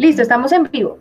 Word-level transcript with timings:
Listo, 0.00 0.22
estamos 0.22 0.50
en 0.52 0.62
vivo. 0.72 0.96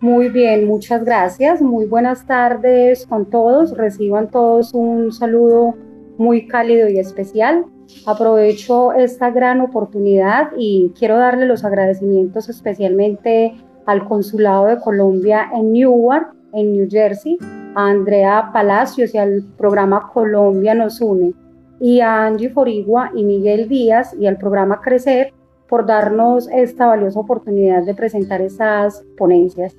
Muy 0.00 0.28
bien, 0.28 0.66
muchas 0.66 1.02
gracias. 1.02 1.62
Muy 1.62 1.86
buenas 1.86 2.26
tardes 2.26 3.06
con 3.06 3.30
todos. 3.30 3.74
Reciban 3.74 4.30
todos 4.30 4.74
un 4.74 5.12
saludo 5.12 5.74
muy 6.18 6.46
cálido 6.46 6.90
y 6.90 6.98
especial. 6.98 7.64
Aprovecho 8.04 8.92
esta 8.92 9.30
gran 9.30 9.62
oportunidad 9.62 10.50
y 10.58 10.92
quiero 10.98 11.16
darle 11.16 11.46
los 11.46 11.64
agradecimientos 11.64 12.50
especialmente 12.50 13.54
al 13.86 14.06
Consulado 14.06 14.66
de 14.66 14.78
Colombia 14.78 15.48
en 15.54 15.72
Newark, 15.72 16.34
en 16.52 16.72
New 16.72 16.88
Jersey, 16.90 17.38
a 17.74 17.86
Andrea 17.88 18.50
Palacios 18.52 19.14
y 19.14 19.16
al 19.16 19.42
programa 19.56 20.10
Colombia 20.12 20.74
nos 20.74 21.00
une, 21.00 21.32
y 21.80 22.00
a 22.00 22.26
Angie 22.26 22.50
Forigua 22.50 23.10
y 23.14 23.24
Miguel 23.24 23.70
Díaz 23.70 24.14
y 24.20 24.26
al 24.26 24.36
programa 24.36 24.82
Crecer 24.82 25.32
por 25.68 25.86
darnos 25.86 26.48
esta 26.48 26.86
valiosa 26.86 27.20
oportunidad 27.20 27.84
de 27.84 27.94
presentar 27.94 28.40
estas 28.40 29.04
ponencias. 29.16 29.76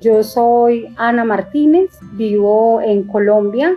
Yo 0.00 0.22
soy 0.22 0.86
Ana 0.96 1.24
Martínez, 1.24 1.90
vivo 2.12 2.80
en 2.80 3.02
Colombia 3.04 3.74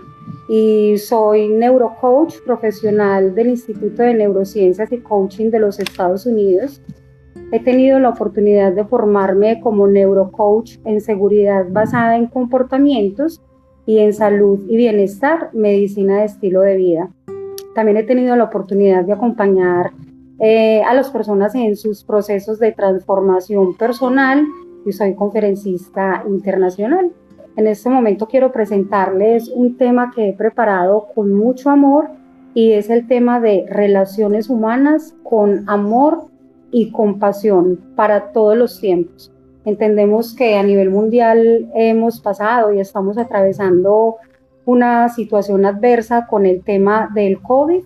y 0.47 0.97
soy 0.97 1.49
neurocoach 1.49 2.35
profesional 2.45 3.33
del 3.33 3.49
Instituto 3.49 4.03
de 4.03 4.13
Neurociencias 4.13 4.91
y 4.91 4.99
Coaching 4.99 5.49
de 5.49 5.59
los 5.59 5.79
Estados 5.79 6.25
Unidos. 6.25 6.81
He 7.51 7.59
tenido 7.59 7.99
la 7.99 8.09
oportunidad 8.09 8.71
de 8.71 8.85
formarme 8.85 9.59
como 9.61 9.87
neurocoach 9.87 10.77
en 10.85 11.01
seguridad 11.01 11.65
basada 11.69 12.15
en 12.15 12.27
comportamientos 12.27 13.41
y 13.85 13.99
en 13.99 14.13
salud 14.13 14.59
y 14.69 14.77
bienestar, 14.77 15.49
medicina 15.53 16.19
de 16.19 16.25
estilo 16.25 16.61
de 16.61 16.77
vida. 16.77 17.09
También 17.73 17.97
he 17.97 18.03
tenido 18.03 18.35
la 18.35 18.45
oportunidad 18.45 19.03
de 19.05 19.13
acompañar 19.13 19.91
eh, 20.43 20.81
a 20.81 20.95
las 20.95 21.11
personas 21.11 21.53
en 21.53 21.75
sus 21.75 22.03
procesos 22.03 22.57
de 22.57 22.71
transformación 22.71 23.77
personal 23.77 24.43
y 24.83 24.91
soy 24.91 25.13
conferencista 25.13 26.23
internacional. 26.27 27.11
En 27.57 27.67
este 27.67 27.91
momento 27.91 28.27
quiero 28.27 28.51
presentarles 28.51 29.49
un 29.49 29.77
tema 29.77 30.11
que 30.15 30.29
he 30.29 30.33
preparado 30.33 31.09
con 31.13 31.31
mucho 31.31 31.69
amor 31.69 32.09
y 32.55 32.71
es 32.71 32.89
el 32.89 33.05
tema 33.07 33.39
de 33.39 33.67
relaciones 33.69 34.49
humanas 34.49 35.13
con 35.21 35.69
amor 35.69 36.25
y 36.71 36.91
compasión 36.91 37.79
para 37.95 38.31
todos 38.31 38.57
los 38.57 38.81
tiempos. 38.81 39.31
Entendemos 39.63 40.33
que 40.33 40.55
a 40.55 40.63
nivel 40.63 40.89
mundial 40.89 41.69
hemos 41.75 42.19
pasado 42.19 42.73
y 42.73 42.79
estamos 42.79 43.19
atravesando 43.19 44.15
una 44.65 45.07
situación 45.09 45.67
adversa 45.67 46.25
con 46.25 46.47
el 46.47 46.63
tema 46.63 47.11
del 47.13 47.39
COVID 47.43 47.83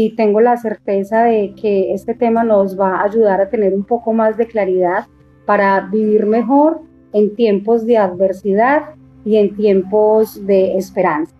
y 0.00 0.10
tengo 0.10 0.40
la 0.40 0.56
certeza 0.56 1.24
de 1.24 1.56
que 1.60 1.92
este 1.92 2.14
tema 2.14 2.44
nos 2.44 2.78
va 2.78 3.00
a 3.00 3.02
ayudar 3.02 3.40
a 3.40 3.48
tener 3.48 3.74
un 3.74 3.82
poco 3.82 4.12
más 4.12 4.36
de 4.36 4.46
claridad 4.46 5.06
para 5.44 5.88
vivir 5.90 6.24
mejor 6.24 6.82
en 7.12 7.34
tiempos 7.34 7.84
de 7.84 7.98
adversidad 7.98 8.94
y 9.24 9.38
en 9.38 9.56
tiempos 9.56 10.46
de 10.46 10.76
esperanza. 10.76 11.34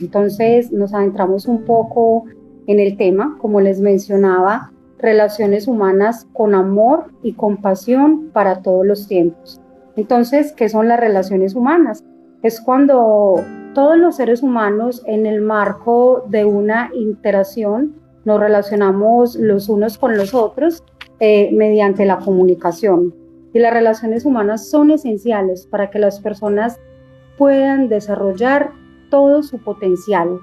Entonces 0.00 0.70
nos 0.70 0.94
adentramos 0.94 1.46
un 1.46 1.64
poco 1.64 2.26
en 2.68 2.78
el 2.78 2.96
tema, 2.96 3.36
como 3.40 3.60
les 3.60 3.80
mencionaba, 3.80 4.70
relaciones 5.00 5.66
humanas 5.66 6.28
con 6.32 6.54
amor 6.54 7.06
y 7.24 7.32
compasión 7.32 8.30
para 8.32 8.62
todos 8.62 8.86
los 8.86 9.08
tiempos. 9.08 9.60
Entonces, 9.96 10.52
¿qué 10.52 10.68
son 10.68 10.86
las 10.86 11.00
relaciones 11.00 11.56
humanas? 11.56 12.04
Es 12.44 12.60
cuando 12.60 13.42
todos 13.78 13.96
los 13.96 14.16
seres 14.16 14.42
humanos 14.42 15.04
en 15.06 15.24
el 15.24 15.40
marco 15.40 16.24
de 16.30 16.44
una 16.44 16.90
interacción 16.96 17.94
nos 18.24 18.40
relacionamos 18.40 19.36
los 19.36 19.68
unos 19.68 19.98
con 19.98 20.16
los 20.16 20.34
otros 20.34 20.82
eh, 21.20 21.50
mediante 21.52 22.04
la 22.04 22.18
comunicación. 22.18 23.14
Y 23.52 23.60
las 23.60 23.72
relaciones 23.72 24.24
humanas 24.24 24.68
son 24.68 24.90
esenciales 24.90 25.68
para 25.68 25.90
que 25.90 26.00
las 26.00 26.18
personas 26.18 26.80
puedan 27.36 27.88
desarrollar 27.88 28.72
todo 29.10 29.44
su 29.44 29.58
potencial 29.58 30.40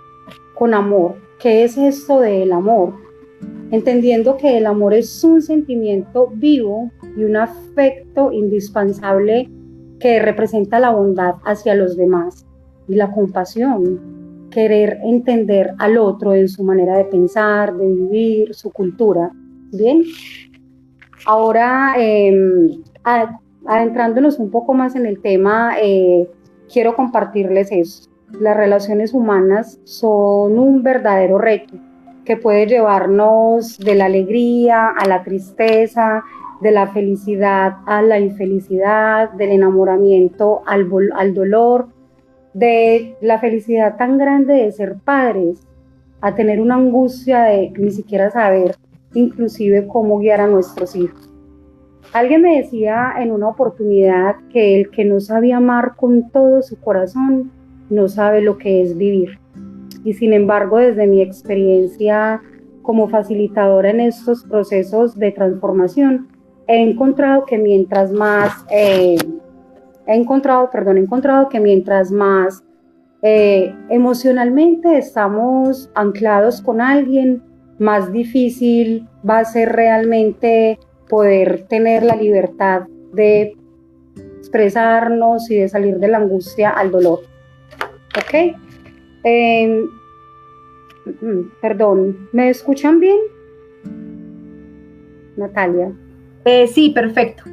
con 0.53 0.73
amor. 0.73 1.15
¿Qué 1.37 1.65
es 1.65 1.77
esto 1.77 2.21
del 2.21 2.53
amor? 2.53 2.93
Entendiendo 3.69 4.37
que 4.37 4.57
el 4.57 4.65
amor 4.65 4.93
es 4.93 5.21
un 5.25 5.41
sentimiento 5.41 6.31
vivo 6.35 6.89
y 7.17 7.25
un 7.25 7.35
afecto 7.35 8.31
indispensable 8.31 9.49
que 9.99 10.21
representa 10.21 10.79
la 10.79 10.91
bondad 10.91 11.35
hacia 11.43 11.75
los 11.75 11.97
demás 11.97 12.45
y 12.87 12.95
la 12.95 13.11
compasión, 13.11 14.49
querer 14.51 14.99
entender 15.03 15.73
al 15.79 15.97
otro 15.97 16.33
en 16.33 16.47
su 16.47 16.63
manera 16.63 16.97
de 16.97 17.05
pensar, 17.05 17.75
de 17.75 17.87
vivir, 17.87 18.53
su 18.53 18.71
cultura. 18.71 19.31
Bien, 19.71 20.03
ahora 21.25 21.95
em, 21.97 22.81
adentrándonos 23.65 24.39
un 24.39 24.51
poco 24.51 24.73
más 24.73 24.95
en 24.95 25.05
el 25.05 25.21
tema, 25.21 25.75
eh, 25.81 26.29
quiero 26.71 26.95
compartirles 26.95 27.71
eso. 27.71 28.09
Las 28.39 28.55
relaciones 28.55 29.13
humanas 29.13 29.79
son 29.83 30.57
un 30.57 30.83
verdadero 30.83 31.37
reto 31.37 31.75
que 32.25 32.37
puede 32.37 32.65
llevarnos 32.65 33.77
de 33.77 33.95
la 33.95 34.05
alegría 34.05 34.87
a 34.87 35.07
la 35.07 35.23
tristeza, 35.23 36.23
de 36.61 36.71
la 36.71 36.87
felicidad 36.87 37.77
a 37.85 38.01
la 38.01 38.19
infelicidad, 38.19 39.31
del 39.33 39.51
enamoramiento 39.51 40.63
al, 40.65 40.89
al 41.15 41.33
dolor, 41.33 41.89
de 42.55 43.17
la 43.19 43.37
felicidad 43.37 43.97
tan 43.97 44.17
grande 44.17 44.53
de 44.53 44.71
ser 44.71 44.95
padres 45.03 45.67
a 46.21 46.35
tener 46.35 46.61
una 46.61 46.75
angustia 46.75 47.43
de 47.43 47.71
ni 47.77 47.91
siquiera 47.91 48.31
saber 48.31 48.75
inclusive 49.13 49.87
cómo 49.87 50.19
guiar 50.19 50.39
a 50.39 50.47
nuestros 50.47 50.95
hijos. 50.95 51.29
Alguien 52.13 52.41
me 52.41 52.57
decía 52.57 53.13
en 53.19 53.33
una 53.33 53.49
oportunidad 53.49 54.35
que 54.53 54.79
el 54.79 54.89
que 54.89 55.03
no 55.03 55.19
sabe 55.19 55.51
amar 55.51 55.95
con 55.97 56.31
todo 56.31 56.61
su 56.61 56.79
corazón 56.79 57.51
no 57.89 58.07
sabe 58.07 58.41
lo 58.41 58.57
que 58.57 58.81
es 58.81 58.97
vivir. 58.97 59.37
Y 60.05 60.13
sin 60.13 60.31
embargo, 60.31 60.77
desde 60.77 61.07
mi 61.07 61.21
experiencia 61.21 62.41
como 62.81 63.09
facilitadora 63.09 63.89
en 63.89 63.99
estos 63.99 64.43
procesos 64.45 65.17
de 65.17 65.31
transformación, 65.31 66.29
he 66.67 66.81
encontrado 66.81 67.45
que 67.45 67.57
mientras 67.57 68.13
más, 68.13 68.65
eh, 68.71 69.17
he 70.07 70.15
encontrado, 70.15 70.69
perdón, 70.69 70.97
he 70.97 71.01
encontrado 71.01 71.49
que 71.49 71.59
mientras 71.59 72.11
más 72.11 72.63
eh, 73.21 73.73
emocionalmente 73.89 74.97
estamos 74.97 75.89
anclados 75.95 76.61
con 76.61 76.81
alguien, 76.81 77.41
más 77.79 78.11
difícil 78.11 79.07
va 79.27 79.39
a 79.39 79.45
ser 79.45 79.73
realmente 79.73 80.79
poder 81.09 81.65
tener 81.67 82.03
la 82.03 82.15
libertad 82.15 82.83
de 83.13 83.55
expresarnos 84.37 85.49
y 85.49 85.57
de 85.57 85.69
salir 85.69 85.97
de 85.97 86.07
la 86.07 86.17
angustia 86.17 86.69
al 86.69 86.91
dolor. 86.91 87.19
¿Ok? 88.17 88.55
Em, 89.23 89.87
mm, 91.05 91.51
perdón, 91.61 92.29
¿me 92.31 92.49
escuchan 92.49 92.99
bien? 92.99 93.17
Natalia. 95.35 95.91
Eh, 96.45 96.67
sí, 96.67 96.91
perfecto. 96.91 97.43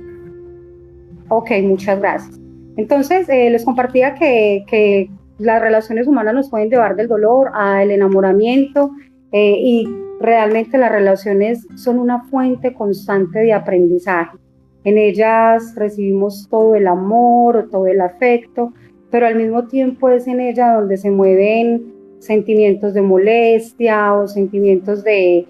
Ok, 1.29 1.51
muchas 1.63 1.99
gracias. 1.99 2.42
Entonces, 2.77 3.29
eh, 3.29 3.51
les 3.51 3.65
compartía 3.65 4.15
que, 4.15 5.11
las 5.39 5.61
relaciones 5.61 6.07
humanas 6.07 6.35
nos 6.35 6.51
pueden 6.51 6.71
llevar 6.71 6.95
del 6.95 7.09
dolor 7.09 7.51
al 7.55 7.91
enamoramiento 7.91 8.93
eh, 9.33 9.57
y 9.59 9.89
realmente 10.21 10.79
las 10.79 10.93
relaciones 10.93 11.67
son 11.75 11.99
una 11.99 12.23
fuente 12.25 12.75
constante 12.75 13.41
de 13.41 13.53
aprendizaje. 13.53 14.39
En 14.85 14.99
ellas 14.99 15.75
recibimos 15.75 16.47
todo 16.49 16.77
el 16.77 16.87
amor, 16.87 17.69
todo 17.71 17.87
el 17.87 18.01
afecto, 18.01 18.73
pero 19.11 19.27
al 19.27 19.37
mismo 19.37 19.67
tiempo 19.67 20.11
es 20.11 20.27
en 20.27 20.41
ella 20.41 20.75
donde 20.75 20.97
se 20.97 21.11
mueven 21.11 21.93
sentimientos 22.19 22.95
de 22.95 23.03
molestia 23.03 24.15
o 24.15 24.29
sentimientos 24.29 25.03
de 25.03 25.47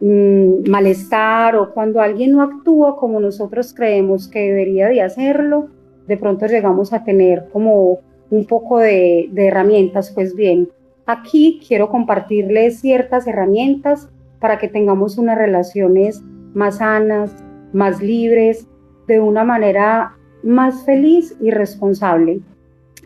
mm, 0.00 0.70
malestar 0.70 1.56
o 1.56 1.72
cuando 1.74 2.00
alguien 2.00 2.32
no 2.32 2.42
actúa 2.42 2.96
como 2.96 3.18
nosotros 3.18 3.74
creemos 3.74 4.28
que 4.28 4.40
debería 4.40 4.88
de 4.88 5.02
hacerlo, 5.02 5.68
de 6.12 6.18
pronto 6.18 6.44
llegamos 6.46 6.92
a 6.92 7.04
tener 7.04 7.48
como 7.50 8.00
un 8.28 8.44
poco 8.44 8.78
de, 8.78 9.30
de 9.32 9.46
herramientas. 9.46 10.10
Pues 10.14 10.36
bien, 10.36 10.68
aquí 11.06 11.58
quiero 11.66 11.88
compartirles 11.88 12.80
ciertas 12.80 13.26
herramientas 13.26 14.10
para 14.38 14.58
que 14.58 14.68
tengamos 14.68 15.16
unas 15.16 15.38
relaciones 15.38 16.20
más 16.52 16.76
sanas, 16.76 17.34
más 17.72 18.02
libres, 18.02 18.66
de 19.08 19.20
una 19.20 19.42
manera 19.42 20.18
más 20.42 20.84
feliz 20.84 21.34
y 21.40 21.50
responsable, 21.50 22.40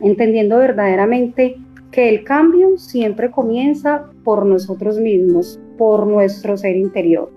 entendiendo 0.03 0.58
verdaderamente 0.58 1.58
que 1.93 2.08
el 2.08 2.25
cambio 2.25 2.76
siempre 2.76 3.31
comienza 3.31 4.11
por 4.25 4.44
nosotros 4.44 4.99
mismos, 4.99 5.61
por 5.79 6.08
nuestro 6.08 6.56
ser 6.56 6.75
interior. 6.75 7.31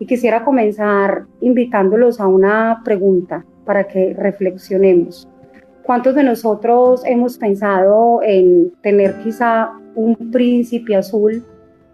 Y 0.00 0.06
quisiera 0.06 0.44
comenzar 0.44 1.26
invitándolos 1.40 2.18
a 2.18 2.26
una 2.26 2.80
pregunta 2.84 3.44
para 3.70 3.84
que 3.84 4.14
reflexionemos. 4.18 5.28
¿Cuántos 5.84 6.16
de 6.16 6.24
nosotros 6.24 7.04
hemos 7.06 7.38
pensado 7.38 8.20
en 8.20 8.72
tener 8.82 9.14
quizá 9.22 9.70
un 9.94 10.16
príncipe 10.32 10.96
azul 10.96 11.44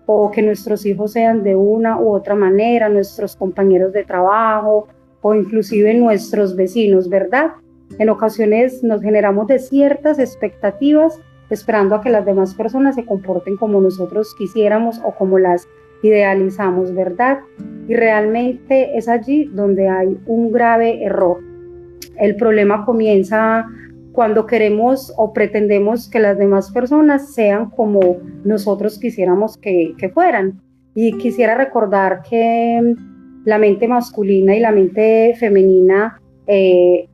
o 0.07 0.31
que 0.31 0.41
nuestros 0.41 0.87
hijos 0.87 1.13
sean 1.13 1.43
de 1.43 1.55
una 1.55 2.01
u 2.01 2.15
otra 2.15 2.35
manera, 2.35 2.89
nuestros 2.89 3.37
compañeros 3.37 3.93
de 3.93 4.05
trabajo 4.05 4.89
o 5.21 5.35
inclusive 5.35 5.93
nuestros 5.93 6.57
vecinos, 6.57 7.11
¿verdad? 7.11 7.51
En 7.99 8.09
ocasiones 8.09 8.83
nos 8.83 9.03
generamos 9.03 9.47
de 9.47 9.59
ciertas 9.59 10.19
expectativas 10.19 11.21
esperando 11.51 11.95
a 11.97 12.01
que 12.01 12.09
las 12.09 12.25
demás 12.25 12.55
personas 12.55 12.95
se 12.95 13.05
comporten 13.05 13.59
como 13.59 13.83
nosotros 13.83 14.35
quisiéramos 14.39 14.99
o 15.05 15.13
como 15.15 15.39
las 15.39 15.69
idealizamos, 16.03 16.95
¿verdad? 16.95 17.41
Y 17.87 17.95
realmente 17.95 18.97
es 18.97 19.11
allí 19.11 19.45
donde 19.53 19.91
hay 19.91 20.19
un 20.25 20.51
grave 20.53 21.05
error. 21.05 21.46
El 22.19 22.37
problema 22.37 22.85
comienza 22.85 23.67
cuando 24.13 24.47
queremos 24.47 25.13
o 25.19 25.33
pretendemos 25.33 26.09
que 26.09 26.19
las 26.19 26.39
demás 26.39 26.73
personas 26.73 27.35
sean 27.35 27.71
como 27.71 28.17
nosotros 28.45 28.99
quisiéramos 28.99 29.59
que, 29.59 29.95
fueran. 30.15 30.61
Y 30.95 31.19
quisiera 31.19 31.55
recordar 31.55 32.23
que 32.29 32.95
la 33.45 33.59
mente 33.59 33.87
masculina 33.87 34.57
y 34.57 34.61
la 34.61 34.73
mente 34.73 35.35
femenina 35.39 36.19
eh, 36.47 37.07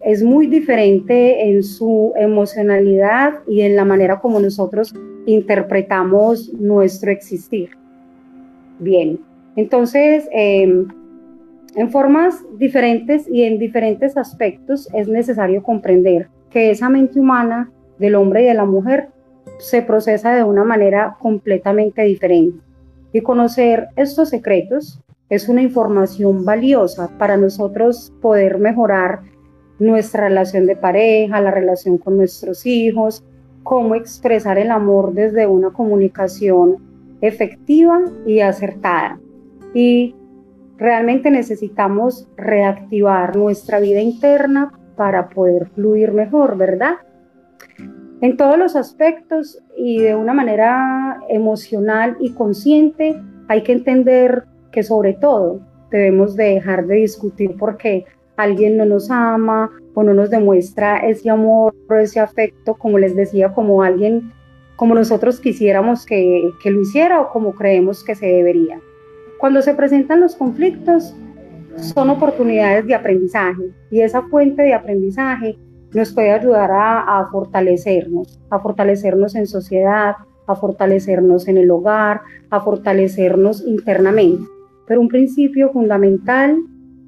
es 0.00 0.22
muy 0.22 0.46
diferente 0.46 1.48
en 1.48 1.62
su 1.62 2.12
emocionalidad 2.16 3.40
y 3.48 3.62
en 3.62 3.76
la 3.76 3.86
manera 3.86 4.20
como 4.20 4.38
nosotros 4.38 4.94
interpretamos 5.26 6.52
nuestro 6.54 7.10
existir. 7.10 7.70
Bien, 8.78 9.20
entonces, 9.56 10.28
em, 10.32 10.88
en 11.76 11.90
formas 11.90 12.44
diferentes 12.58 13.28
y 13.28 13.44
en 13.44 13.58
diferentes 13.58 14.16
aspectos 14.16 14.88
es 14.92 15.08
necesario 15.08 15.62
comprender 15.62 16.28
que 16.50 16.70
esa 16.70 16.88
mente 16.88 17.20
humana 17.20 17.70
del 17.98 18.16
hombre 18.16 18.42
y 18.42 18.46
de 18.46 18.54
la 18.54 18.64
mujer 18.64 19.08
se 19.58 19.82
procesa 19.82 20.34
de 20.34 20.42
una 20.42 20.64
manera 20.64 21.16
completamente 21.20 22.02
diferente. 22.02 22.58
Y 23.12 23.20
conocer 23.20 23.88
estos 23.96 24.30
secretos 24.30 25.00
es 25.28 25.48
una 25.48 25.62
información 25.62 26.44
valiosa 26.44 27.08
para 27.18 27.36
nosotros 27.36 28.12
poder 28.20 28.58
mejorar 28.58 29.20
nuestra 29.78 30.28
relación 30.28 30.66
de 30.66 30.76
pareja, 30.76 31.40
la 31.40 31.50
relación 31.50 31.98
con 31.98 32.16
nuestros 32.16 32.66
hijos, 32.66 33.24
cómo 33.62 33.94
expresar 33.94 34.58
el 34.58 34.70
amor 34.70 35.12
desde 35.12 35.46
una 35.46 35.70
comunicación 35.70 36.76
efectiva 37.20 38.00
y 38.26 38.40
acertada. 38.40 39.20
Y 39.74 40.14
realmente 40.80 41.30
necesitamos 41.30 42.26
reactivar 42.36 43.36
nuestra 43.36 43.78
vida 43.78 44.00
interna 44.00 44.72
para 44.96 45.28
poder 45.28 45.68
fluir 45.68 46.12
mejor, 46.12 46.56
¿verdad? 46.56 46.94
En 48.22 48.36
todos 48.36 48.58
los 48.58 48.74
aspectos 48.76 49.62
y 49.76 50.00
de 50.00 50.14
una 50.14 50.32
manera 50.32 51.20
emocional 51.28 52.16
y 52.18 52.32
consciente 52.32 53.20
hay 53.48 53.62
que 53.62 53.72
entender 53.72 54.44
que 54.72 54.82
sobre 54.82 55.12
todo 55.12 55.60
debemos 55.90 56.34
dejar 56.34 56.86
de 56.86 56.96
discutir 56.96 57.56
porque 57.58 58.06
alguien 58.36 58.76
no 58.76 58.86
nos 58.86 59.10
ama 59.10 59.70
o 59.94 60.02
no 60.02 60.14
nos 60.14 60.30
demuestra 60.30 60.98
ese 60.98 61.28
amor 61.28 61.74
o 61.88 61.94
ese 61.94 62.20
afecto, 62.20 62.74
como 62.74 62.98
les 62.98 63.14
decía, 63.14 63.52
como 63.52 63.82
alguien, 63.82 64.32
como 64.76 64.94
nosotros 64.94 65.40
quisiéramos 65.40 66.06
que, 66.06 66.42
que 66.62 66.70
lo 66.70 66.80
hiciera 66.80 67.20
o 67.20 67.30
como 67.30 67.52
creemos 67.54 68.02
que 68.02 68.14
se 68.14 68.26
debería. 68.26 68.80
Cuando 69.40 69.62
se 69.62 69.72
presentan 69.72 70.20
los 70.20 70.36
conflictos, 70.36 71.16
son 71.76 72.10
oportunidades 72.10 72.86
de 72.86 72.94
aprendizaje 72.94 73.72
y 73.90 74.02
esa 74.02 74.20
fuente 74.20 74.62
de 74.62 74.74
aprendizaje 74.74 75.56
nos 75.94 76.12
puede 76.12 76.32
ayudar 76.32 76.70
a, 76.70 77.26
fortalecernos, 77.32 78.38
a 78.50 78.58
fortalecernos 78.58 79.34
en 79.34 79.46
sociedad, 79.46 80.16
a 80.46 80.54
fortalecernos 80.54 81.48
en 81.48 81.56
el 81.56 81.70
hogar, 81.70 82.20
a 82.50 82.60
fortalecernos 82.60 83.66
internamente. 83.66 84.44
Pero 84.86 85.00
un 85.00 85.08
principio 85.08 85.70
fundamental 85.70 86.58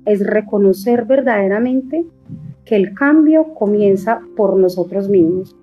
es 0.07 0.27
reconocer 0.27 1.05
verdaderamente 1.05 2.07
que 2.65 2.77
el 2.77 2.95
cambio 2.95 3.53
comienza 3.53 4.23
por 4.37 4.57
nosotros 4.57 5.11
mismos. 5.11 5.55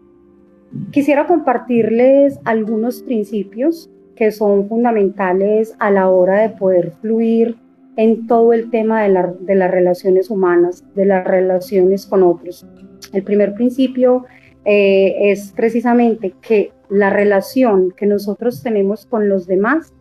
Quisiera 0.92 1.25
compartirles 1.25 2.39
algunos 2.45 3.01
principios 3.01 3.89
que 4.19 4.31
son 4.31 4.68
fundamentales 4.68 5.74
a 5.80 5.89
la 5.92 6.10
hora 6.10 6.42
de 6.42 6.50
poder 6.50 6.92
fluir 7.00 7.56
en 7.95 8.27
todo 8.27 8.51
el 8.51 8.69
tema 8.69 9.01
de, 9.01 9.56
las 9.56 9.71
relaciones 9.71 10.30
humanas, 10.30 10.83
de 10.94 11.06
las 11.06 11.25
relaciones 11.25 12.06
con 12.06 12.24
otros. 12.24 12.68
El 13.13 13.24
primer 13.24 13.54
principio 13.54 14.25
eh, 14.66 15.31
es 15.31 15.54
precisamente 15.56 16.33
que 16.42 16.74
la 16.89 17.10
relación 17.10 17.92
que 17.95 18.07
nosotros 18.07 18.62
tenemos 18.62 19.06
con 19.06 19.30
los 19.30 19.48
demás 19.48 19.94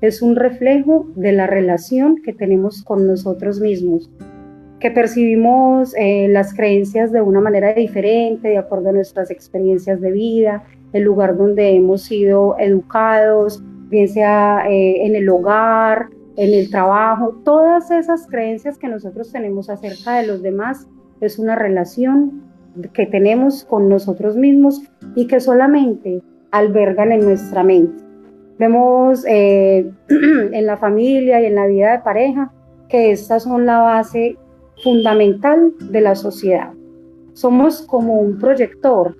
es 0.00 0.20
un 0.20 0.34
reflejo 0.34 1.06
de 1.14 1.30
la 1.30 1.46
relación 1.46 2.20
que 2.24 2.32
tenemos 2.32 2.82
con 2.82 3.06
nosotros 3.06 3.60
mismos, 3.60 4.10
que 4.80 4.90
percibimos 4.90 5.94
eh, 5.96 6.26
las 6.28 6.54
creencias 6.54 7.12
de 7.12 7.20
una 7.20 7.40
manera 7.40 7.72
diferente, 7.72 8.48
de 8.48 8.58
acuerdo 8.58 8.88
a 8.88 8.94
nuestras 8.94 9.30
experiencias 9.30 10.00
de 10.00 10.10
vida, 10.10 10.64
el 10.92 11.02
lugar 11.04 11.36
donde 11.36 11.70
hemos 11.70 12.02
sido 12.02 12.56
educados, 12.58 13.62
bien 13.88 14.08
sea 14.08 14.68
eh, 14.68 15.06
en 15.06 15.16
el 15.16 15.28
hogar, 15.28 16.08
en 16.36 16.54
el 16.54 16.70
trabajo, 16.70 17.40
todas 17.44 17.90
esas 17.90 18.26
creencias 18.26 18.78
que 18.78 18.88
nosotros 18.88 19.30
tenemos 19.32 19.68
acerca 19.68 20.18
de 20.18 20.26
los 20.26 20.42
demás 20.42 20.88
es 21.20 21.38
una 21.38 21.56
relación 21.56 22.42
que 22.92 23.06
tenemos 23.06 23.64
con 23.64 23.88
nosotros 23.88 24.36
mismos 24.36 24.80
y 25.14 25.26
que 25.26 25.40
solamente 25.40 26.22
albergan 26.50 27.12
en 27.12 27.20
nuestra 27.20 27.62
mente. 27.62 28.02
Vemos 28.58 29.24
eh, 29.28 29.90
en 30.08 30.66
la 30.66 30.76
familia 30.76 31.40
y 31.40 31.46
en 31.46 31.54
la 31.54 31.66
vida 31.66 31.92
de 31.92 31.98
pareja 32.00 32.52
que 32.88 33.10
estas 33.10 33.44
son 33.44 33.66
la 33.66 33.78
base 33.78 34.36
fundamental 34.82 35.72
de 35.90 36.00
la 36.00 36.14
sociedad. 36.14 36.72
Somos 37.32 37.82
como 37.82 38.20
un 38.20 38.38
proyector. 38.38 39.16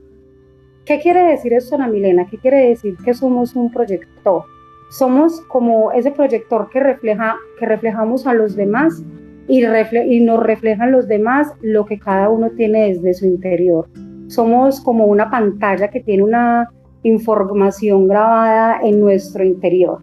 ¿Qué 0.91 0.99
quiere 0.99 1.23
decir 1.23 1.53
esto, 1.53 1.77
Ana 1.77 1.87
Milena? 1.87 2.27
¿Qué 2.29 2.37
quiere 2.37 2.71
decir 2.71 2.97
que 3.05 3.15
somos 3.15 3.55
un 3.55 3.71
proyector? 3.71 4.43
Somos 4.91 5.41
como 5.43 5.93
ese 5.93 6.11
proyector 6.11 6.69
que, 6.69 6.81
refleja, 6.81 7.37
que 7.61 7.67
reflejamos 7.67 8.27
a 8.27 8.35
los 8.35 8.57
demás 8.57 9.01
y, 9.47 9.65
y 9.65 10.21
nos 10.21 10.43
reflejan 10.43 10.91
los 10.91 11.07
demás 11.07 11.47
lo 11.63 11.87
que 11.87 12.01
cada 12.01 12.29
uno 12.29 12.51
tiene 12.57 12.89
desde 12.89 13.15
su 13.15 13.27
interior. 13.27 13.89
Somos 14.27 14.81
como 14.81 15.07
una 15.07 15.31
pantalla 15.31 15.87
que 15.87 16.01
tiene 16.01 16.25
una 16.25 16.69
información 17.05 18.09
grabada 18.09 18.81
en 18.83 18.99
nuestro 18.99 19.45
interior. 19.45 20.03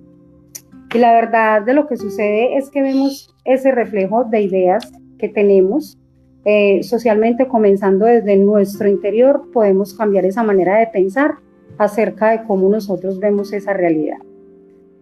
Y 0.95 0.99
la 0.99 1.11
verdad 1.11 1.63
de 1.63 1.73
lo 1.73 1.85
que 1.87 1.97
sucede 1.97 2.55
es 2.55 2.69
que 2.69 2.81
vemos 2.81 3.35
ese 3.43 3.73
reflejo 3.73 4.23
de 4.23 4.39
ideas 4.39 4.89
que 5.19 5.27
tenemos 5.27 5.97
eh, 6.49 6.81
socialmente, 6.81 7.49
comenzando 7.49 8.05
desde 8.05 8.37
nuestro 8.37 8.87
interior, 8.87 9.51
podemos 9.51 9.93
cambiar 9.93 10.23
esa 10.23 10.43
manera 10.43 10.77
de 10.77 10.87
pensar 10.87 11.39
acerca 11.77 12.31
de 12.31 12.43
cómo 12.47 12.69
nosotros 12.69 13.19
vemos 13.19 13.51
esa 13.51 13.73
realidad. 13.73 14.19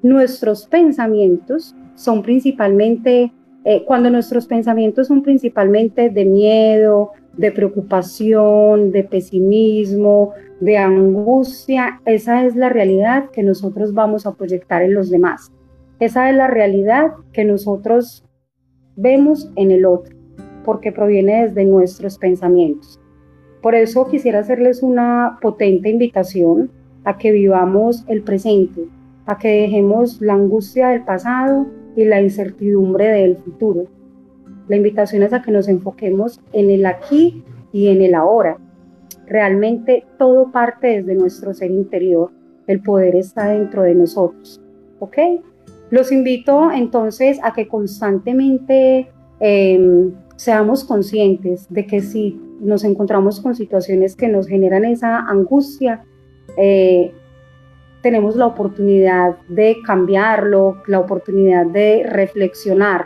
Nuestros 0.02 0.66
pensamientos 0.66 1.76
son 1.94 2.24
principalmente, 2.24 3.32
eh, 3.64 3.84
cuando 3.86 4.10
nuestros 4.10 4.48
pensamientos 4.48 5.06
son 5.06 5.22
principalmente 5.22 6.10
de 6.10 6.26
miedo, 6.26 7.12
de 7.38 7.52
preocupación, 7.52 8.92
de 8.92 9.04
pesimismo, 9.04 10.32
de 10.60 10.78
angustia, 10.78 12.02
esa 12.06 12.44
es 12.44 12.56
la 12.56 12.70
realidad 12.70 13.30
que 13.30 13.44
nosotros 13.44 13.94
vamos 13.94 14.26
a 14.26 14.34
proyectar 14.34 14.82
en 14.82 14.96
los 14.96 15.12
demás. 15.12 15.52
Esa 16.00 16.28
es 16.28 16.36
la 16.36 16.48
realidad 16.48 17.12
que 17.34 17.46
nosotros 17.46 18.26
vemos 18.96 19.52
en 19.56 19.70
el 19.70 19.86
otro, 19.86 20.18
porque 20.66 20.92
proviene 20.92 21.48
desde 21.48 21.66
nuestros 21.66 22.18
pensamientos. 22.18 23.00
Por 23.62 23.76
eso 23.76 24.08
quisiera 24.08 24.40
hacerles 24.40 24.84
una 24.84 25.40
potente 25.42 25.90
invitación 25.90 26.70
a 27.04 27.18
que 27.18 27.32
vivamos 27.32 28.04
el 28.08 28.22
presente, 28.24 28.82
a 29.26 29.38
que 29.38 29.62
dejemos 29.62 30.22
la 30.22 30.34
angustia 30.34 30.90
del 30.90 31.04
pasado 31.04 31.66
y 31.96 32.06
la 32.06 32.22
incertidumbre 32.22 33.08
del 33.08 33.38
futuro. 33.38 33.86
La 34.68 34.76
invitación 34.76 35.24
es 35.24 35.34
a 35.34 35.42
que 35.42 35.52
nos 35.52 35.68
enfoquemos 35.68 36.42
en 36.52 36.70
el 36.72 36.86
aquí 36.86 37.44
y 37.72 37.88
en 37.88 38.02
el 38.02 38.16
ahora. 38.16 38.58
Realmente 39.28 40.06
todo 40.18 40.52
parte 40.52 40.88
desde 40.88 41.16
nuestro 41.16 41.54
ser 41.54 41.72
interior. 41.72 42.32
El 42.68 42.82
poder 42.82 43.16
está 43.16 43.50
dentro 43.50 43.84
de 43.84 43.96
nosotros. 43.96 44.62
¿Ok? 45.00 45.18
Los 45.92 46.12
invito 46.12 46.72
entonces 46.72 47.40
a 47.44 47.54
que 47.54 47.68
constantemente 47.68 49.08
em, 49.40 50.12
seamos 50.36 50.84
conscientes 50.84 51.68
de 51.70 51.86
que 51.86 52.02
si 52.02 52.40
nos 52.60 52.84
encontramos 52.84 53.40
con 53.42 53.56
situaciones 53.56 54.16
que 54.16 54.28
nos 54.28 54.48
generan 54.48 54.86
esa 54.86 55.20
angustia, 55.20 56.04
eh, 56.58 57.14
tenemos 58.02 58.36
la 58.36 58.46
oportunidad 58.46 59.38
de 59.48 59.78
cambiarlo, 59.86 60.82
la 60.88 61.00
oportunidad 61.00 61.66
de 61.66 62.04
reflexionar, 62.04 63.06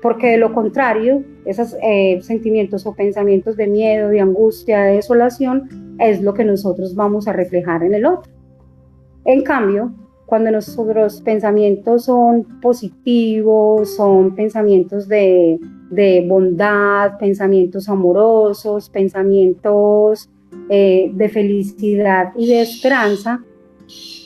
porque 0.00 0.32
de 0.32 0.36
lo 0.36 0.52
contrario, 0.52 1.22
esos 1.44 1.76
eh, 1.82 2.20
sentimientos 2.22 2.84
o 2.86 2.94
pensamientos 2.94 3.56
de 3.56 3.68
miedo, 3.68 4.08
de 4.08 4.20
angustia, 4.20 4.82
de 4.82 4.96
desolación, 4.96 5.96
es 6.00 6.20
lo 6.22 6.34
que 6.34 6.44
nosotros 6.44 6.94
vamos 6.96 7.28
a 7.28 7.32
reflejar 7.32 7.84
en 7.84 7.94
el 7.94 8.04
otro. 8.04 8.32
En 9.24 9.44
cambio, 9.44 9.92
cuando 10.32 10.50
nuestros 10.50 11.20
pensamientos 11.20 12.06
son 12.06 12.44
positivos, 12.62 13.96
son 13.96 14.34
pensamientos 14.34 15.06
de, 15.06 15.60
de 15.90 16.24
bondad, 16.26 17.18
pensamientos 17.18 17.86
amorosos, 17.90 18.88
pensamientos 18.88 20.30
eh, 20.70 21.10
de 21.12 21.28
felicidad 21.28 22.32
y 22.34 22.46
de 22.46 22.62
esperanza. 22.62 23.44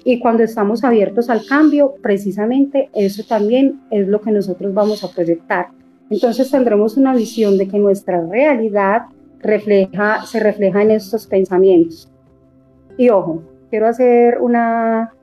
Y 0.04 0.20
cuando 0.20 0.44
estamos 0.44 0.84
abiertos 0.84 1.28
al 1.28 1.44
cambio, 1.44 1.96
precisamente 2.00 2.88
eso 2.94 3.25
también 3.28 3.80
es 3.90 4.06
lo 4.06 4.20
que 4.20 4.30
nosotros 4.30 4.72
vamos 4.72 5.02
a 5.02 5.10
proyectar. 5.10 5.70
Entonces 6.08 6.48
tendremos 6.52 6.96
una 6.96 7.16
visión 7.16 7.58
de 7.58 7.66
que 7.66 7.80
nuestra 7.80 8.25
realidad 8.25 9.06
refleja, 9.40 10.25
se 10.25 10.38
refleja 10.38 10.82
en 10.82 10.92
estos 10.92 11.26
pensamientos. 11.26 12.08
Y 12.96 13.08
ojo, 13.08 13.42
quiero 13.70 13.88
hacer 13.88 14.38
una, 14.40 15.15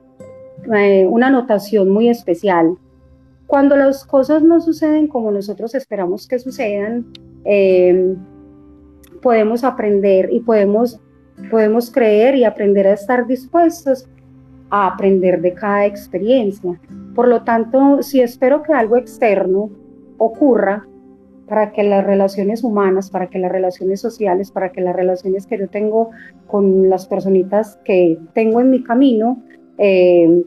eh, 0.74 1.06
una 1.06 1.28
anotación 1.28 1.90
muy 1.90 2.08
especial. 2.08 2.76
Cuando 3.46 3.76
las 3.76 4.04
cosas 4.04 4.42
no 4.42 4.60
suceden 4.60 5.08
como 5.08 5.30
nosotros 5.30 5.74
esperamos 5.74 6.26
que 6.26 6.38
sucedan, 6.38 7.06
eh, 7.44 8.16
podemos 9.22 9.64
aprender 9.64 10.28
y 10.32 10.40
podemos, 10.40 11.00
podemos 11.50 11.90
creer 11.90 12.36
y 12.36 12.44
aprender 12.44 12.86
a 12.86 12.94
estar 12.94 13.26
dispuestos 13.26 14.06
a 14.70 14.88
aprender 14.88 15.40
de 15.40 15.54
cada 15.54 15.86
experiencia. 15.86 16.80
Por 17.14 17.28
lo 17.28 17.42
tanto, 17.44 18.02
si 18.02 18.20
espero 18.20 18.62
que 18.62 18.72
algo 18.72 18.96
externo 18.96 19.70
ocurra 20.18 20.86
para 21.46 21.72
que 21.72 21.82
las 21.82 22.04
relaciones 22.04 22.64
humanas, 22.64 23.10
para 23.10 23.28
que 23.28 23.38
las 23.38 23.52
relaciones 23.52 24.00
sociales, 24.00 24.50
para 24.50 24.72
que 24.72 24.80
las 24.80 24.96
relaciones 24.96 25.46
que 25.46 25.58
yo 25.58 25.68
tengo 25.68 26.10
con 26.46 26.88
las 26.88 27.06
personitas 27.06 27.78
que 27.84 28.18
tengo 28.32 28.60
en 28.60 28.70
mi 28.70 28.82
camino, 28.82 29.42
eh, 29.78 30.44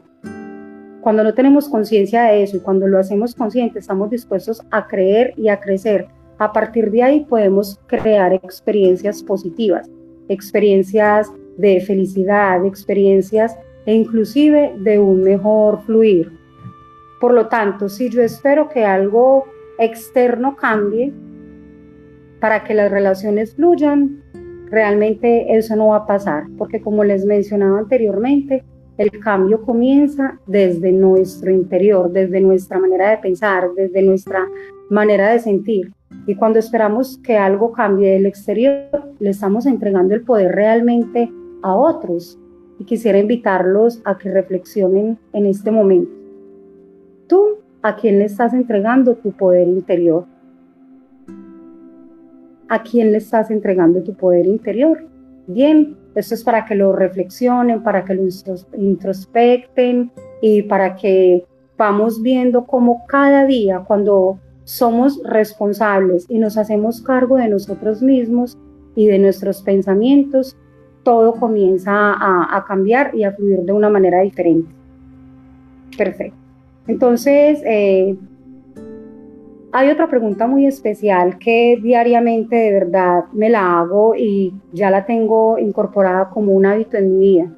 cuando 1.00 1.24
no 1.24 1.32
tenemos 1.32 1.68
conciencia 1.68 2.24
de 2.24 2.42
eso 2.42 2.56
y 2.56 2.60
cuando 2.60 2.86
lo 2.86 2.98
hacemos 2.98 3.34
consciente, 3.34 3.78
estamos 3.78 4.10
dispuestos 4.10 4.62
a 4.70 4.86
creer 4.86 5.32
y 5.36 5.48
a 5.48 5.60
crecer. 5.60 6.08
A 6.38 6.52
partir 6.52 6.90
de 6.90 7.02
ahí 7.02 7.24
podemos 7.24 7.80
crear 7.86 8.32
experiencias 8.32 9.22
positivas, 9.22 9.90
experiencias 10.28 11.32
de 11.56 11.80
felicidad, 11.80 12.64
experiencias 12.64 13.56
e 13.86 13.94
inclusive 13.94 14.74
de 14.78 14.98
un 14.98 15.22
mejor 15.22 15.80
fluir. 15.82 16.30
Por 17.20 17.32
lo 17.32 17.48
tanto, 17.48 17.88
si 17.88 18.10
yo 18.10 18.22
espero 18.22 18.68
que 18.68 18.84
algo 18.84 19.46
externo 19.78 20.56
cambie 20.56 21.12
para 22.40 22.64
que 22.64 22.74
las 22.74 22.90
relaciones 22.90 23.54
fluyan, 23.54 24.22
realmente 24.70 25.56
eso 25.56 25.74
no 25.74 25.88
va 25.88 25.96
a 25.96 26.06
pasar, 26.06 26.44
porque 26.56 26.80
como 26.80 27.02
les 27.02 27.24
mencionaba 27.24 27.78
anteriormente, 27.78 28.62
el 28.98 29.20
cambio 29.20 29.62
comienza 29.62 30.38
desde 30.46 30.92
nuestro 30.92 31.52
interior, 31.52 32.10
desde 32.10 32.40
nuestra 32.40 32.78
manera 32.80 33.10
de 33.10 33.18
pensar, 33.18 33.70
desde 33.76 34.02
nuestra 34.02 34.46
manera 34.90 35.30
de 35.30 35.38
sentir. 35.38 35.92
Y 36.26 36.34
cuando 36.34 36.58
esperamos 36.58 37.18
que 37.18 37.36
algo 37.36 37.72
cambie 37.72 38.10
del 38.10 38.26
exterior, 38.26 39.14
le 39.20 39.30
estamos 39.30 39.66
entregando 39.66 40.14
el 40.14 40.22
poder 40.22 40.52
realmente 40.52 41.30
a 41.62 41.74
otros. 41.74 42.38
Y 42.80 42.84
quisiera 42.84 43.18
invitarlos 43.18 44.02
a 44.04 44.18
que 44.18 44.30
reflexionen 44.30 45.18
en 45.32 45.46
este 45.46 45.70
momento. 45.70 46.10
¿Tú 47.28 47.58
a 47.82 47.94
quién 47.94 48.18
le 48.18 48.24
estás 48.24 48.52
entregando 48.52 49.14
tu 49.14 49.30
poder 49.32 49.68
interior? 49.68 50.24
¿A 52.68 52.82
quién 52.82 53.12
le 53.12 53.18
estás 53.18 53.50
entregando 53.50 54.02
tu 54.02 54.14
poder 54.14 54.46
interior? 54.46 55.06
Bien, 55.46 55.96
esto 56.18 56.34
es 56.34 56.42
para 56.42 56.64
que 56.64 56.74
lo 56.74 56.92
reflexionen, 56.92 57.82
para 57.82 58.04
que 58.04 58.14
lo 58.14 58.22
introspecten 58.76 60.10
y 60.42 60.62
para 60.62 60.96
que 60.96 61.44
vamos 61.76 62.22
viendo 62.22 62.66
cómo 62.66 63.06
cada 63.06 63.46
día, 63.46 63.84
cuando 63.86 64.38
somos 64.64 65.22
responsables 65.24 66.26
y 66.28 66.38
nos 66.38 66.58
hacemos 66.58 67.00
cargo 67.00 67.36
de 67.36 67.48
nosotros 67.48 68.02
mismos 68.02 68.58
y 68.96 69.06
de 69.06 69.18
nuestros 69.18 69.62
pensamientos, 69.62 70.56
todo 71.04 71.34
comienza 71.36 71.92
a, 71.92 72.64
cambiar 72.66 73.14
y 73.14 73.24
a 73.24 73.32
fluir 73.32 73.60
de 73.60 73.72
una 73.72 73.88
manera 73.88 74.20
diferente. 74.20 74.70
Perfecto. 75.96 76.36
Entonces, 76.86 77.62
eh, 77.64 78.16
hay 79.72 79.90
otra 79.90 80.08
pregunta 80.08 80.46
muy 80.46 80.66
especial 80.66 81.38
que 81.38 81.78
diariamente 81.82 82.56
de 82.56 82.72
verdad 82.72 83.24
me 83.32 83.50
la 83.50 83.80
hago 83.80 84.14
y 84.16 84.54
ya 84.72 84.90
la 84.90 85.04
tengo 85.04 85.58
incorporada 85.58 86.30
como 86.30 86.52
un 86.52 86.64
hábito 86.64 86.96
en 86.96 87.18
mi 87.18 87.28
vida. 87.28 87.52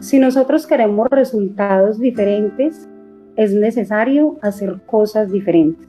Si 0.00 0.18
nosotros 0.18 0.66
queremos 0.66 1.08
resultados 1.10 1.98
diferentes, 1.98 2.86
es 3.36 3.54
necesario 3.54 4.36
hacer 4.42 4.82
cosas 4.84 5.32
diferentes. 5.32 5.88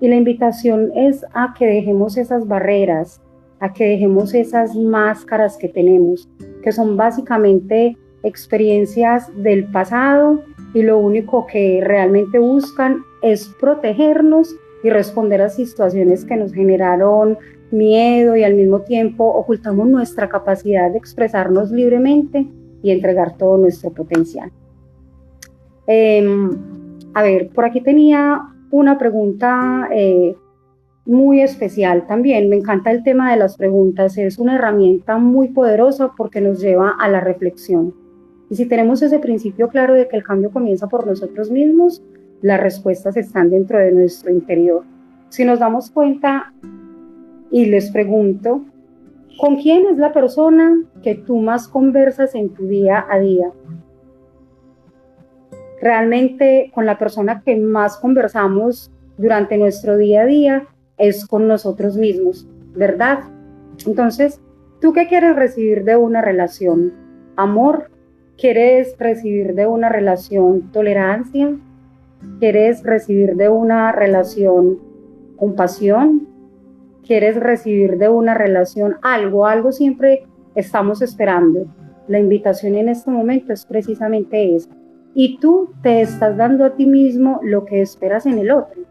Y 0.00 0.08
la 0.08 0.16
invitación 0.16 0.90
es 0.94 1.24
a 1.32 1.54
que 1.58 1.66
dejemos 1.66 2.18
esas 2.18 2.46
barreras, 2.46 3.22
a 3.60 3.72
que 3.72 3.86
dejemos 3.86 4.34
esas 4.34 4.74
máscaras 4.74 5.56
que 5.56 5.68
tenemos, 5.68 6.28
que 6.62 6.72
son 6.72 6.98
básicamente 6.98 7.96
experiencias 8.22 9.30
del 9.42 9.64
pasado 9.70 10.42
y 10.74 10.82
lo 10.82 10.98
único 10.98 11.46
que 11.46 11.80
realmente 11.82 12.38
buscan 12.38 13.04
es 13.22 13.48
protegernos 13.60 14.56
y 14.82 14.90
responder 14.90 15.42
a 15.42 15.48
situaciones 15.48 16.24
que 16.24 16.36
nos 16.36 16.52
generaron 16.52 17.38
miedo 17.70 18.36
y 18.36 18.44
al 18.44 18.54
mismo 18.54 18.80
tiempo 18.80 19.24
ocultamos 19.24 19.86
nuestra 19.86 20.28
capacidad 20.28 20.90
de 20.90 20.98
expresarnos 20.98 21.70
libremente 21.70 22.46
y 22.82 22.90
entregar 22.90 23.36
todo 23.36 23.58
nuestro 23.58 23.90
potencial. 23.90 24.50
Em, 25.86 26.50
a 27.14 27.22
ver, 27.22 27.50
por 27.50 27.64
aquí 27.64 27.80
tenía 27.80 28.42
una 28.70 28.98
pregunta 28.98 29.88
eh, 29.92 30.36
muy 31.04 31.40
especial 31.40 32.06
también. 32.06 32.48
Me 32.48 32.56
encanta 32.56 32.90
el 32.90 33.02
tema 33.02 33.32
de 33.32 33.38
las 33.38 33.56
preguntas. 33.56 34.16
Es 34.16 34.38
una 34.38 34.54
herramienta 34.54 35.18
muy 35.18 35.48
poderosa 35.48 36.12
porque 36.16 36.40
nos 36.40 36.60
lleva 36.60 36.94
a 36.98 37.08
la 37.08 37.20
reflexión. 37.20 37.94
Y 38.48 38.56
si 38.56 38.66
tenemos 38.66 39.02
ese 39.02 39.18
principio 39.18 39.68
claro 39.68 39.94
de 39.94 40.08
que 40.08 40.16
el 40.16 40.24
cambio 40.24 40.50
comienza 40.50 40.88
por 40.88 41.06
nosotros 41.06 41.50
mismos, 41.50 42.02
las 42.42 42.60
respuestas 42.60 43.16
están 43.16 43.50
dentro 43.50 43.78
de 43.78 43.92
nuestro 43.92 44.30
interior. 44.30 44.84
Si 45.28 45.44
nos 45.44 45.58
damos 45.58 45.90
cuenta 45.90 46.52
y 47.50 47.66
les 47.66 47.90
pregunto, 47.90 48.64
¿con 49.38 49.56
quién 49.56 49.86
es 49.86 49.98
la 49.98 50.12
persona 50.12 50.82
que 51.02 51.14
tú 51.14 51.38
más 51.38 51.68
conversas 51.68 52.34
en 52.34 52.50
tu 52.50 52.66
día 52.66 53.06
a 53.08 53.18
día? 53.18 53.50
Realmente 55.80 56.70
con 56.74 56.86
la 56.86 56.98
persona 56.98 57.42
que 57.44 57.56
más 57.56 57.96
conversamos 57.96 58.90
durante 59.16 59.56
nuestro 59.56 59.96
día 59.96 60.22
a 60.22 60.26
día 60.26 60.66
es 60.98 61.26
con 61.26 61.48
nosotros 61.48 61.96
mismos, 61.96 62.46
¿verdad? 62.74 63.20
Entonces, 63.86 64.40
¿tú 64.80 64.92
qué 64.92 65.08
quieres 65.08 65.36
recibir 65.36 65.84
de 65.84 65.96
una 65.96 66.20
relación? 66.20 66.92
¿Amor? 67.36 67.90
¿Quieres 68.36 68.96
recibir 68.98 69.54
de 69.54 69.66
una 69.66 69.88
relación 69.88 70.70
tolerancia? 70.72 71.56
¿Quieres 72.38 72.82
recibir 72.82 73.36
de 73.36 73.48
una 73.48 73.92
relación 73.92 74.78
compasión? 75.36 76.28
¿Quieres 77.06 77.36
recibir 77.36 77.96
de 77.96 78.08
una 78.08 78.34
relación 78.34 78.96
algo? 79.02 79.46
Algo 79.46 79.72
siempre 79.72 80.26
estamos 80.54 81.02
esperando. 81.02 81.66
La 82.08 82.18
invitación 82.18 82.74
en 82.74 82.88
este 82.88 83.10
momento 83.10 83.52
es 83.52 83.64
precisamente 83.64 84.54
esa. 84.54 84.70
Y 85.14 85.38
tú 85.38 85.70
te 85.82 86.02
estás 86.02 86.36
dando 86.36 86.64
a 86.64 86.76
ti 86.76 86.86
mismo 86.86 87.40
lo 87.42 87.64
que 87.64 87.80
esperas 87.80 88.26
en 88.26 88.38
el 88.38 88.50
otro. 88.50 88.82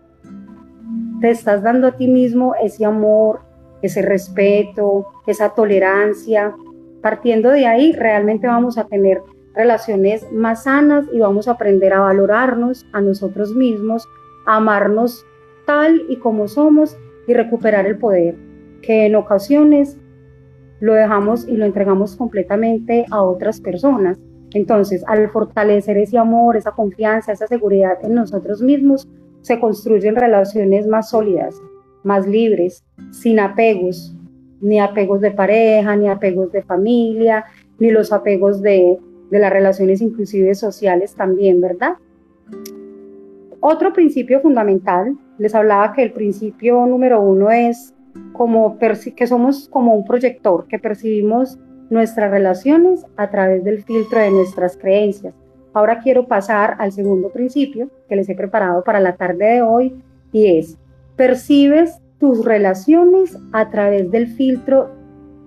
Te 1.21 1.29
estás 1.29 1.61
dando 1.61 1.87
a 1.87 1.97
ti 1.97 2.07
mismo 2.07 2.55
ese 2.61 2.85
amor, 2.85 3.41
ese 3.81 4.01
respeto, 4.01 5.07
esa 5.27 5.49
tolerancia. 5.49 6.55
Partiendo 7.01 7.49
de 7.51 7.67
ahí, 7.67 7.93
realmente 7.93 8.47
vamos 8.47 8.77
a 8.77 8.85
tener 8.85 9.21
relaciones 9.53 10.25
más 10.31 10.63
sanas 10.63 11.05
y 11.11 11.19
vamos 11.19 11.47
a 11.47 11.51
aprender 11.51 11.93
a 11.93 12.01
valorarnos 12.01 12.85
a 12.93 13.01
nosotros 13.01 13.53
mismos, 13.55 14.07
a 14.45 14.57
amarnos 14.57 15.25
tal 15.65 16.03
y 16.07 16.17
como 16.17 16.47
somos 16.47 16.97
y 17.27 17.33
recuperar 17.33 17.85
el 17.85 17.97
poder, 17.97 18.35
que 18.81 19.05
en 19.05 19.15
ocasiones 19.15 19.97
lo 20.79 20.93
dejamos 20.93 21.47
y 21.47 21.57
lo 21.57 21.65
entregamos 21.65 22.15
completamente 22.15 23.05
a 23.11 23.21
otras 23.21 23.59
personas. 23.61 24.17
Entonces, 24.53 25.03
al 25.07 25.29
fortalecer 25.29 25.97
ese 25.97 26.17
amor, 26.17 26.57
esa 26.57 26.71
confianza, 26.71 27.31
esa 27.31 27.47
seguridad 27.47 27.97
en 28.03 28.15
nosotros 28.15 28.61
mismos, 28.61 29.07
se 29.41 29.59
construyen 29.59 30.15
relaciones 30.15 30.87
más 30.87 31.09
sólidas, 31.09 31.55
más 32.03 32.27
libres, 32.27 32.83
sin 33.11 33.39
apegos, 33.39 34.15
ni 34.61 34.79
apegos 34.79 35.21
de 35.21 35.31
pareja, 35.31 35.95
ni 35.95 36.09
apegos 36.09 36.51
de 36.51 36.63
familia, 36.63 37.45
ni 37.77 37.91
los 37.91 38.11
apegos 38.11 38.61
de 38.61 38.97
de 39.29 39.39
las 39.39 39.51
relaciones 39.51 40.01
inclusive 40.01 40.55
sociales 40.55 41.15
también, 41.15 41.61
¿verdad? 41.61 41.93
Otro 43.61 43.91
principio 43.93 44.39
fundamental, 44.39 45.17
les 45.37 45.53
hablaba 45.53 45.93
que 45.93 46.03
el 46.03 46.13
principio 46.13 46.85
número 46.85 47.21
uno 47.21 47.51
es 47.51 47.93
como 48.33 48.77
que 48.79 49.27
somos 49.27 49.67
como 49.69 49.93
un 49.93 50.05
proyector, 50.05 50.67
que 50.67 50.79
percibimos 50.79 51.57
nuestras 51.89 52.31
relaciones 52.31 53.05
a 53.17 53.29
través 53.29 53.63
del 53.63 53.83
filtro 53.83 54.19
de 54.19 54.31
nuestras 54.31 54.77
creencias. 54.77 55.33
Ahora 55.73 55.99
quiero 55.99 56.27
pasar 56.27 56.75
al 56.79 56.91
segundo 56.91 57.29
principio 57.29 57.89
que 58.07 58.15
les 58.15 58.29
he 58.29 58.35
preparado 58.35 58.83
para 58.83 58.99
la 58.99 59.15
tarde 59.15 59.45
de 59.45 59.61
hoy 59.61 60.01
y 60.31 60.57
es, 60.57 60.77
percibes 61.15 61.99
tus 62.19 62.43
relaciones 62.43 63.37
a 63.51 63.69
través 63.69 64.09
del 64.11 64.27
filtro 64.27 64.89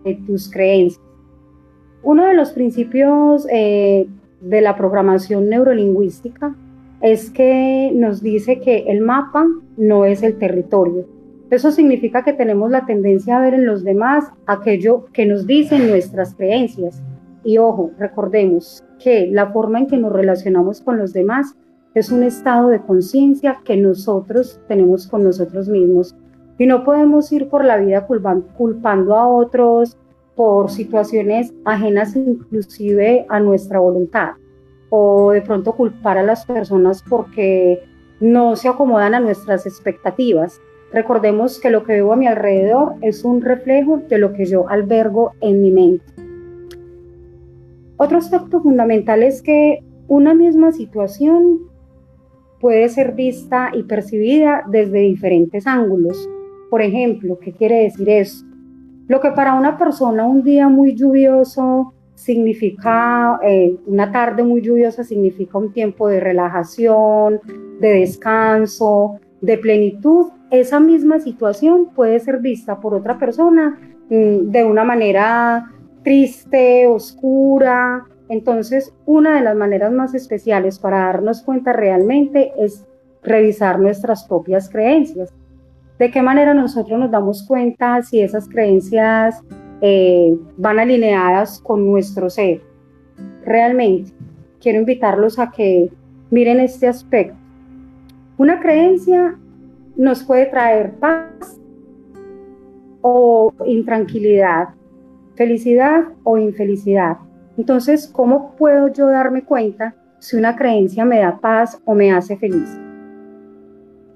de 0.04 0.14
tus 0.26 0.50
creencias. 0.50 1.02
Uno 2.04 2.26
de 2.26 2.34
los 2.34 2.50
principios 2.50 3.46
eh, 3.50 4.08
de 4.40 4.60
la 4.60 4.76
programación 4.76 5.48
neurolingüística 5.48 6.54
es 7.00 7.30
que 7.30 7.92
nos 7.94 8.22
dice 8.22 8.60
que 8.60 8.84
el 8.88 9.00
mapa 9.00 9.46
no 9.76 10.04
es 10.04 10.22
el 10.22 10.36
territorio. 10.38 11.06
Eso 11.50 11.70
significa 11.70 12.24
que 12.24 12.32
tenemos 12.32 12.70
la 12.70 12.86
tendencia 12.86 13.36
a 13.36 13.40
ver 13.40 13.54
en 13.54 13.66
los 13.66 13.84
demás 13.84 14.24
aquello 14.46 15.04
que 15.12 15.26
nos 15.26 15.46
dicen 15.46 15.88
nuestras 15.88 16.34
creencias. 16.34 17.02
Y 17.44 17.58
ojo, 17.58 17.90
recordemos 17.98 18.84
que 18.98 19.28
la 19.30 19.52
forma 19.52 19.78
en 19.78 19.86
que 19.86 19.98
nos 19.98 20.12
relacionamos 20.12 20.80
con 20.80 20.98
los 20.98 21.12
demás 21.12 21.54
es 21.94 22.10
un 22.10 22.22
estado 22.22 22.68
de 22.68 22.80
conciencia 22.80 23.60
que 23.64 23.76
nosotros 23.76 24.60
tenemos 24.66 25.06
con 25.06 25.22
nosotros 25.24 25.68
mismos. 25.68 26.16
Y 26.58 26.66
no 26.66 26.84
podemos 26.84 27.30
ir 27.32 27.48
por 27.48 27.64
la 27.64 27.76
vida 27.76 28.06
culpando 28.06 29.14
a 29.14 29.28
otros 29.28 29.98
por 30.36 30.70
situaciones 30.70 31.52
ajenas 31.64 32.16
inclusive 32.16 33.26
a 33.28 33.40
nuestra 33.40 33.78
voluntad 33.78 34.32
o 34.90 35.30
de 35.32 35.40
pronto 35.40 35.72
culpar 35.72 36.18
a 36.18 36.22
las 36.22 36.44
personas 36.44 37.02
porque 37.08 37.82
no 38.20 38.56
se 38.56 38.68
acomodan 38.68 39.14
a 39.14 39.20
nuestras 39.20 39.66
expectativas. 39.66 40.60
Recordemos 40.92 41.58
que 41.58 41.70
lo 41.70 41.82
que 41.84 41.94
veo 41.94 42.12
a 42.12 42.16
mi 42.16 42.26
alrededor 42.26 42.94
es 43.00 43.24
un 43.24 43.40
reflejo 43.40 44.02
de 44.08 44.18
lo 44.18 44.34
que 44.34 44.44
yo 44.44 44.68
albergo 44.68 45.32
en 45.40 45.62
mi 45.62 45.70
mente. 45.70 46.04
Otro 47.96 48.18
aspecto 48.18 48.60
fundamental 48.60 49.22
es 49.22 49.42
que 49.42 49.82
una 50.08 50.34
misma 50.34 50.72
situación 50.72 51.60
puede 52.60 52.88
ser 52.90 53.12
vista 53.12 53.70
y 53.72 53.84
percibida 53.84 54.62
desde 54.68 55.00
diferentes 55.00 55.66
ángulos. 55.66 56.28
Por 56.68 56.82
ejemplo, 56.82 57.38
¿qué 57.40 57.52
quiere 57.52 57.84
decir 57.84 58.08
eso? 58.10 58.44
Lo 59.08 59.20
que 59.20 59.32
para 59.32 59.54
una 59.54 59.76
persona 59.78 60.26
un 60.26 60.42
día 60.42 60.68
muy 60.68 60.94
lluvioso 60.94 61.94
significa, 62.14 63.38
eh, 63.42 63.76
una 63.86 64.12
tarde 64.12 64.42
muy 64.44 64.60
lluviosa 64.60 65.02
significa 65.02 65.58
un 65.58 65.72
tiempo 65.72 66.08
de 66.08 66.20
relajación, 66.20 67.40
de 67.80 67.88
descanso, 67.88 69.18
de 69.40 69.58
plenitud, 69.58 70.26
esa 70.52 70.80
misma 70.80 71.18
situación 71.18 71.88
puede 71.94 72.20
ser 72.20 72.38
vista 72.38 72.78
por 72.78 72.94
otra 72.94 73.18
persona 73.18 73.78
mm, 74.10 74.50
de 74.50 74.64
una 74.64 74.84
manera 74.84 75.72
triste, 76.04 76.86
oscura. 76.86 78.04
Entonces, 78.28 78.94
una 79.06 79.34
de 79.34 79.40
las 79.42 79.56
maneras 79.56 79.92
más 79.92 80.14
especiales 80.14 80.78
para 80.78 81.06
darnos 81.06 81.42
cuenta 81.42 81.72
realmente 81.72 82.52
es 82.58 82.86
revisar 83.22 83.80
nuestras 83.80 84.24
propias 84.24 84.68
creencias. 84.68 85.32
¿De 86.02 86.10
qué 86.10 86.20
manera 86.20 86.52
nosotros 86.52 86.98
nos 86.98 87.12
damos 87.12 87.44
cuenta 87.44 88.02
si 88.02 88.20
esas 88.20 88.48
creencias 88.48 89.40
eh, 89.80 90.36
van 90.56 90.80
alineadas 90.80 91.60
con 91.60 91.86
nuestro 91.86 92.28
ser? 92.28 92.60
Realmente, 93.44 94.10
quiero 94.60 94.80
invitarlos 94.80 95.38
a 95.38 95.52
que 95.52 95.92
miren 96.28 96.58
este 96.58 96.88
aspecto. 96.88 97.36
Una 98.36 98.58
creencia 98.58 99.38
nos 99.94 100.24
puede 100.24 100.46
traer 100.46 100.94
paz 100.94 101.60
o 103.00 103.54
intranquilidad, 103.64 104.70
felicidad 105.36 106.06
o 106.24 106.36
infelicidad. 106.36 107.18
Entonces, 107.56 108.08
¿cómo 108.08 108.56
puedo 108.56 108.88
yo 108.92 109.06
darme 109.06 109.44
cuenta 109.44 109.94
si 110.18 110.36
una 110.36 110.56
creencia 110.56 111.04
me 111.04 111.20
da 111.20 111.38
paz 111.38 111.80
o 111.84 111.94
me 111.94 112.10
hace 112.10 112.36
feliz? 112.36 112.76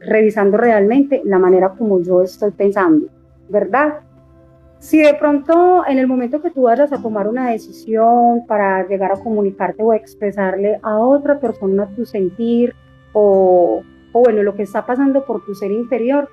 Revisando 0.00 0.57
realmente 0.57 1.23
la 1.25 1.38
manera 1.38 1.71
como 1.71 2.00
yo 2.03 2.23
estoy 2.23 2.50
pensando, 2.50 3.06
¿verdad? 3.49 4.00
Si 4.78 4.99
de 4.99 5.15
pronto 5.15 5.85
en 5.87 5.99
el 5.99 6.06
momento 6.06 6.43
que 6.43 6.50
tú 6.50 6.63
vayas 6.63 6.93
a 6.93 7.00
tomar 7.00 7.28
una 7.28 7.50
decisión 7.50 8.47
para 8.47 8.87
llegar 8.87 9.13
a 9.13 9.17
comunicarte 9.17 9.82
o 9.82 9.93
expresarle 9.93 10.78
a 10.82 10.99
otra 10.99 11.41
persona 11.41 11.89
tu 11.97 12.04
sentir 12.04 12.75
o, 13.13 13.82
o 14.13 14.21
bueno, 14.21 14.43
lo 14.43 14.54
que 14.54 14.63
está 14.63 14.85
pasando 14.87 15.25
por 15.25 15.45
tu 15.45 15.54
ser 15.54 15.71
interior, 15.71 16.28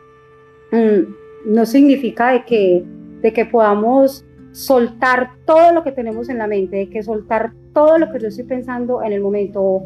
mm, 0.72 1.52
no 1.54 1.66
significa 1.66 2.32
de 2.32 2.46
que, 2.46 2.86
de 3.22 3.34
que 3.34 3.46
podamos 3.46 4.26
soltar 4.52 5.32
todo 5.46 5.74
lo 5.74 5.84
que 5.84 5.92
tenemos 5.92 6.30
en 6.30 6.38
la 6.38 6.48
mente, 6.48 6.78
de 6.78 6.90
que 6.90 7.04
soltar 7.04 7.52
todo 7.74 7.98
lo 7.98 8.12
que 8.12 8.20
yo 8.20 8.28
estoy 8.28 8.46
pensando 8.46 9.02
en 9.02 9.14
el 9.14 9.22
momento, 9.22 9.82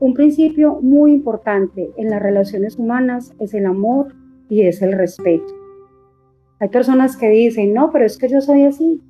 un 0.00 0.14
principio 0.14 0.78
muy 0.80 1.12
importante 1.12 1.90
en 1.96 2.10
las 2.10 2.22
relaciones 2.22 2.78
humanas 2.78 3.34
es 3.40 3.52
el 3.54 3.66
amor 3.66 4.14
y 4.48 4.62
es 4.62 4.80
el 4.80 4.92
respeto. 4.92 5.52
Hay 6.60 6.68
personas 6.68 7.16
que 7.16 7.28
dicen, 7.28 7.74
no, 7.74 7.90
pero 7.90 8.04
es 8.04 8.16
que 8.16 8.28
yo 8.28 8.40
soy 8.40 8.62
así, 8.62 9.00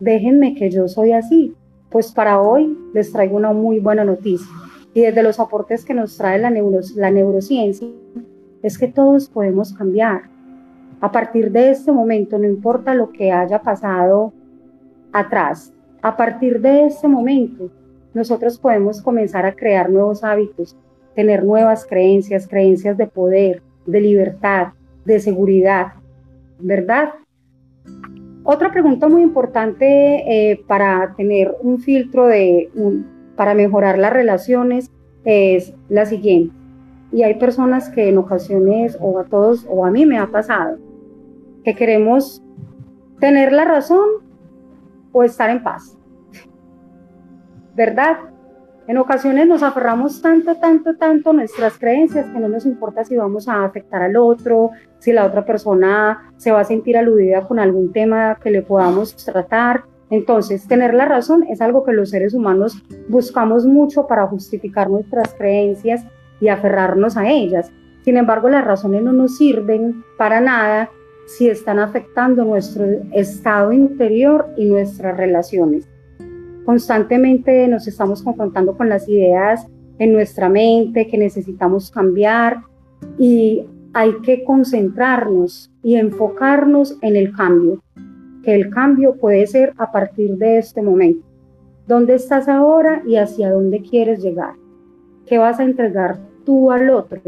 déjenme 0.00 0.54
que 0.54 0.70
yo 0.70 0.88
soy 0.88 1.12
así. 1.12 1.54
Pues 1.90 2.12
para 2.12 2.40
hoy 2.40 2.76
les 2.92 3.12
traigo 3.12 3.36
una 3.36 3.52
muy 3.52 3.78
buena 3.78 4.04
noticia. 4.04 4.48
Y 4.94 5.02
desde 5.02 5.22
los 5.22 5.38
aportes 5.38 5.84
que 5.84 5.94
nos 5.94 6.16
trae 6.16 6.38
la, 6.38 6.50
neurociencia, 6.50 7.88
es 8.62 8.78
que 8.78 8.88
todos 8.88 9.28
podemos 9.28 9.72
cambiar. 9.72 10.22
A 11.00 11.12
partir 11.12 11.52
de 11.52 11.70
este 11.70 11.92
momento, 11.92 12.38
no 12.38 12.46
importa 12.46 12.94
lo 12.94 13.10
que 13.12 13.32
haya 13.32 13.60
pasado 13.62 14.32
atrás, 15.12 15.72
a 16.02 16.16
partir 16.16 16.60
de 16.60 16.86
este 16.86 17.06
momento, 17.06 17.70
nosotros 18.14 18.58
podemos 18.58 19.02
comenzar 19.02 19.46
a 19.46 19.54
crear 19.54 19.90
nuevos 19.90 20.24
hábitos, 20.24 20.76
tener 21.14 21.44
nuevas 21.44 21.86
creencias, 21.86 22.46
creencias 22.46 22.96
de 22.96 23.06
poder, 23.06 23.62
de 23.86 24.00
libertad, 24.00 24.68
de 25.04 25.20
seguridad, 25.20 25.94
¿verdad? 26.58 27.10
Otra 28.44 28.72
pregunta 28.72 29.08
muy 29.08 29.22
importante 29.22 29.82
eh, 30.50 30.64
para 30.66 31.14
tener 31.16 31.54
un 31.60 31.78
filtro 31.80 32.26
de, 32.26 32.70
para 33.36 33.54
mejorar 33.54 33.98
las 33.98 34.12
relaciones 34.12 34.90
es 35.24 35.74
la 35.88 36.06
siguiente. 36.06 36.54
Y 37.12 37.22
hay 37.22 37.34
personas 37.34 37.90
que 37.90 38.08
en 38.08 38.18
ocasiones, 38.18 38.96
o 39.00 39.18
a 39.18 39.24
todos, 39.24 39.66
o 39.68 39.84
a 39.84 39.90
mí 39.90 40.06
me 40.06 40.18
ha 40.18 40.28
pasado, 40.28 40.78
que 41.64 41.74
queremos 41.74 42.42
tener 43.20 43.52
la 43.52 43.64
razón 43.64 44.08
o 45.12 45.24
estar 45.24 45.50
en 45.50 45.62
paz. 45.62 45.97
¿Verdad? 47.78 48.18
En 48.88 48.98
ocasiones 48.98 49.46
nos 49.46 49.62
aferramos 49.62 50.20
tanto, 50.20 50.56
tanto, 50.56 50.96
tanto 50.96 51.30
a 51.30 51.32
nuestras 51.32 51.78
creencias 51.78 52.26
que 52.26 52.40
no 52.40 52.48
nos 52.48 52.66
importa 52.66 53.04
si 53.04 53.16
vamos 53.16 53.46
a 53.48 53.64
afectar 53.64 54.02
al 54.02 54.16
otro, 54.16 54.70
si 54.98 55.12
la 55.12 55.24
otra 55.24 55.44
persona 55.44 56.32
se 56.38 56.50
va 56.50 56.60
a 56.60 56.64
sentir 56.64 56.96
aludida 56.96 57.46
con 57.46 57.60
algún 57.60 57.92
tema 57.92 58.36
que 58.42 58.50
le 58.50 58.62
podamos 58.62 59.14
tratar. 59.24 59.84
Entonces, 60.10 60.66
tener 60.66 60.92
la 60.92 61.04
razón 61.04 61.44
es 61.48 61.60
algo 61.60 61.84
que 61.84 61.92
los 61.92 62.10
seres 62.10 62.34
humanos 62.34 62.82
buscamos 63.08 63.64
mucho 63.64 64.08
para 64.08 64.26
justificar 64.26 64.90
nuestras 64.90 65.32
creencias 65.34 66.04
y 66.40 66.48
aferrarnos 66.48 67.16
a 67.16 67.28
ellas. 67.28 67.70
Sin 68.02 68.16
embargo, 68.16 68.48
las 68.48 68.64
razones 68.64 69.04
no 69.04 69.12
nos 69.12 69.36
sirven 69.36 70.02
para 70.16 70.40
nada 70.40 70.90
si 71.26 71.48
están 71.48 71.78
afectando 71.78 72.44
nuestro 72.44 72.86
estado 73.12 73.70
interior 73.70 74.48
y 74.56 74.64
nuestras 74.64 75.16
relaciones. 75.16 75.86
Constantemente 76.68 77.66
nos 77.66 77.88
estamos 77.88 78.22
confrontando 78.22 78.76
con 78.76 78.90
las 78.90 79.08
ideas 79.08 79.66
en 79.98 80.12
nuestra 80.12 80.50
mente 80.50 81.06
que 81.06 81.16
necesitamos 81.16 81.90
cambiar 81.90 82.58
y 83.16 83.64
hay 83.94 84.12
que 84.22 84.44
concentrarnos 84.44 85.72
y 85.82 85.94
enfocarnos 85.94 86.98
en 87.00 87.16
el 87.16 87.34
cambio, 87.34 87.82
que 88.42 88.54
el 88.54 88.68
cambio 88.68 89.16
puede 89.16 89.46
ser 89.46 89.72
a 89.78 89.90
partir 89.90 90.36
de 90.36 90.58
este 90.58 90.82
momento. 90.82 91.26
¿Dónde 91.86 92.16
estás 92.16 92.50
ahora 92.50 93.02
y 93.06 93.16
hacia 93.16 93.50
dónde 93.50 93.80
quieres 93.80 94.22
llegar? 94.22 94.52
¿Qué 95.24 95.38
vas 95.38 95.60
a 95.60 95.64
entregar 95.64 96.18
tú 96.44 96.70
al 96.70 96.90
otro? 96.90 97.22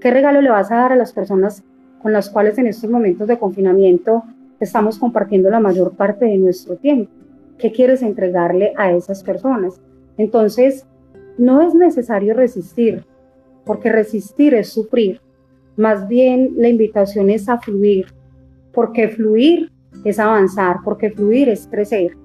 ¿Qué 0.00 0.10
regalo 0.10 0.40
le 0.40 0.48
vas 0.48 0.72
a 0.72 0.76
dar 0.76 0.92
a 0.92 0.96
las 0.96 1.12
personas 1.12 1.62
con 2.00 2.14
las 2.14 2.30
cuales 2.30 2.56
en 2.56 2.66
estos 2.66 2.88
momentos 2.88 3.28
de 3.28 3.38
confinamiento 3.38 4.22
estamos 4.58 4.98
compartiendo 4.98 5.50
la 5.50 5.60
mayor 5.60 5.94
parte 5.94 6.24
de 6.24 6.38
nuestro 6.38 6.76
tiempo? 6.76 7.21
¿Qué 7.58 7.72
quieres 7.72 8.02
entregarle 8.02 8.72
a 8.76 8.92
esas 8.92 9.22
personas? 9.22 9.80
Entonces, 10.18 10.86
no 11.38 11.62
es 11.62 11.74
necesario 11.74 12.34
resistir, 12.34 13.04
porque 13.64 13.90
resistir 13.90 14.54
es 14.54 14.68
sufrir. 14.68 15.20
Más 15.76 16.08
bien 16.08 16.52
la 16.56 16.68
invitación 16.68 17.30
es 17.30 17.48
a 17.48 17.58
fluir, 17.58 18.06
porque 18.72 19.08
fluir 19.08 19.70
es 20.04 20.18
avanzar, 20.18 20.76
porque 20.84 21.10
fluir 21.10 21.48
es 21.48 21.66
crecer. 21.66 22.16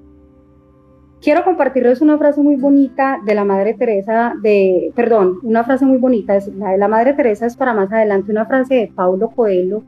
Quiero 1.22 1.44
compartirles 1.44 2.02
una 2.02 2.18
frase 2.18 2.42
muy 2.42 2.58
bonita 2.58 3.20
de 3.26 3.34
la 3.34 3.44
Madre 3.44 3.74
Teresa, 3.74 4.36
de, 4.42 4.92
perdón, 4.96 5.40
una 5.42 5.64
frase 5.64 5.84
muy 5.86 5.98
bonita, 5.98 6.38
la 6.58 6.72
de 6.72 6.78
la 6.78 6.88
Madre 6.88 7.14
Teresa 7.14 7.48
es 7.48 7.58
para 7.58 7.74
más 7.74 7.92
adelante, 7.92 8.32
una 8.32 8.46
frase 8.46 8.76
de 8.76 8.92
Paulo 8.94 9.30
Coelho, 9.30 9.84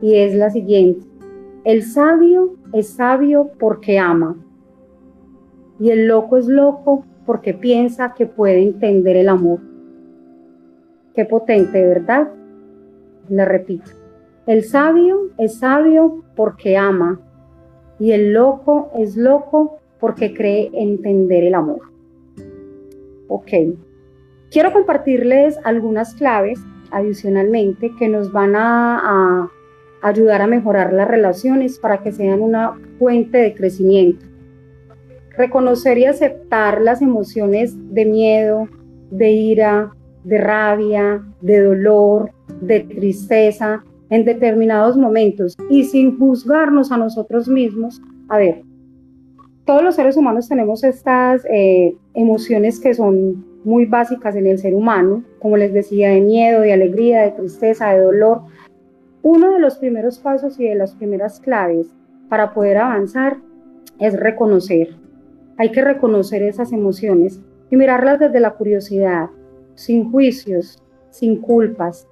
y 0.00 0.16
es 0.16 0.34
la 0.34 0.50
siguiente, 0.50 1.06
el 1.64 1.84
sabio 1.84 2.56
es 2.72 2.88
sabio 2.88 3.52
porque 3.60 4.00
ama, 4.00 4.36
y 5.82 5.90
el 5.90 6.06
loco 6.06 6.36
es 6.36 6.46
loco 6.46 7.04
porque 7.26 7.54
piensa 7.54 8.14
que 8.14 8.26
puede 8.26 8.62
entender 8.62 9.16
el 9.16 9.28
amor. 9.28 9.58
Qué 11.12 11.24
potente, 11.24 11.84
¿verdad? 11.84 12.28
le 13.28 13.44
repito, 13.44 13.90
el 14.46 14.62
sabio 14.62 15.30
es 15.38 15.58
sabio 15.58 16.22
porque 16.36 16.76
ama 16.76 17.20
y 17.98 18.12
el 18.12 18.32
loco 18.32 18.92
es 18.96 19.16
loco 19.16 19.80
porque 19.98 20.32
cree 20.32 20.70
entender 20.72 21.42
el 21.42 21.54
amor. 21.54 21.80
Ok, 23.26 23.50
quiero 24.52 24.72
compartirles 24.72 25.58
algunas 25.64 26.14
claves 26.14 26.60
adicionalmente 26.92 27.90
que 27.98 28.08
nos 28.08 28.30
van 28.30 28.54
a, 28.54 29.50
ayudar 30.00 30.42
a 30.42 30.46
mejorar 30.46 30.92
las 30.92 31.08
relaciones 31.08 31.80
para 31.80 31.98
que 32.04 32.12
sean 32.12 32.40
una 32.40 32.78
fuente 33.00 33.38
de 33.38 33.54
crecimiento. 33.54 34.31
Reconocer 35.36 35.98
y 35.98 36.04
aceptar 36.04 36.80
las 36.80 37.00
emociones 37.00 37.74
de 37.94 38.04
miedo, 38.04 38.68
de 39.10 39.30
ira, 39.30 39.92
de 40.24 40.38
rabia, 40.38 41.22
de 41.40 41.60
dolor, 41.60 42.32
de 42.60 42.80
tristeza 42.80 43.84
en 44.10 44.24
determinados 44.24 44.96
momentos 44.96 45.56
y 45.70 45.84
sin 45.84 46.18
juzgarnos 46.18 46.92
a 46.92 46.98
nosotros 46.98 47.48
mismos. 47.48 48.00
A 48.28 48.36
ver, 48.36 48.62
todos 49.64 49.82
los 49.82 49.94
seres 49.94 50.16
humanos 50.16 50.48
tenemos 50.48 50.84
estas 50.84 51.44
eh, 51.46 51.96
emociones 52.14 52.78
que 52.78 52.94
son 52.94 53.44
muy 53.64 53.86
básicas 53.86 54.36
en 54.36 54.46
el 54.46 54.58
ser 54.58 54.74
humano, 54.74 55.22
como 55.38 55.56
les 55.56 55.72
decía, 55.72 56.10
de 56.10 56.20
miedo, 56.20 56.60
de 56.60 56.72
alegría, 56.72 57.22
de 57.22 57.30
tristeza, 57.30 57.90
de 57.92 58.00
dolor. 58.00 58.42
Uno 59.22 59.52
de 59.52 59.60
los 59.60 59.78
primeros 59.78 60.18
pasos 60.18 60.58
y 60.58 60.64
de 60.64 60.74
las 60.74 60.94
primeras 60.94 61.40
claves 61.40 61.86
para 62.28 62.52
poder 62.52 62.78
avanzar 62.78 63.36
es 63.98 64.18
reconocer. 64.18 65.01
Hay 65.58 65.70
que 65.70 65.82
reconocer 65.82 66.42
esas 66.42 66.72
emociones 66.72 67.40
y 67.70 67.76
mirarlas 67.76 68.18
desde 68.18 68.40
la 68.40 68.54
curiosidad, 68.54 69.30
sin 69.74 70.10
juicios, 70.10 70.82
sin 71.10 71.40
culpas, 71.40 72.08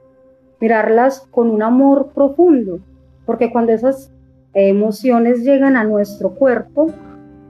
mirarlas 0.60 1.26
con 1.30 1.50
un 1.50 1.62
amor 1.62 2.10
profundo, 2.14 2.80
porque 3.26 3.50
cuando 3.50 3.72
esas 3.72 4.12
emociones 4.52 5.44
llegan 5.44 5.76
a 5.76 5.84
nuestro 5.84 6.34
cuerpo, 6.34 6.88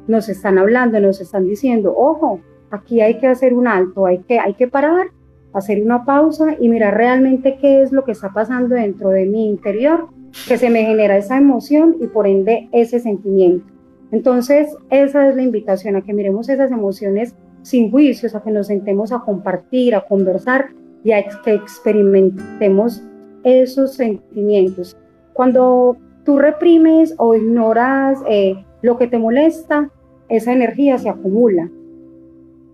nos 0.07 0.29
están 0.29 0.59
hablando, 0.59 1.01
nos 1.01 1.21
están 1.21 1.45
diciendo, 1.45 1.95
ojo, 1.97 2.41
aquí 2.71 3.01
hay 3.01 3.19
que 3.19 3.27
hacer 3.27 3.55
un 3.55 3.67
alto, 3.67 4.07
hay 4.07 4.19
que, 4.19 4.39
hay 4.39 4.55
que 4.55 4.69
parar, 4.69 5.09
hacer 5.53 5.83
una 5.83 6.05
pausa 6.05 6.57
y 6.59 6.69
mirar 6.69 6.97
realmente 6.97 7.59
qué 7.61 7.83
es 7.83 7.93
lo 7.93 8.05
que 8.05 8.13
está 8.13 8.31
pasando 8.33 8.75
dentro 8.75 9.11
de 9.11 9.27
mi 9.27 9.49
interior, 9.49 10.09
que 10.47 10.59
se 10.59 10.71
me 10.71 10.85
genera 10.85 11.17
esa 11.17 11.37
emoción 11.37 11.97
y 12.01 12.07
por 12.07 12.27
ende 12.27 12.69
ese 12.73 13.01
sentimiento. 13.01 13.80
Entonces, 14.13 14.75
esa 14.91 15.29
es 15.29 15.37
la 15.37 15.43
invitación 15.43 15.97
a 15.97 16.03
que 16.03 16.13
miremos 16.13 16.49
esas 16.49 16.71
emociones 16.71 17.35
sin 17.63 17.91
juicios, 17.91 18.35
a 18.35 18.43
que 18.43 18.51
nos 18.51 18.67
sentemos 18.67 19.13
a 19.13 19.21
compartir, 19.21 19.95
a 19.95 20.01
conversar 20.03 20.71
y 21.05 21.13
a 21.13 21.25
que 21.45 21.55
experimentemos 21.55 23.03
esos 23.45 23.95
sentimientos. 23.95 24.97
Cuando 25.33 25.97
tú 26.25 26.39
reprimes 26.39 27.15
o 27.19 27.35
ignoras 27.35 28.19
eh, 28.29 28.65
lo 28.83 28.99
que 28.99 29.07
te 29.07 29.19
molesta, 29.19 29.91
esa 30.29 30.53
energía 30.53 30.99
se 30.99 31.09
acumula 31.09 31.71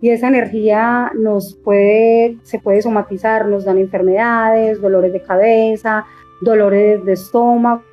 y 0.01 0.09
esa 0.09 0.27
energía 0.27 1.11
nos 1.15 1.55
puede, 1.63 2.37
se 2.43 2.59
puede 2.59 2.81
somatizar, 2.81 3.47
nos 3.47 3.65
dan 3.65 3.77
enfermedades, 3.77 4.81
dolores 4.81 5.11
de 5.11 5.21
cabeza, 5.21 6.05
dolores 6.41 7.03
de 7.03 7.13
estómago, 7.13 7.83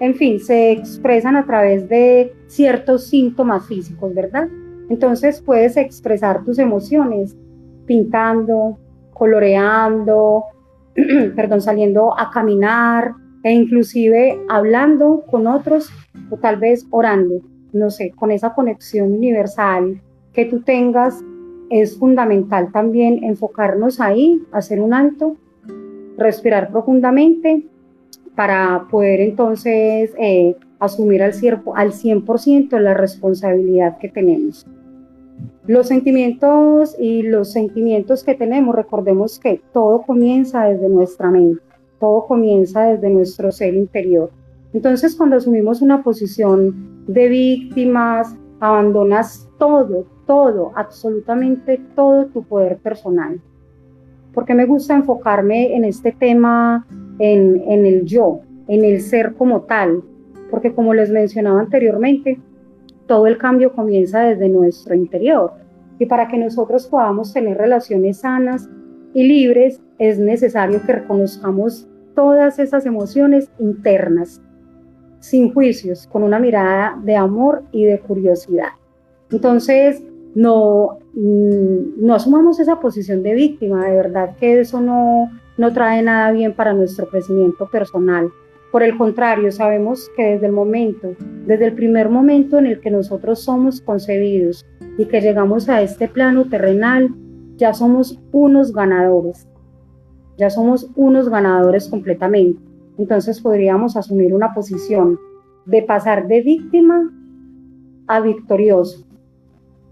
en 0.00 0.14
fin, 0.14 0.40
se 0.40 0.72
expresan 0.72 1.36
a 1.36 1.44
través 1.44 1.88
de 1.88 2.32
ciertos 2.46 3.06
síntomas 3.06 3.66
físicos, 3.66 4.14
¿verdad? 4.14 4.48
Entonces 4.88 5.42
puedes 5.42 5.76
expresar 5.76 6.42
tus 6.42 6.58
emociones 6.58 7.36
pintando, 7.86 8.78
coloreando, 9.12 10.44
perdón, 11.36 11.60
saliendo 11.60 12.18
a 12.18 12.30
caminar 12.30 13.12
e 13.42 13.52
inclusive 13.52 14.40
hablando 14.48 15.22
con 15.30 15.46
otros 15.46 15.90
o 16.30 16.36
tal 16.38 16.56
vez 16.56 16.86
orando, 16.90 17.40
no 17.74 17.90
sé, 17.90 18.10
con 18.16 18.30
esa 18.30 18.54
conexión 18.54 19.12
universal 19.12 20.00
que 20.32 20.46
tú 20.46 20.62
tengas, 20.62 21.22
es 21.68 21.98
fundamental 21.98 22.72
también 22.72 23.22
enfocarnos 23.22 24.00
ahí, 24.00 24.42
hacer 24.50 24.80
un 24.80 24.94
alto, 24.94 25.36
respirar 26.16 26.70
profundamente 26.70 27.66
para 28.36 28.86
poder 28.90 29.20
entonces 29.20 30.12
eh, 30.18 30.56
asumir 30.78 31.22
al 31.22 31.32
100% 31.32 32.78
la 32.78 32.94
responsabilidad 32.94 33.98
que 33.98 34.08
tenemos. 34.08 34.66
Los 35.66 35.88
sentimientos 35.88 36.96
y 36.98 37.22
los 37.22 37.52
sentimientos 37.52 38.24
que 38.24 38.34
tenemos, 38.34 38.74
recordemos 38.74 39.38
que 39.38 39.60
todo 39.72 40.02
comienza 40.02 40.64
desde 40.64 40.88
nuestra 40.88 41.30
mente, 41.30 41.62
todo 42.00 42.26
comienza 42.26 42.84
desde 42.84 43.10
nuestro 43.10 43.52
ser 43.52 43.74
interior. 43.74 44.30
Entonces, 44.72 45.14
cuando 45.16 45.36
asumimos 45.36 45.82
una 45.82 46.02
posición 46.02 47.04
de 47.06 47.28
víctimas, 47.28 48.34
abandonas 48.60 49.48
todo, 49.58 50.06
todo, 50.26 50.72
absolutamente 50.76 51.80
todo 51.94 52.26
tu 52.26 52.42
poder 52.42 52.78
personal. 52.78 53.40
Porque 54.32 54.54
me 54.54 54.66
gusta 54.66 54.94
enfocarme 54.94 55.74
en 55.74 55.84
este 55.84 56.12
tema, 56.12 56.86
en, 57.20 57.84
el 57.86 58.04
yo, 58.04 58.40
en 58.66 58.84
el 58.84 59.00
ser 59.00 59.34
como 59.34 59.62
tal, 59.62 60.02
porque 60.50 60.74
como 60.74 60.94
les 60.94 61.10
mencionaba 61.10 61.60
anteriormente, 61.60 62.40
todo 63.06 63.26
el 63.26 63.38
cambio 63.38 63.74
comienza 63.74 64.20
desde 64.20 64.48
nuestro 64.48 64.94
interior. 64.94 65.52
Y 65.98 66.06
para 66.06 66.28
que 66.28 66.38
nosotros 66.38 66.86
podamos 66.86 67.32
tener 67.32 67.58
relaciones 67.58 68.20
sanas 68.20 68.68
y 69.12 69.24
libres, 69.24 69.82
es 69.98 70.18
necesario 70.18 70.80
que 70.86 70.92
reconozcamos 70.92 71.86
todas 72.14 72.58
esas 72.58 72.86
emociones 72.86 73.50
internas, 73.58 74.40
sin 75.18 75.52
juicios, 75.52 76.06
con 76.06 76.22
una 76.22 76.38
mirada 76.38 76.98
de 77.04 77.16
amor 77.16 77.64
y 77.70 77.84
de 77.84 78.00
curiosidad. 78.00 78.70
Entonces, 79.30 80.02
no, 80.34 80.98
mm, 81.12 82.04
no 82.04 82.14
asumamos 82.14 82.58
esa 82.60 82.80
posición 82.80 83.22
de 83.22 83.34
víctima, 83.34 83.86
de 83.86 83.96
verdad 83.96 84.36
que 84.36 84.60
eso 84.60 84.80
no, 84.80 85.30
no 85.60 85.74
trae 85.74 86.02
nada 86.02 86.32
bien 86.32 86.54
para 86.54 86.72
nuestro 86.72 87.06
crecimiento 87.06 87.68
personal. 87.68 88.32
Por 88.72 88.82
el 88.82 88.96
contrario, 88.96 89.52
sabemos 89.52 90.10
que 90.16 90.24
desde 90.24 90.46
el 90.46 90.52
momento, 90.52 91.14
desde 91.44 91.66
el 91.66 91.74
primer 91.74 92.08
momento 92.08 92.58
en 92.58 92.64
el 92.64 92.80
que 92.80 92.90
nosotros 92.90 93.42
somos 93.42 93.82
concebidos 93.82 94.64
y 94.96 95.04
que 95.04 95.20
llegamos 95.20 95.68
a 95.68 95.82
este 95.82 96.08
plano 96.08 96.46
terrenal, 96.46 97.10
ya 97.56 97.74
somos 97.74 98.18
unos 98.32 98.72
ganadores. 98.72 99.46
Ya 100.38 100.48
somos 100.48 100.90
unos 100.96 101.28
ganadores 101.28 101.88
completamente. 101.88 102.58
Entonces 102.96 103.38
podríamos 103.38 103.98
asumir 103.98 104.32
una 104.32 104.54
posición 104.54 105.18
de 105.66 105.82
pasar 105.82 106.26
de 106.26 106.40
víctima 106.40 107.12
a 108.06 108.20
victorioso. 108.20 109.06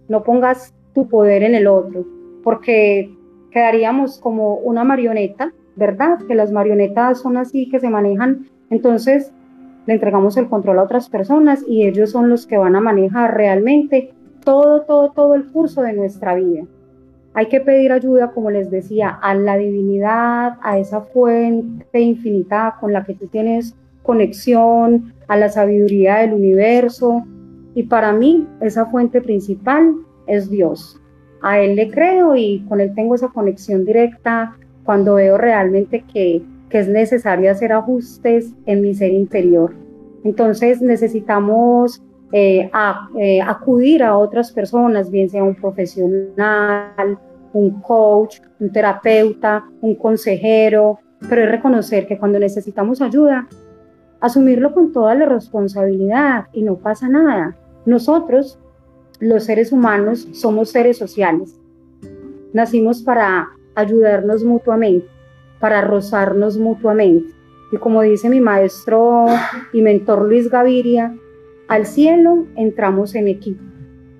No 0.08 0.22
pongas 0.22 0.74
tu 0.94 1.08
poder 1.08 1.42
en 1.42 1.54
el 1.54 1.66
otro, 1.66 2.06
porque 2.42 3.14
quedaríamos 3.50 4.18
como 4.18 4.54
una 4.54 4.82
marioneta, 4.84 5.52
¿verdad? 5.78 6.18
Que 6.26 6.34
las 6.34 6.52
marionetas 6.52 7.20
son 7.20 7.36
así, 7.36 7.68
que 7.70 7.80
se 7.80 7.88
manejan 7.88 8.46
entonces, 8.70 9.32
le 9.86 9.94
entregamos 9.94 10.36
el 10.36 10.48
control 10.48 10.78
a 10.78 10.82
otras 10.82 11.08
personas 11.08 11.64
y 11.66 11.86
ellos 11.86 12.10
son 12.10 12.28
los 12.28 12.46
que 12.46 12.58
van 12.58 12.76
a 12.76 12.80
manejar 12.80 13.34
realmente 13.34 14.12
todo, 14.44 14.82
todo, 14.82 15.12
todo 15.12 15.34
el 15.34 15.46
curso 15.46 15.82
de 15.82 15.94
nuestra 15.94 16.34
vida. 16.34 16.64
Hay 17.34 17.46
que 17.46 17.60
pedir 17.60 17.92
ayuda, 17.92 18.32
como 18.32 18.50
les 18.50 18.70
decía, 18.70 19.08
a 19.10 19.34
la 19.34 19.56
divinidad, 19.56 20.58
a 20.62 20.78
esa 20.78 21.02
fuente 21.02 22.00
infinita 22.00 22.76
con 22.80 22.92
la 22.92 23.04
que 23.04 23.14
tú 23.14 23.28
tienes 23.28 23.76
conexión, 24.02 25.12
a 25.28 25.36
la 25.36 25.48
sabiduría 25.48 26.16
del 26.16 26.32
universo. 26.32 27.24
Y 27.74 27.84
para 27.84 28.12
mí, 28.12 28.46
esa 28.60 28.86
fuente 28.86 29.20
principal 29.20 29.94
es 30.26 30.50
Dios. 30.50 31.00
A 31.42 31.60
Él 31.60 31.76
le 31.76 31.90
creo 31.90 32.34
y 32.34 32.64
con 32.68 32.80
Él 32.80 32.92
tengo 32.94 33.14
esa 33.14 33.28
conexión 33.28 33.84
directa 33.84 34.56
cuando 34.88 35.16
veo 35.16 35.36
realmente 35.36 36.02
que 36.10 36.42
que 36.68 36.78
es 36.78 36.88
necesario 36.88 37.50
hacer 37.50 37.72
ajustes 37.72 38.52
en 38.66 38.82
mi 38.82 38.94
ser 38.94 39.12
interior. 39.12 39.74
Entonces 40.24 40.82
necesitamos 40.82 42.02
eh, 42.32 42.70
eh, 43.18 43.40
acudir 43.40 44.02
a 44.02 44.16
otras 44.16 44.52
personas, 44.52 45.10
bien 45.10 45.30
sea 45.30 45.42
un 45.42 45.54
profesional, 45.54 47.18
un 47.52 47.80
coach, 47.80 48.40
un 48.60 48.70
terapeuta, 48.70 49.64
un 49.80 49.94
consejero, 49.94 50.98
pero 51.28 51.44
es 51.44 51.50
reconocer 51.50 52.06
que 52.06 52.18
cuando 52.18 52.38
necesitamos 52.38 53.00
ayuda, 53.00 53.48
asumirlo 54.20 54.74
con 54.74 54.92
toda 54.92 55.14
la 55.14 55.26
responsabilidad 55.26 56.46
y 56.52 56.62
no 56.62 56.76
pasa 56.76 57.08
nada. 57.08 57.56
Nosotros, 57.86 58.58
los 59.20 59.44
seres 59.44 59.72
humanos, 59.72 60.28
somos 60.32 60.70
seres 60.70 60.98
sociales. 60.98 61.58
Nacimos 62.52 63.02
para 63.02 63.48
ayudarnos 63.78 64.42
mutuamente 64.44 65.06
para 65.60 65.80
rozarnos 65.82 66.58
mutuamente. 66.58 67.32
Y 67.70 67.76
como 67.76 68.02
dice 68.02 68.28
mi 68.28 68.40
maestro 68.40 69.26
y 69.72 69.82
mentor 69.82 70.22
Luis 70.22 70.50
Gaviria, 70.50 71.14
al 71.68 71.86
cielo 71.86 72.46
entramos 72.56 73.14
en 73.14 73.28
equipo. 73.28 73.62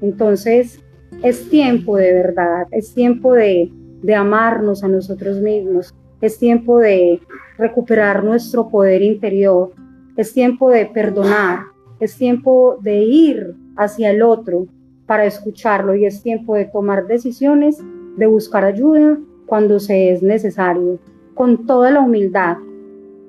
Entonces 0.01 0.81
es 1.23 1.49
tiempo 1.49 1.97
de 1.97 2.13
verdad, 2.13 2.67
es 2.71 2.95
tiempo 2.95 3.35
de, 3.35 3.73
de 4.03 4.15
amarnos 4.15 4.85
a 4.85 4.89
nosotros 4.89 5.41
mismos, 5.41 5.95
es 6.21 6.39
tiempo 6.39 6.79
de 6.79 7.21
recuperar 7.57 8.23
nuestro 8.23 8.69
poder 8.69 9.03
interior, 9.03 9.73
es 10.17 10.33
tiempo 10.33 10.71
de 10.71 10.87
perdonar, 10.87 11.61
es 12.01 12.17
tiempo 12.17 12.79
de 12.81 12.99
ir 12.99 13.55
hacia 13.77 14.11
el 14.11 14.23
otro 14.23 14.67
para 15.07 15.25
escucharlo 15.25 15.95
y 15.97 16.05
es 16.05 16.23
tiempo 16.23 16.55
de 16.55 16.67
tomar 16.67 17.07
decisiones, 17.07 17.83
de 18.17 18.27
buscar 18.27 18.65
ayuda 18.65 19.19
cuando 19.49 19.81
se 19.81 20.13
es 20.13 20.23
necesario, 20.23 20.99
con 21.35 21.67
toda 21.67 21.91
la 21.91 22.01
humildad, 22.01 22.59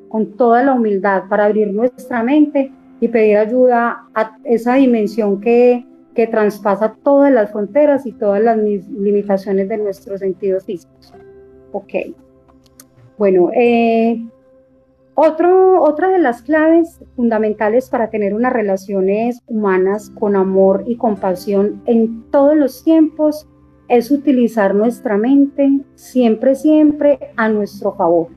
con 0.10 0.36
toda 0.38 0.63
la 0.63 0.73
humildad 0.73 1.23
para 1.29 1.45
abrir 1.45 1.73
nuestra 1.73 2.23
mente 2.23 2.71
y 2.99 3.08
pedir 3.08 3.38
ayuda 3.38 4.08
a 4.13 4.38
esa 4.43 4.75
dimensión 4.75 5.39
que, 5.39 5.86
que 6.13 6.27
traspasa 6.27 6.95
todas 7.03 7.32
las 7.32 7.51
fronteras 7.51 8.05
y 8.05 8.12
todas 8.12 8.43
las 8.43 8.58
limitaciones 8.58 9.69
de 9.69 9.77
nuestros 9.77 10.19
sentidos 10.19 10.65
físicos. 10.65 11.13
Ok. 11.71 11.93
Bueno, 13.17 13.51
eh, 13.55 14.21
otro, 15.15 15.82
otra 15.84 16.10
de 16.10 16.19
las 16.19 16.41
claves 16.41 17.01
fundamentales 17.15 17.89
para 17.89 18.10
tener 18.10 18.34
unas 18.34 18.53
relaciones 18.53 19.41
humanas 19.47 20.12
con 20.17 20.36
amor 20.36 20.84
y 20.88 20.95
compasión 20.95 21.82
en 21.86 22.23
todos 22.32 22.55
los 22.55 22.84
tiempos 22.84 23.47
es 23.89 24.12
utilizar 24.12 24.75
nuestra 24.75 25.17
mente 25.17 25.82
siempre, 25.95 26.54
siempre 26.56 27.19
a 27.36 27.49
nuestro 27.49 27.93
favor. 27.95 28.28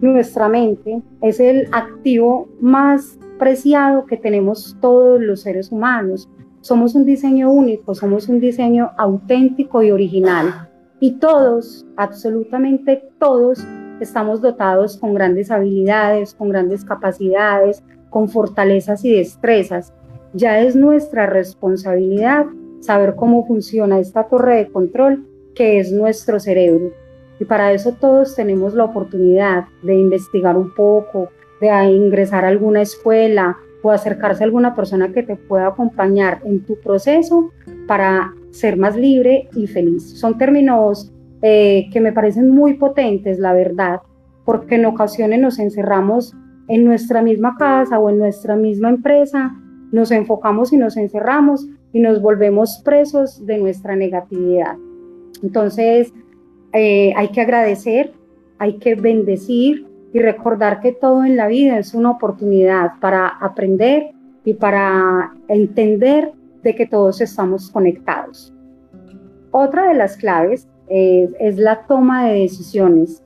Nuestra 0.00 0.48
mente 0.48 1.00
es 1.22 1.38
el 1.38 1.68
activo 1.72 2.48
más 2.60 3.18
preciado 3.38 4.04
que 4.06 4.16
tenemos 4.16 4.76
todos 4.80 5.20
los 5.20 5.42
seres 5.42 5.70
humanos. 5.70 6.28
Somos 6.60 6.94
un 6.94 7.04
diseño 7.04 7.50
único, 7.50 7.94
somos 7.94 8.28
un 8.28 8.40
diseño 8.40 8.90
auténtico 8.98 9.82
y 9.82 9.92
original. 9.92 10.68
Y 10.98 11.12
todos, 11.12 11.86
absolutamente 11.96 13.08
todos, 13.18 13.64
estamos 14.00 14.40
dotados 14.40 14.96
con 14.96 15.14
grandes 15.14 15.50
habilidades, 15.50 16.34
con 16.34 16.48
grandes 16.48 16.84
capacidades, 16.84 17.82
con 18.10 18.28
fortalezas 18.28 19.04
y 19.04 19.12
destrezas. 19.12 19.94
Ya 20.32 20.60
es 20.60 20.76
nuestra 20.76 21.26
responsabilidad 21.26 22.46
saber 22.80 23.14
cómo 23.14 23.46
funciona 23.46 23.98
esta 23.98 24.24
torre 24.24 24.56
de 24.56 24.70
control 24.70 25.26
que 25.54 25.78
es 25.78 25.92
nuestro 25.92 26.40
cerebro. 26.40 26.92
Y 27.38 27.44
para 27.44 27.72
eso 27.72 27.92
todos 27.92 28.34
tenemos 28.34 28.74
la 28.74 28.84
oportunidad 28.84 29.64
de 29.82 29.94
investigar 29.94 30.56
un 30.56 30.74
poco, 30.74 31.30
de 31.60 31.68
ingresar 31.90 32.44
a 32.44 32.48
alguna 32.48 32.82
escuela 32.82 33.56
o 33.82 33.90
acercarse 33.90 34.42
a 34.42 34.46
alguna 34.46 34.74
persona 34.74 35.12
que 35.12 35.22
te 35.22 35.36
pueda 35.36 35.68
acompañar 35.68 36.40
en 36.44 36.64
tu 36.64 36.78
proceso 36.80 37.50
para 37.86 38.34
ser 38.50 38.76
más 38.76 38.96
libre 38.96 39.48
y 39.54 39.66
feliz. 39.66 40.18
Son 40.18 40.36
términos 40.36 41.12
eh, 41.42 41.88
que 41.92 42.00
me 42.00 42.12
parecen 42.12 42.50
muy 42.50 42.74
potentes, 42.74 43.38
la 43.38 43.54
verdad, 43.54 44.00
porque 44.44 44.74
en 44.74 44.84
ocasiones 44.84 45.40
nos 45.40 45.58
encerramos 45.58 46.34
en 46.68 46.84
nuestra 46.84 47.22
misma 47.22 47.56
casa 47.58 47.98
o 47.98 48.10
en 48.10 48.18
nuestra 48.18 48.56
misma 48.56 48.90
empresa, 48.90 49.56
nos 49.92 50.10
enfocamos 50.10 50.72
y 50.72 50.76
nos 50.76 50.96
encerramos 50.96 51.66
y 51.92 52.00
nos 52.00 52.20
volvemos 52.20 52.80
presos 52.84 53.44
de 53.46 53.58
nuestra 53.58 53.96
negatividad. 53.96 54.76
Entonces, 55.42 56.12
eh, 56.72 57.12
hay 57.16 57.28
que 57.28 57.40
agradecer, 57.40 58.12
hay 58.58 58.78
que 58.78 58.94
bendecir 58.94 59.86
y 60.12 60.18
recordar 60.20 60.80
que 60.80 60.92
todo 60.92 61.24
en 61.24 61.36
la 61.36 61.46
vida 61.46 61.78
es 61.78 61.94
una 61.94 62.10
oportunidad 62.10 62.92
para 63.00 63.28
aprender 63.28 64.10
y 64.44 64.54
para 64.54 65.32
entender 65.48 66.32
de 66.62 66.74
que 66.74 66.86
todos 66.86 67.20
estamos 67.20 67.70
conectados. 67.70 68.52
Otra 69.50 69.88
de 69.88 69.94
las 69.94 70.16
claves 70.16 70.68
es 70.88 71.56
la 71.56 71.86
toma 71.86 72.26
de 72.26 72.40
decisiones. 72.40 73.22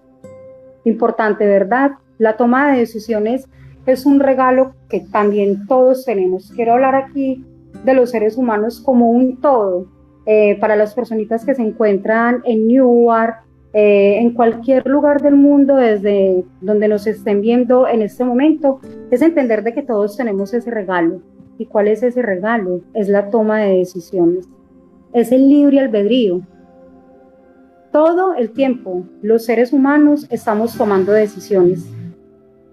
Importante, 0.84 1.46
¿verdad? 1.46 1.92
La 2.18 2.36
toma 2.36 2.70
de 2.70 2.80
decisiones 2.80 3.48
es 3.86 4.06
un 4.06 4.20
regalo 4.20 4.74
que 4.88 5.00
también 5.00 5.66
todos 5.66 6.04
tenemos. 6.04 6.52
Quiero 6.54 6.74
hablar 6.74 6.94
aquí 6.94 7.44
de 7.84 7.94
los 7.94 8.10
seres 8.10 8.36
humanos 8.36 8.80
como 8.80 9.10
un 9.10 9.40
todo. 9.40 9.86
Eh, 10.26 10.58
para 10.58 10.74
las 10.74 10.94
personitas 10.94 11.44
que 11.44 11.54
se 11.54 11.62
encuentran 11.62 12.40
en 12.44 12.66
Newark, 12.66 13.44
eh, 13.74 14.18
en 14.20 14.32
cualquier 14.32 14.86
lugar 14.86 15.20
del 15.20 15.34
mundo, 15.34 15.76
desde 15.76 16.44
donde 16.60 16.88
nos 16.88 17.06
estén 17.06 17.40
viendo 17.40 17.86
en 17.86 18.02
este 18.02 18.24
momento, 18.24 18.80
es 19.10 19.20
entender 19.20 19.62
de 19.64 19.74
que 19.74 19.82
todos 19.82 20.16
tenemos 20.16 20.54
ese 20.54 20.70
regalo. 20.70 21.20
¿Y 21.58 21.66
cuál 21.66 21.88
es 21.88 22.02
ese 22.02 22.22
regalo? 22.22 22.80
Es 22.94 23.08
la 23.08 23.30
toma 23.30 23.60
de 23.60 23.78
decisiones. 23.78 24.48
Es 25.12 25.30
el 25.30 25.48
libre 25.48 25.80
albedrío. 25.80 26.40
Todo 27.92 28.34
el 28.34 28.50
tiempo 28.50 29.04
los 29.22 29.44
seres 29.44 29.72
humanos 29.72 30.26
estamos 30.30 30.76
tomando 30.76 31.12
decisiones. 31.12 31.86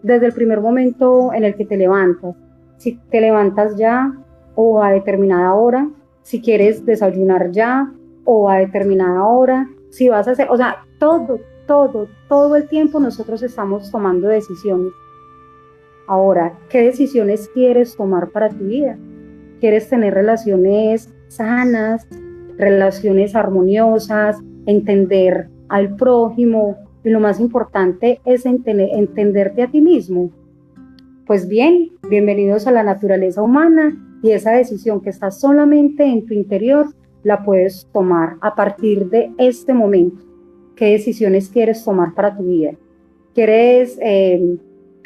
Desde 0.03 0.27
el 0.27 0.33
primer 0.33 0.61
momento 0.61 1.33
en 1.33 1.43
el 1.43 1.55
que 1.55 1.65
te 1.65 1.77
levantas. 1.77 2.35
Si 2.77 2.97
te 3.09 3.21
levantas 3.21 3.75
ya 3.75 4.20
o 4.55 4.83
a 4.83 4.91
determinada 4.91 5.53
hora, 5.53 5.89
si 6.21 6.41
quieres 6.41 6.85
desayunar 6.85 7.51
ya 7.51 7.91
o 8.25 8.49
a 8.49 8.57
determinada 8.57 9.23
hora, 9.23 9.69
si 9.89 10.09
vas 10.09 10.27
a 10.27 10.31
hacer, 10.31 10.47
o 10.49 10.57
sea, 10.57 10.85
todo, 10.99 11.39
todo, 11.67 12.07
todo 12.27 12.55
el 12.55 12.67
tiempo 12.67 12.99
nosotros 12.99 13.41
estamos 13.43 13.91
tomando 13.91 14.27
decisiones. 14.27 14.93
Ahora, 16.07 16.57
¿qué 16.69 16.81
decisiones 16.81 17.49
quieres 17.53 17.95
tomar 17.95 18.29
para 18.29 18.49
tu 18.49 18.65
vida? 18.65 18.97
¿Quieres 19.59 19.89
tener 19.89 20.13
relaciones 20.13 21.13
sanas, 21.27 22.07
relaciones 22.57 23.35
armoniosas, 23.35 24.37
entender 24.65 25.49
al 25.69 25.95
prójimo 25.95 26.77
y 27.03 27.09
lo 27.09 27.19
más 27.19 27.39
importante 27.39 28.21
es 28.25 28.45
entenderte 28.45 29.63
a 29.63 29.71
ti 29.71 29.81
mismo. 29.81 30.29
Pues 31.25 31.47
bien, 31.47 31.91
bienvenidos 32.09 32.67
a 32.67 32.71
la 32.71 32.83
naturaleza 32.83 33.41
humana 33.41 33.97
y 34.21 34.31
esa 34.31 34.51
decisión 34.51 35.01
que 35.01 35.09
está 35.09 35.31
solamente 35.31 36.05
en 36.05 36.25
tu 36.25 36.33
interior 36.33 36.87
la 37.23 37.43
puedes 37.43 37.87
tomar 37.91 38.37
a 38.41 38.55
partir 38.55 39.09
de 39.09 39.31
este 39.37 39.73
momento. 39.73 40.23
¿Qué 40.75 40.91
decisiones 40.91 41.49
quieres 41.49 41.83
tomar 41.83 42.13
para 42.13 42.35
tu 42.35 42.43
vida? 42.43 42.71
¿Quieres 43.33 43.97
eh, 44.01 44.57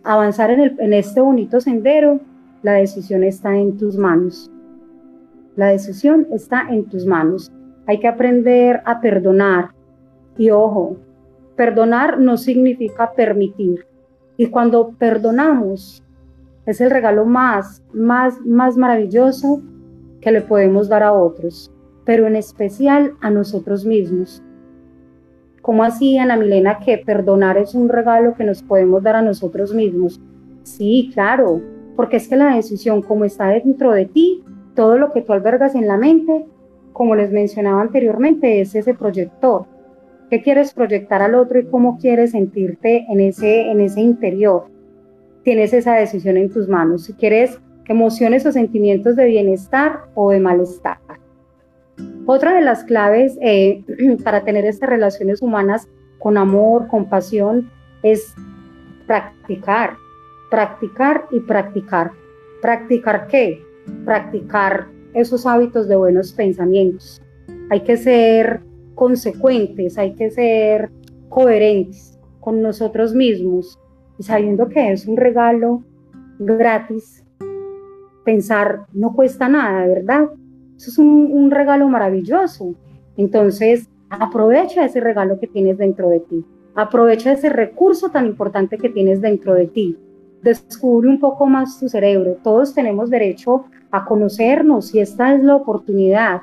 avanzar 0.04 0.52
en, 0.52 0.80
en 0.80 0.94
este 0.94 1.22
bonito 1.22 1.60
sendero? 1.60 2.20
La 2.62 2.74
decisión 2.74 3.24
está 3.24 3.56
en 3.56 3.78
tus 3.78 3.98
manos. 3.98 4.52
La 5.56 5.68
decisión 5.68 6.28
está 6.32 6.68
en 6.70 6.86
tus 6.86 7.06
manos. 7.06 7.52
Hay 7.88 8.00
que 8.00 8.08
aprender 8.08 8.82
a 8.86 9.00
perdonar. 9.00 9.70
Y 10.38 10.50
ojo, 10.50 10.98
perdonar 11.56 12.20
no 12.20 12.38
significa 12.38 13.14
permitir. 13.14 13.86
Y 14.38 14.48
cuando 14.48 14.92
perdonamos, 14.98 16.05
es 16.66 16.82
el 16.82 16.90
regalo 16.90 17.26
más, 17.26 17.84
más, 17.94 18.40
más 18.42 18.78
maravilloso 18.78 19.62
que 20.22 20.32
le 20.32 20.42
podemos 20.42 20.90
dar 20.90 21.04
a 21.04 21.14
otros, 21.14 21.72
pero 22.06 22.26
en 22.28 22.36
especial 22.36 23.14
a 23.22 23.30
nosotros 23.30 23.86
mismos. 23.86 24.44
¿Cómo 25.62 25.84
así, 25.84 26.18
Ana 26.18 26.38
Milena, 26.38 26.80
que 26.80 26.98
perdonar 27.00 27.58
es 27.58 27.74
un 27.74 27.90
regalo 27.90 28.36
que 28.36 28.44
nos 28.44 28.62
podemos 28.62 29.02
dar 29.04 29.16
a 29.16 29.22
nosotros 29.22 29.74
mismos? 29.74 30.22
Sí, 30.64 31.12
claro, 31.14 31.62
porque 31.96 32.18
es 32.18 32.28
que 32.28 32.36
la 32.36 32.56
decisión, 32.56 33.02
como 33.02 33.26
está 33.26 33.48
dentro 33.48 33.92
de 33.92 34.06
ti, 34.06 34.44
todo 34.76 34.98
lo 34.98 35.12
que 35.12 35.22
tú 35.22 35.34
albergas 35.34 35.76
en 35.76 35.88
la 35.88 35.98
mente, 35.98 36.46
como 36.94 37.16
les 37.16 37.32
mencionaba 37.32 37.82
anteriormente, 37.82 38.62
es 38.62 38.76
ese 38.76 38.94
proyector. 38.94 39.66
¿Qué 40.30 40.42
quieres 40.42 40.74
proyectar 40.74 41.22
al 41.22 41.36
otro 41.36 41.60
y 41.60 41.66
cómo 41.66 41.98
quieres 41.98 42.32
sentirte 42.32 43.06
en 43.10 43.20
ese, 43.20 43.70
en 43.70 43.80
ese 43.80 44.02
interior? 44.02 44.75
Tienes 45.46 45.74
esa 45.74 45.94
decisión 45.94 46.38
en 46.38 46.50
tus 46.50 46.68
manos. 46.68 47.04
Si 47.04 47.14
quieres 47.14 47.62
emociones 47.88 48.48
o 48.48 48.52
sentimientos 48.52 49.16
de 49.16 49.26
bienestar 49.26 50.06
o 50.16 50.32
de 50.32 50.40
malestar. 50.40 50.98
Otra 52.26 52.56
de 52.56 52.62
las 52.62 52.84
claves 52.84 53.38
eh, 53.44 53.84
para 54.24 54.44
tener 54.44 54.66
estas 54.66 54.90
relaciones 54.90 55.44
humanas 55.44 55.88
con 56.18 56.40
amor, 56.40 56.88
compasión, 56.88 57.70
es 58.02 58.34
practicar, 59.06 59.98
practicar 60.50 61.26
y 61.30 61.40
practicar. 61.42 62.10
¿Practicar 62.64 63.28
qué? 63.28 63.64
Practicar 64.04 64.88
esos 65.14 65.46
hábitos 65.46 65.88
de 65.88 65.96
buenos 65.96 66.34
pensamientos. 66.34 67.22
Hay 67.70 67.82
que 67.82 67.98
ser 67.98 68.62
consecuentes, 68.96 70.00
hay 70.00 70.16
que 70.16 70.32
ser 70.32 70.90
coherentes 71.30 72.18
con 72.40 72.64
nosotros 72.64 73.14
mismos 73.14 73.78
sabiendo 74.24 74.70
que 74.70 74.92
es 74.92 75.08
un 75.08 75.18
regalo 75.18 75.84
gratis, 76.40 77.26
pensar 78.24 78.88
no 78.94 79.14
cuesta 79.14 79.48
nada, 79.48 79.86
¿verdad? 79.88 80.30
Eso 80.78 80.90
es 80.90 80.98
un, 80.98 81.52
regalo 81.52 81.88
maravilloso. 81.88 82.76
Entonces, 83.18 83.90
aprovecha 84.10 84.86
ese 84.86 85.00
regalo 85.00 85.40
que 85.40 85.48
tienes 85.48 85.78
dentro 85.78 86.10
de 86.10 86.20
ti. 86.20 86.46
Aprovecha 86.76 87.32
ese 87.32 87.50
recurso 87.50 88.10
tan 88.10 88.26
importante 88.26 88.78
que 88.78 88.90
tienes 88.90 89.22
dentro 89.22 89.54
de 89.54 89.68
ti. 89.68 89.98
Descubre 90.42 91.08
un 91.08 91.20
poco 91.20 91.46
más 91.46 91.80
tu 91.80 91.88
cerebro. 91.88 92.38
Todos 92.44 92.74
tenemos 92.74 93.10
derecho 93.10 93.66
a 93.92 94.04
conocernos 94.04 94.94
y 94.94 95.00
esta 95.00 95.34
es 95.34 95.44
la 95.44 95.56
oportunidad. 95.56 96.42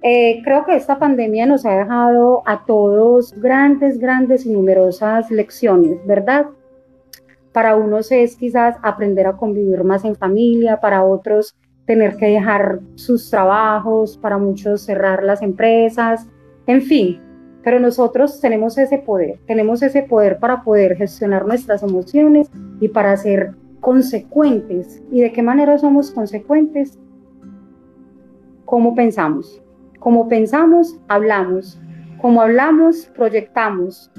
Eh, 0.00 0.40
creo 0.44 0.64
que 0.64 0.76
esta 0.76 0.98
pandemia 0.98 1.44
nos 1.44 1.66
ha 1.66 1.76
dejado 1.76 2.42
a 2.46 2.64
todos 2.64 3.34
grandes, 3.40 3.98
grandes 3.98 4.46
y 4.46 4.52
numerosas 4.52 5.30
lecciones, 5.30 5.98
¿verdad? 6.06 6.46
Para 7.52 7.76
unos 7.76 8.12
es 8.12 8.36
quizás 8.36 8.76
aprender 8.82 9.26
a 9.26 9.36
convivir 9.36 9.84
más 9.84 10.04
en 10.04 10.14
familia, 10.14 10.80
para 10.80 11.04
otros 11.04 11.56
tener 11.86 12.16
que 12.16 12.26
dejar 12.26 12.80
sus 12.96 13.30
trabajos, 13.30 14.18
para 14.18 14.36
muchos 14.36 14.82
cerrar 14.82 15.22
las 15.24 15.40
empresas, 15.40 16.28
en 16.66 16.82
fin. 16.82 17.20
Pero 17.64 17.80
nosotros 17.80 18.40
tenemos 18.40 18.76
ese 18.76 18.98
poder, 18.98 19.40
tenemos 19.46 19.82
ese 19.82 20.02
poder 20.02 20.38
para 20.38 20.62
poder 20.62 20.96
gestionar 20.96 21.46
nuestras 21.46 21.82
emociones 21.82 22.50
y 22.80 22.88
para 22.88 23.16
ser 23.16 23.54
consecuentes. 23.80 25.02
¿Y 25.10 25.22
de 25.22 25.32
qué 25.32 25.42
manera 25.42 25.78
somos 25.78 26.10
consecuentes? 26.10 26.98
¿Cómo 28.66 28.94
pensamos? 28.94 29.62
Como 29.98 30.28
pensamos, 30.28 31.00
hablamos. 31.08 31.80
Como 32.20 32.42
hablamos, 32.42 33.06
proyectamos. 33.16 34.10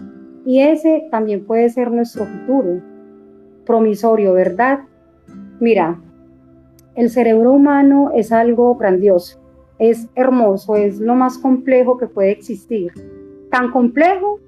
Y 0.44 0.62
ese 0.62 1.08
también 1.12 1.46
puede 1.46 1.70
ser 1.70 1.92
nuestro 1.92 2.26
futuro 2.26 2.82
promisorio, 3.70 4.34
¿verdad? 4.34 4.80
Mira, 5.60 6.02
el 6.96 7.12
cerebro 7.12 7.52
humano 7.52 8.10
es 8.16 8.32
algo 8.32 8.74
grandioso, 8.74 9.40
es 9.78 10.08
hermoso, 10.16 10.76
es 10.76 11.00
lo 11.00 11.14
más 11.14 11.38
complejo 11.38 12.00
que 12.00 12.08
puede 12.08 12.32
existir. 12.32 12.92
Tan 13.52 13.70
complejo 13.70 14.40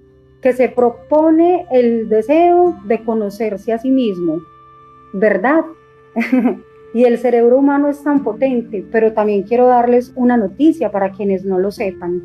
que 0.42 0.54
se 0.54 0.70
propone 0.70 1.68
el 1.70 2.10
deseo 2.10 2.76
de 2.86 3.04
conocerse 3.04 3.72
a 3.72 3.78
sí 3.78 3.92
mismo, 3.92 4.40
¿verdad? 5.14 5.66
y 6.96 7.04
el 7.04 7.20
cerebro 7.20 7.60
humano 7.60 7.90
es 7.90 8.04
tan 8.04 8.24
potente, 8.24 8.84
pero 8.92 9.14
también 9.14 9.44
quiero 9.44 9.68
darles 9.68 10.14
una 10.16 10.36
noticia 10.36 10.90
para 10.92 11.12
quienes 11.12 11.46
no 11.46 11.60
lo 11.60 11.70
sepan. 11.70 12.24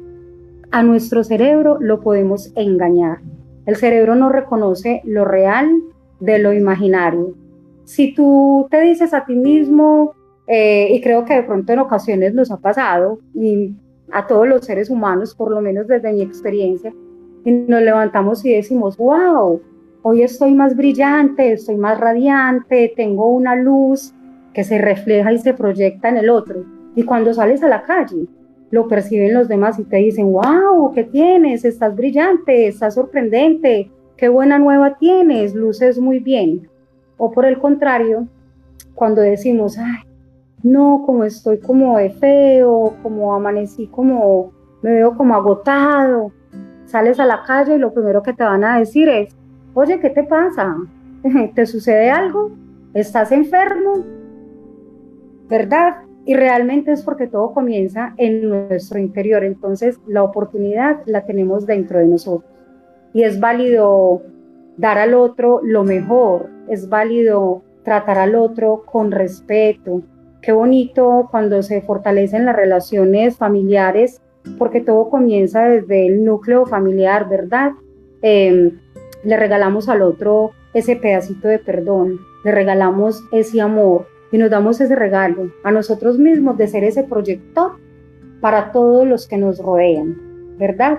A 0.70 0.82
nuestro 0.82 1.24
cerebro 1.24 1.76
lo 1.78 2.00
podemos 2.00 2.52
engañar. 2.56 3.18
El 3.66 3.76
cerebro 3.76 4.14
no 4.14 4.30
reconoce 4.30 5.02
lo 5.04 5.26
real 5.26 5.70
de 6.20 6.38
lo 6.38 6.52
imaginario. 6.52 7.34
Si 7.84 8.14
tú 8.14 8.66
te 8.70 8.80
dices 8.80 9.14
a 9.14 9.24
ti 9.24 9.34
mismo, 9.34 10.14
eh, 10.46 10.88
y 10.90 11.00
creo 11.00 11.24
que 11.24 11.34
de 11.34 11.42
pronto 11.42 11.72
en 11.72 11.78
ocasiones 11.78 12.34
nos 12.34 12.50
ha 12.50 12.58
pasado, 12.58 13.20
y 13.34 13.74
a 14.12 14.26
todos 14.26 14.46
los 14.46 14.64
seres 14.64 14.90
humanos, 14.90 15.34
por 15.34 15.50
lo 15.50 15.60
menos 15.60 15.86
desde 15.86 16.12
mi 16.12 16.22
experiencia, 16.22 16.92
y 17.44 17.52
nos 17.52 17.82
levantamos 17.82 18.44
y 18.44 18.52
decimos, 18.52 18.96
wow, 18.96 19.60
hoy 20.02 20.22
estoy 20.22 20.52
más 20.52 20.76
brillante, 20.76 21.52
estoy 21.52 21.76
más 21.76 21.98
radiante, 21.98 22.92
tengo 22.96 23.28
una 23.28 23.54
luz 23.54 24.12
que 24.52 24.64
se 24.64 24.78
refleja 24.78 25.32
y 25.32 25.38
se 25.38 25.54
proyecta 25.54 26.08
en 26.08 26.16
el 26.16 26.30
otro. 26.30 26.64
Y 26.94 27.04
cuando 27.04 27.34
sales 27.34 27.62
a 27.62 27.68
la 27.68 27.82
calle, 27.82 28.26
lo 28.70 28.88
perciben 28.88 29.34
los 29.34 29.48
demás 29.48 29.78
y 29.78 29.84
te 29.84 29.98
dicen, 29.98 30.32
wow, 30.32 30.92
¿qué 30.92 31.04
tienes? 31.04 31.64
Estás 31.64 31.94
brillante, 31.94 32.66
estás 32.66 32.94
sorprendente, 32.94 33.90
qué 34.16 34.28
buena 34.28 34.58
nueva 34.58 34.96
tienes, 34.98 35.54
luces 35.54 35.98
muy 35.98 36.20
bien. 36.20 36.68
O 37.18 37.30
por 37.30 37.44
el 37.44 37.58
contrario, 37.58 38.26
cuando 38.94 39.20
decimos, 39.20 39.78
ay, 39.78 40.02
no, 40.62 41.02
como 41.04 41.24
estoy 41.24 41.58
como 41.58 41.98
de 41.98 42.10
feo, 42.10 42.94
como 43.02 43.34
amanecí 43.34 43.86
como, 43.86 44.52
me 44.82 44.92
veo 44.92 45.16
como 45.16 45.34
agotado, 45.34 46.32
sales 46.86 47.20
a 47.20 47.26
la 47.26 47.42
calle 47.42 47.76
y 47.76 47.78
lo 47.78 47.92
primero 47.92 48.22
que 48.22 48.32
te 48.32 48.44
van 48.44 48.64
a 48.64 48.78
decir 48.78 49.08
es, 49.08 49.36
oye, 49.74 50.00
¿qué 50.00 50.10
te 50.10 50.24
pasa? 50.24 50.76
¿Te 51.54 51.66
sucede 51.66 52.10
algo? 52.10 52.50
¿Estás 52.94 53.32
enfermo? 53.32 54.04
¿Verdad? 55.48 55.96
Y 56.24 56.34
realmente 56.34 56.90
es 56.90 57.02
porque 57.02 57.28
todo 57.28 57.52
comienza 57.52 58.14
en 58.16 58.48
nuestro 58.48 58.98
interior, 58.98 59.44
entonces 59.44 60.00
la 60.06 60.24
oportunidad 60.24 61.02
la 61.06 61.24
tenemos 61.24 61.66
dentro 61.66 62.00
de 62.00 62.06
nosotros 62.06 62.55
y 63.16 63.24
es 63.24 63.40
válido 63.40 64.20
dar 64.76 64.98
al 64.98 65.14
otro 65.14 65.60
lo 65.62 65.84
mejor, 65.84 66.50
es 66.68 66.90
válido 66.90 67.62
tratar 67.82 68.18
al 68.18 68.34
otro 68.34 68.82
con 68.84 69.10
respeto. 69.10 70.02
Qué 70.42 70.52
bonito 70.52 71.26
cuando 71.30 71.62
se 71.62 71.80
fortalecen 71.80 72.44
las 72.44 72.54
relaciones 72.54 73.38
familiares, 73.38 74.20
porque 74.58 74.82
todo 74.82 75.08
comienza 75.08 75.64
desde 75.64 76.06
el 76.06 76.26
núcleo 76.26 76.66
familiar, 76.66 77.26
¿verdad? 77.26 77.72
Em, 78.20 78.80
le 79.24 79.36
regalamos 79.38 79.88
al 79.88 80.02
otro 80.02 80.50
ese 80.74 80.96
pedacito 80.96 81.48
de 81.48 81.58
perdón, 81.58 82.20
le 82.44 82.52
regalamos 82.52 83.24
ese 83.32 83.62
amor 83.62 84.08
y 84.30 84.36
nos 84.36 84.50
damos 84.50 84.78
ese 84.82 84.94
regalo 84.94 85.50
a 85.64 85.72
nosotros 85.72 86.18
mismos 86.18 86.58
de 86.58 86.68
ser 86.68 86.84
ese 86.84 87.02
proyector 87.02 87.78
para 88.42 88.72
todos 88.72 89.06
los 89.06 89.26
que 89.26 89.38
nos 89.38 89.58
rodean, 89.58 90.58
¿verdad? 90.58 90.98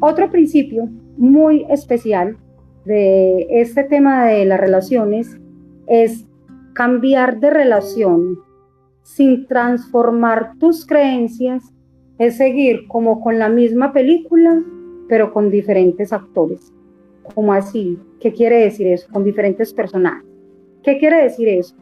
Otro 0.00 0.30
principio 0.30 0.88
muy 1.16 1.66
especial 1.70 2.36
de 2.84 3.46
este 3.50 3.84
tema 3.84 4.26
de 4.26 4.44
las 4.44 4.60
relaciones 4.60 5.38
es 5.86 6.26
cambiar 6.74 7.40
de 7.40 7.50
relación 7.50 8.38
sin 9.02 9.46
transformar 9.46 10.52
tus 10.58 10.86
creencias, 10.86 11.72
es 12.18 12.36
seguir 12.36 12.86
como 12.88 13.20
con 13.20 13.38
la 13.38 13.48
misma 13.48 13.92
película, 13.92 14.62
pero 15.08 15.32
con 15.32 15.50
diferentes 15.50 16.12
actores. 16.12 16.72
¿Cómo 17.34 17.52
así? 17.52 17.98
¿Qué 18.20 18.32
quiere 18.32 18.56
decir 18.56 18.86
eso? 18.86 19.08
Con 19.12 19.24
diferentes 19.24 19.72
personajes. 19.72 20.26
¿Qué 20.82 20.98
quiere 20.98 21.22
decir 21.22 21.48
eso? 21.48 21.74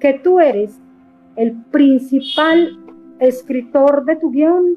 Que 0.00 0.14
tú 0.14 0.40
eres 0.40 0.80
el 1.36 1.54
principal 1.70 2.78
escritor 3.20 4.04
de 4.04 4.16
tu 4.16 4.30
guion, 4.30 4.76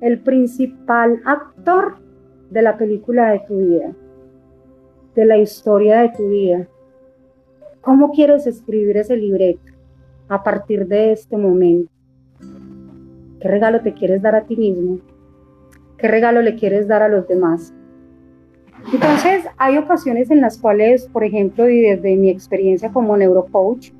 el 0.00 0.20
principal 0.20 1.20
actor 1.24 2.01
de 2.52 2.60
la 2.60 2.76
película 2.76 3.30
de 3.30 3.40
tu 3.48 3.56
vida, 3.56 3.92
de 5.14 5.24
la 5.24 5.38
historia 5.38 6.02
de 6.02 6.10
tu 6.10 6.28
vida. 6.28 6.68
¿Cómo 7.80 8.12
quieres 8.12 8.46
escribir 8.46 8.98
ese 8.98 9.16
libreto 9.16 9.72
a 10.28 10.42
partir 10.42 10.86
de 10.86 11.12
este 11.12 11.38
momento? 11.38 11.90
¿Qué 13.40 13.48
regalo 13.48 13.80
te 13.80 13.94
quieres 13.94 14.20
dar 14.20 14.34
a 14.34 14.44
ti 14.44 14.56
mismo? 14.56 15.00
¿Qué 15.96 16.08
regalo 16.08 16.42
le 16.42 16.54
quieres 16.56 16.86
dar 16.86 17.02
a 17.02 17.08
los 17.08 17.26
demás? 17.26 17.72
Entonces, 18.92 19.44
hay 19.56 19.78
ocasiones 19.78 20.30
en 20.30 20.42
las 20.42 20.58
cuales, 20.58 21.06
por 21.06 21.24
ejemplo, 21.24 21.70
y 21.70 21.80
desde 21.80 22.16
mi 22.16 22.28
experiencia 22.28 22.92
como 22.92 23.16
neurocoach, 23.16 23.92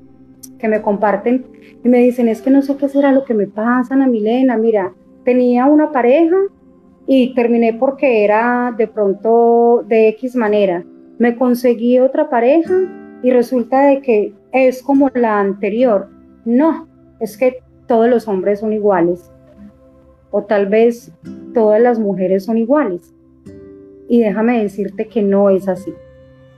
que 0.59 0.67
me 0.67 0.81
comparten 0.81 1.45
y 1.83 1.89
me 1.89 1.99
dicen, 1.99 2.27
es 2.27 2.41
que 2.41 2.51
no 2.51 2.61
sé 2.61 2.77
qué 2.77 2.87
será 2.87 3.11
lo 3.11 3.25
que 3.25 3.33
me 3.33 3.47
pasa, 3.47 3.95
Ana 3.95 4.07
Milena, 4.07 4.57
mira, 4.57 4.93
tenía 5.23 5.65
una 5.65 5.91
pareja 5.91 6.35
y 7.05 7.33
terminé 7.33 7.73
porque 7.73 8.23
era 8.23 8.73
de 8.77 8.87
pronto 8.87 9.83
de 9.87 10.09
X 10.09 10.35
manera. 10.35 10.83
Me 11.17 11.35
conseguí 11.35 11.99
otra 11.99 12.29
pareja 12.29 12.73
y 13.21 13.31
resulta 13.31 13.87
de 13.87 14.01
que 14.01 14.33
es 14.51 14.81
como 14.81 15.09
la 15.13 15.39
anterior. 15.39 16.09
No, 16.45 16.87
es 17.19 17.37
que 17.37 17.59
todos 17.87 18.09
los 18.09 18.27
hombres 18.27 18.59
son 18.59 18.73
iguales. 18.73 19.31
O 20.31 20.43
tal 20.43 20.67
vez 20.67 21.11
todas 21.53 21.81
las 21.81 21.99
mujeres 21.99 22.45
son 22.45 22.57
iguales. 22.57 23.13
Y 24.07 24.19
déjame 24.21 24.61
decirte 24.61 25.07
que 25.07 25.21
no 25.21 25.49
es 25.49 25.67
así. 25.67 25.93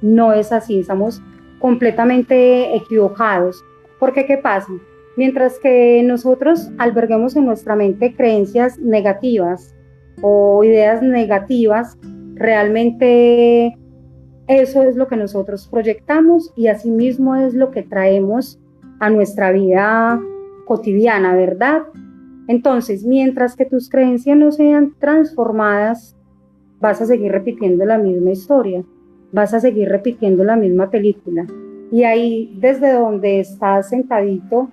No 0.02 0.34
es 0.34 0.52
así, 0.52 0.80
estamos 0.80 1.22
completamente 1.60 2.76
equivocados. 2.76 3.64
Porque 4.00 4.26
¿qué 4.26 4.38
pasa? 4.38 4.72
Mientras 5.18 5.60
que 5.60 6.02
nosotros 6.04 6.70
alberguemos 6.78 7.36
en 7.36 7.46
nuestra 7.46 7.76
mente 7.76 8.14
creencias 8.16 8.78
negativas, 8.80 9.75
o 10.22 10.64
ideas 10.64 11.02
negativas, 11.02 11.98
realmente 12.36 13.78
eso 14.48 14.84
es 14.84 14.96
lo 14.96 15.08
que 15.08 15.18
nosotros 15.18 15.68
proyectamos 15.68 16.54
y 16.56 16.68
asimismo 16.68 17.36
es 17.36 17.54
lo 17.54 17.72
que 17.72 17.84
traemos 17.84 18.60
a 19.00 19.10
nuestra 19.10 19.52
vida 19.52 20.22
cotidiana, 20.66 21.36
¿verdad? 21.36 21.84
Entonces, 22.48 23.06
mientras 23.06 23.56
que 23.56 23.66
tus 23.66 23.90
creencias 23.90 24.38
no 24.38 24.52
sean 24.52 24.94
transformadas, 25.00 26.16
vas 26.80 27.02
a 27.02 27.06
seguir 27.06 27.32
repitiendo 27.32 27.86
la 27.86 27.98
misma 27.98 28.32
historia, 28.32 28.84
vas 29.32 29.54
a 29.54 29.60
seguir 29.60 29.90
repitiendo 29.90 30.44
la 30.44 30.56
misma 30.56 30.90
película. 30.90 31.46
Y 31.92 32.04
ahí, 32.04 32.56
desde 32.60 32.94
donde 32.94 33.40
estás 33.40 33.90
sentadito, 33.90 34.70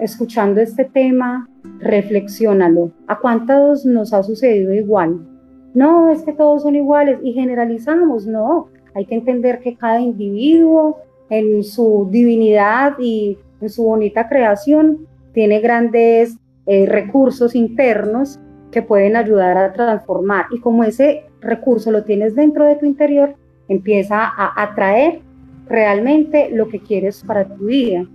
escuchando 0.00 0.60
este 0.60 0.84
tema, 0.84 1.48
reflexiónalo. 1.80 2.92
¿A 3.06 3.18
cuántos 3.18 3.84
nos 3.84 4.12
ha 4.12 4.22
sucedido 4.22 4.74
igual? 4.74 5.26
No, 5.74 6.10
es 6.10 6.22
que 6.22 6.32
todos 6.32 6.62
son 6.62 6.76
iguales 6.76 7.18
y 7.22 7.32
generalizamos, 7.32 8.26
no. 8.26 8.68
Hay 8.94 9.06
que 9.06 9.14
entender 9.14 9.60
que 9.60 9.76
cada 9.76 10.00
individuo 10.00 10.98
en 11.30 11.62
su 11.62 12.08
divinidad 12.10 12.94
y 12.98 13.38
en 13.60 13.68
su 13.68 13.84
bonita 13.84 14.28
creación 14.28 15.06
tiene 15.32 15.60
grandes 15.60 16.36
eh, 16.66 16.86
recursos 16.86 17.54
internos 17.54 18.40
que 18.70 18.82
pueden 18.82 19.16
ayudar 19.16 19.56
a 19.56 19.72
transformar. 19.72 20.46
Y 20.50 20.60
como 20.60 20.84
ese 20.84 21.24
recurso 21.40 21.90
lo 21.90 22.04
tienes 22.04 22.34
dentro 22.34 22.64
de 22.66 22.76
tu 22.76 22.86
interior, 22.86 23.34
empieza 23.68 24.18
a 24.24 24.62
atraer 24.62 25.20
realmente 25.68 26.50
lo 26.50 26.68
que 26.68 26.80
quieres 26.80 27.22
para 27.26 27.46
tu 27.46 27.66
vida. 27.66 28.06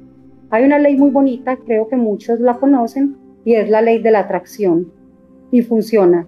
Hay 0.54 0.66
una 0.66 0.78
ley 0.78 0.96
muy 0.96 1.10
bonita, 1.10 1.58
creo 1.58 1.88
que 1.88 1.96
muchos 1.96 2.40
la 2.40 2.54
conocen, 2.60 3.18
y 3.44 3.56
es 3.56 3.72
la 3.72 3.82
ley 3.82 4.04
de 4.04 4.12
la 4.12 4.20
atracción. 4.20 4.92
y 5.50 5.64
funciona. 5.64 6.28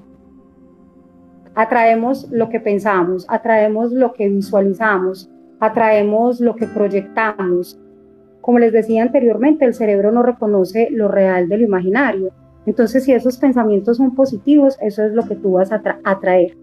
Atraemos 1.53 2.31
lo 2.31 2.49
que 2.49 2.59
pensamos, 2.59 3.27
atraemos 3.29 3.91
lo 3.91 4.13
que 4.13 4.27
visualizamos, 4.27 5.29
atraemos 5.59 6.39
lo 6.39 6.55
que 6.55 6.65
proyectamos. 6.65 7.79
Como 8.41 8.57
les 8.57 8.73
decía 8.73 9.03
anteriormente, 9.03 9.63
el 9.63 9.75
cerebro 9.75 10.11
no 10.11 10.23
reconoce 10.23 10.89
lo 10.89 11.07
real 11.07 11.47
de 11.47 11.57
lo 11.59 11.65
imaginario. 11.65 12.31
Entonces, 12.65 13.03
si 13.03 13.13
esos 13.13 13.37
pensamientos 13.37 13.97
son 13.97 14.15
positivos, 14.15 14.75
eso 14.81 15.03
es 15.03 15.13
lo 15.13 15.27
que 15.27 15.35
tú 15.35 15.51
vas 15.51 15.71
a 15.71 15.83
atraer. 16.03 16.57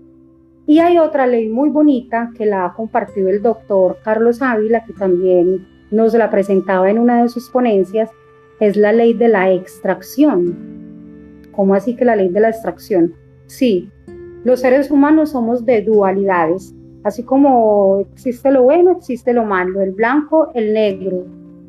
Y 0.66 0.80
hay 0.80 0.98
otra 0.98 1.28
ley 1.28 1.48
muy 1.48 1.70
bonita 1.70 2.30
que 2.36 2.44
la 2.44 2.64
ha 2.64 2.74
compartido 2.74 3.28
el 3.28 3.40
doctor 3.40 3.98
Carlos 4.02 4.42
Ávila, 4.42 4.84
que 4.84 4.94
también 4.94 5.71
nos 5.92 6.14
la 6.14 6.30
presentaba 6.30 6.90
en 6.90 6.98
una 6.98 7.22
de 7.22 7.28
sus 7.28 7.50
ponencias, 7.50 8.10
es 8.58 8.76
la 8.76 8.92
ley 8.92 9.12
de 9.12 9.28
la 9.28 9.52
extracción. 9.52 10.56
¿Cómo 11.52 11.74
así 11.74 11.94
que 11.94 12.04
la 12.04 12.16
ley 12.16 12.30
de 12.30 12.40
la 12.40 12.48
extracción? 12.48 13.14
Sí, 13.46 13.90
los 14.44 14.60
seres 14.60 14.90
humanos 14.90 15.30
somos 15.30 15.64
de 15.66 15.82
dualidades, 15.82 16.74
así 17.04 17.22
como 17.22 17.98
existe 18.12 18.50
lo 18.50 18.62
bueno, 18.62 18.92
existe 18.92 19.32
lo 19.32 19.44
malo, 19.44 19.82
el 19.82 19.92
blanco, 19.92 20.50
el 20.54 20.72
negro. 20.72 21.26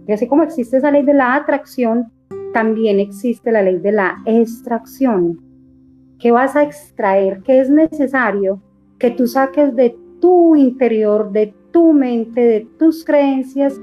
Y 0.08 0.14
así 0.14 0.28
como 0.28 0.44
existe 0.44 0.78
esa 0.78 0.92
ley 0.92 1.04
de 1.04 1.14
la 1.14 1.36
atracción, 1.36 2.12
también 2.54 3.00
existe 3.00 3.52
la 3.52 3.62
ley 3.62 3.78
de 3.80 3.92
la 3.92 4.18
extracción. 4.26 5.40
¿Qué 6.20 6.32
vas 6.32 6.56
a 6.56 6.64
extraer? 6.64 7.42
¿Qué 7.44 7.60
es 7.60 7.70
necesario 7.70 8.62
que 9.00 9.12
tú 9.12 9.28
saques 9.28 9.76
de 9.76 9.98
tu 10.22 10.56
interior, 10.56 11.32
de 11.32 11.54
tu 11.72 11.92
mente, 11.92 12.40
de 12.40 12.68
tus 12.80 13.04
creencias 13.04 13.82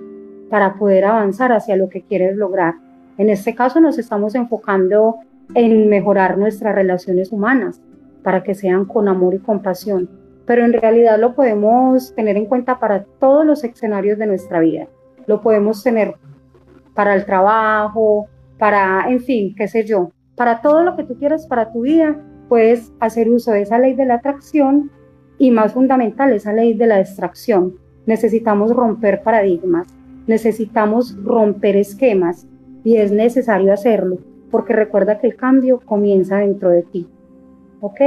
para 0.50 0.74
poder 0.74 1.06
avanzar 1.06 1.52
hacia 1.52 1.76
lo 1.76 1.88
que 1.88 2.02
quieres 2.02 2.36
lograr? 2.36 2.74
En 3.16 3.30
este 3.30 3.54
caso 3.54 3.80
nos 3.80 3.98
estamos 3.98 4.34
enfocando 4.34 5.16
en 5.54 5.88
mejorar 5.88 6.36
nuestras 6.36 6.74
relaciones 6.74 7.32
humanas 7.32 7.80
para 8.22 8.42
que 8.42 8.54
sean 8.54 8.84
con 8.84 9.08
amor 9.08 9.34
y 9.34 9.38
compasión, 9.38 10.08
pero 10.46 10.64
en 10.64 10.72
realidad 10.72 11.18
lo 11.18 11.34
podemos 11.34 12.14
tener 12.14 12.36
en 12.36 12.46
cuenta 12.46 12.78
para 12.78 13.04
todos 13.18 13.46
los 13.46 13.64
escenarios 13.64 14.18
de 14.18 14.26
nuestra 14.26 14.60
vida. 14.60 14.88
Lo 15.26 15.40
podemos 15.40 15.82
tener 15.82 16.14
para 16.94 17.14
el 17.14 17.24
trabajo, 17.24 18.26
para, 18.58 19.06
en 19.08 19.20
fin, 19.20 19.54
qué 19.56 19.68
sé 19.68 19.84
yo, 19.84 20.10
para 20.36 20.60
todo 20.60 20.82
lo 20.82 20.96
que 20.96 21.04
tú 21.04 21.18
quieras 21.18 21.46
para 21.46 21.72
tu 21.72 21.82
vida, 21.82 22.16
puedes 22.48 22.92
hacer 23.00 23.28
uso 23.28 23.52
de 23.52 23.62
esa 23.62 23.78
ley 23.78 23.94
de 23.94 24.06
la 24.06 24.14
atracción 24.14 24.90
y 25.38 25.50
más 25.50 25.72
fundamental, 25.72 26.32
esa 26.32 26.52
ley 26.52 26.74
de 26.74 26.86
la 26.86 27.00
extracción. 27.00 27.76
Necesitamos 28.06 28.74
romper 28.74 29.22
paradigmas, 29.22 29.86
necesitamos 30.26 31.16
romper 31.22 31.76
esquemas 31.76 32.46
y 32.84 32.96
es 32.96 33.12
necesario 33.12 33.72
hacerlo 33.72 34.18
porque 34.50 34.72
recuerda 34.72 35.18
que 35.18 35.28
el 35.28 35.36
cambio 35.36 35.80
comienza 35.84 36.38
dentro 36.38 36.70
de 36.70 36.82
ti. 36.82 37.06
¿Ok? 37.80 38.00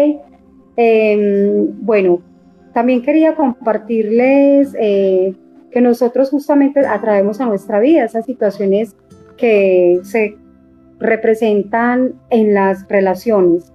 Em, 0.75 1.67
bueno, 1.85 2.21
también 2.73 3.01
quería 3.01 3.35
compartirles 3.35 4.75
eh, 4.79 5.33
que 5.71 5.81
nosotros 5.81 6.29
justamente 6.29 6.85
atraemos 6.85 7.39
a 7.39 7.45
nuestra 7.45 7.79
vida 7.79 8.05
esas 8.05 8.25
situaciones 8.25 8.95
que 9.37 9.99
se 10.03 10.35
representan 10.99 12.13
en 12.29 12.53
las 12.53 12.87
relaciones. 12.87 13.71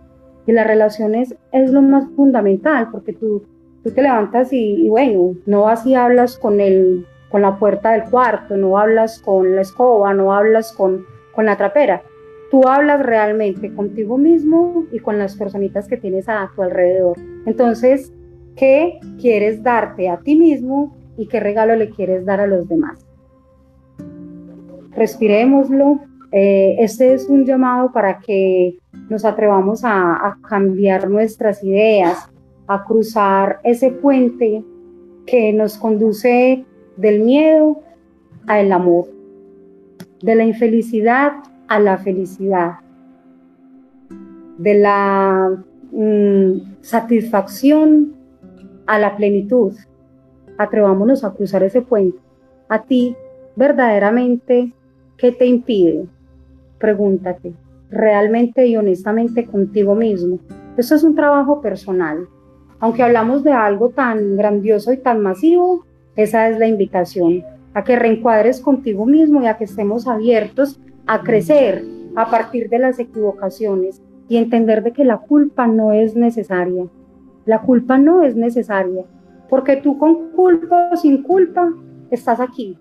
Y 0.47 0.53
las 0.53 0.66
relaciones 0.66 1.34
es 1.53 1.70
lo 1.70 1.82
más 1.82 2.09
fundamental, 2.16 2.89
porque 2.91 3.12
tú, 3.12 3.43
tú 3.84 3.91
te 3.91 4.03
levantas 4.03 4.53
y, 4.53 4.89
bueno, 4.89 5.34
no 5.45 5.68
así 5.68 5.95
hablas 5.95 6.39
con, 6.39 6.61
el, 6.61 7.07
con 7.31 7.43
la 7.43 7.59
puerta 7.59 7.93
del 7.93 8.05
cuarto, 8.05 8.57
no 8.57 8.79
hablas 8.79 9.20
con 9.20 9.55
la 9.55 9.62
escoba, 9.62 10.14
no 10.14 10.33
hablas 10.33 10.72
con, 10.72 11.05
con 11.35 11.47
la 11.47 11.57
trapera. 11.57 12.03
Tú 12.51 12.66
hablas 12.66 13.05
realmente 13.05 13.74
contigo 13.74 14.16
mismo 14.16 14.87
y 14.91 15.01
con 15.01 15.18
las 15.18 15.37
personitas 15.37 15.87
que 15.87 15.99
tienes 15.99 16.29
a 16.29 16.51
tu 16.55 16.62
alrededor. 16.62 17.18
Entonces, 17.45 18.12
¿qué 18.57 18.99
quieres 19.20 19.62
darte 19.62 20.09
a 20.09 20.18
ti 20.18 20.37
mismo 20.37 20.97
y 21.18 21.26
qué 21.29 21.41
regalo 21.41 21.76
le 21.76 21.91
quieres 21.91 22.24
dar 22.24 22.41
a 22.41 22.47
los 22.47 22.66
demás? 22.68 23.07
Respiremoslo, 24.93 26.01
eh, 26.33 26.76
este 26.81 27.14
es 27.14 27.29
un 27.29 27.45
llamado 27.45 27.93
para 27.93 28.18
que 28.18 28.79
nos 29.09 29.24
atrevamos 29.24 29.83
a, 29.85 30.39
cambiar 30.49 31.09
nuestras 31.09 31.62
ideas, 31.64 32.31
a 32.66 32.85
cruzar 32.85 33.61
ese 33.64 33.91
puente 33.91 34.62
que 35.26 35.53
nos 35.53 35.79
conduce 35.79 36.64
del 36.99 37.20
miedo 37.20 37.80
al 38.46 38.70
amor, 38.72 39.07
de 40.22 40.34
la 40.34 40.44
infelicidad 40.44 41.32
a 41.68 41.80
la 41.80 41.96
felicidad, 41.96 42.80
de 44.59 44.74
la 44.74 45.64
mm, 45.92 46.82
satisfacción 46.82 48.14
a 48.86 48.99
la 48.99 49.16
plenitud. 49.16 49.72
Atrevámonos 50.59 51.24
a 51.24 51.32
cruzar 51.32 51.62
ese 51.62 51.80
puente. 51.80 52.18
A 52.68 52.82
ti, 52.82 53.16
verdaderamente, 53.57 54.74
¿qué 55.16 55.32
te 55.32 55.46
impide? 55.46 56.09
pregúntate 56.78 57.55
realmente 57.90 58.66
y 58.66 58.76
honestamente 58.76 59.46
contigo 59.46 59.94
mismo. 59.94 60.38
Esto 60.76 60.94
es 60.94 61.03
un 61.03 61.14
trabajo 61.14 61.61
personal. 61.61 62.28
Aunque 62.80 63.03
hablamos 63.03 63.42
de 63.42 63.53
algo 63.53 63.90
tan 63.90 64.36
grandioso 64.36 64.92
y 64.92 64.99
tan 64.99 65.20
masivo, 65.20 65.84
esa 66.19 66.49
es 66.49 66.59
la 66.59 66.66
invitación, 66.66 67.45
a 67.75 67.85
que 67.85 67.95
reencuadres 67.95 68.61
contigo 68.61 69.07
mismo 69.07 69.41
y 69.41 69.47
a 69.47 69.57
que 69.57 69.62
estemos 69.62 70.09
abiertos 70.09 70.81
a 71.07 71.23
crecer 71.23 71.85
a 72.16 72.29
partir 72.29 72.69
de 72.69 72.81
las 72.81 72.99
equivocaciones 72.99 74.03
y 74.29 74.37
entender 74.37 74.83
de 74.83 74.93
que 74.93 75.05
la 75.05 75.19
culpa 75.19 75.69
no 75.69 75.93
es 75.93 76.16
necesaria. 76.16 76.87
La 77.45 77.62
culpa 77.62 77.99
no 77.99 78.25
es 78.25 78.35
necesaria, 78.35 79.05
porque 79.49 79.77
tú 79.77 79.97
con 79.97 80.33
culpa 80.33 80.91
o 80.93 80.97
sin 80.97 81.23
culpa 81.23 81.73
estás 82.11 82.41
aquí 82.41 82.77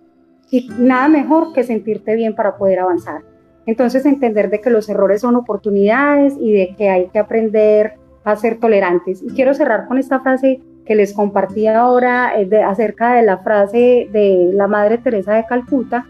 y 0.49 0.67
nada 0.79 1.07
mejor 1.07 1.53
que 1.53 1.63
sentirte 1.63 2.15
bien 2.15 2.33
para 2.33 2.57
poder 2.57 2.79
avanzar. 2.79 3.21
Entonces 3.67 4.03
entender 4.07 4.49
de 4.49 4.61
que 4.61 4.71
los 4.71 4.89
errores 4.89 5.21
son 5.21 5.35
oportunidades 5.35 6.35
y 6.39 6.53
de 6.53 6.75
que 6.75 6.89
hay 6.89 7.09
que 7.09 7.19
aprender 7.19 7.99
a 8.23 8.35
ser 8.35 8.59
tolerantes. 8.59 9.21
Y 9.21 9.27
quiero 9.27 9.53
cerrar 9.53 9.87
con 9.87 9.99
esta 9.99 10.21
frase 10.21 10.59
que 10.87 10.95
les 10.95 11.13
compartí 11.13 11.67
ahora 11.67 12.39
eh, 12.39 12.63
acerca 12.63 13.15
de 13.15 13.23
la 13.23 13.39
frase 13.39 14.07
de 14.11 14.51
la 14.53 14.67
Madre 14.67 14.97
Teresa 14.97 15.33
de 15.33 15.45
Calcuta, 15.45 16.07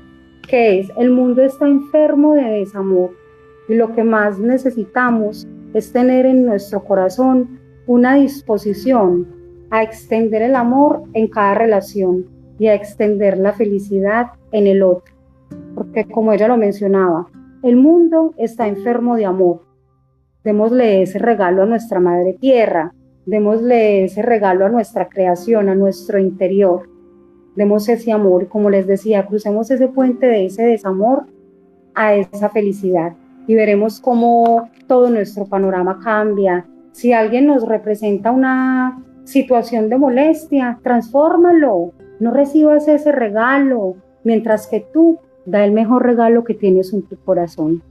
que 0.47 0.79
es, 0.79 0.91
el 0.97 1.09
mundo 1.09 1.41
está 1.41 1.67
enfermo 1.67 2.35
de 2.35 2.43
desamor 2.43 3.11
y 3.67 3.73
lo 3.73 3.93
que 3.93 4.03
más 4.03 4.39
necesitamos 4.39 5.47
es 5.73 5.91
tener 5.91 6.25
en 6.25 6.45
nuestro 6.45 6.83
corazón 6.83 7.59
una 7.87 8.15
disposición 8.15 9.27
a 9.71 9.81
extender 9.81 10.43
el 10.43 10.55
amor 10.55 11.03
en 11.13 11.27
cada 11.27 11.55
relación 11.55 12.25
y 12.59 12.67
a 12.67 12.75
extender 12.75 13.37
la 13.37 13.53
felicidad 13.53 14.27
en 14.51 14.67
el 14.67 14.83
otro. 14.83 15.13
Porque 15.75 16.05
como 16.05 16.33
ella 16.33 16.47
lo 16.47 16.57
mencionaba, 16.57 17.27
el 17.63 17.75
mundo 17.75 18.33
está 18.37 18.67
enfermo 18.67 19.15
de 19.15 19.25
amor. 19.25 19.61
Démosle 20.43 21.01
ese 21.01 21.19
regalo 21.19 21.63
a 21.63 21.65
nuestra 21.65 21.99
madre 21.99 22.37
tierra, 22.39 22.93
démosle 23.27 24.05
ese 24.05 24.23
regalo 24.23 24.65
a 24.65 24.69
nuestra 24.69 25.07
creación, 25.07 25.69
a 25.69 25.75
nuestro 25.75 26.17
interior. 26.17 26.89
Demos 27.55 27.87
ese 27.87 28.11
amor 28.11 28.47
como 28.47 28.71
les 28.71 28.87
decía, 28.87 29.27
crucemos 29.27 29.69
ese 29.69 29.87
puente 29.87 30.25
de 30.25 30.47
ese 30.47 30.63
desamor 30.63 31.27
a 31.93 32.15
esa 32.15 32.49
felicidad 32.49 33.13
y 33.45 33.53
veremos 33.53 34.01
cómo 34.01 34.69
todo 34.87 35.11
nuestro 35.11 35.45
panorama 35.45 35.99
cambia. 36.03 36.65
Si 36.91 37.13
alguien 37.13 37.45
nos 37.45 37.67
representa 37.67 38.31
una 38.31 39.03
situación 39.25 39.89
de 39.89 39.97
molestia, 39.99 40.79
transfórmalo, 40.81 41.91
no 42.19 42.31
recibas 42.31 42.87
ese 42.87 43.11
regalo, 43.11 43.95
mientras 44.23 44.65
que 44.65 44.79
tú 44.91 45.19
Da 45.47 45.63
el 45.63 45.71
mejor 45.71 46.05
regalo 46.05 46.43
que 46.43 46.53
tienes 46.53 46.91
en 46.91 47.03
tu 47.03 47.15
corazón, 47.15 47.81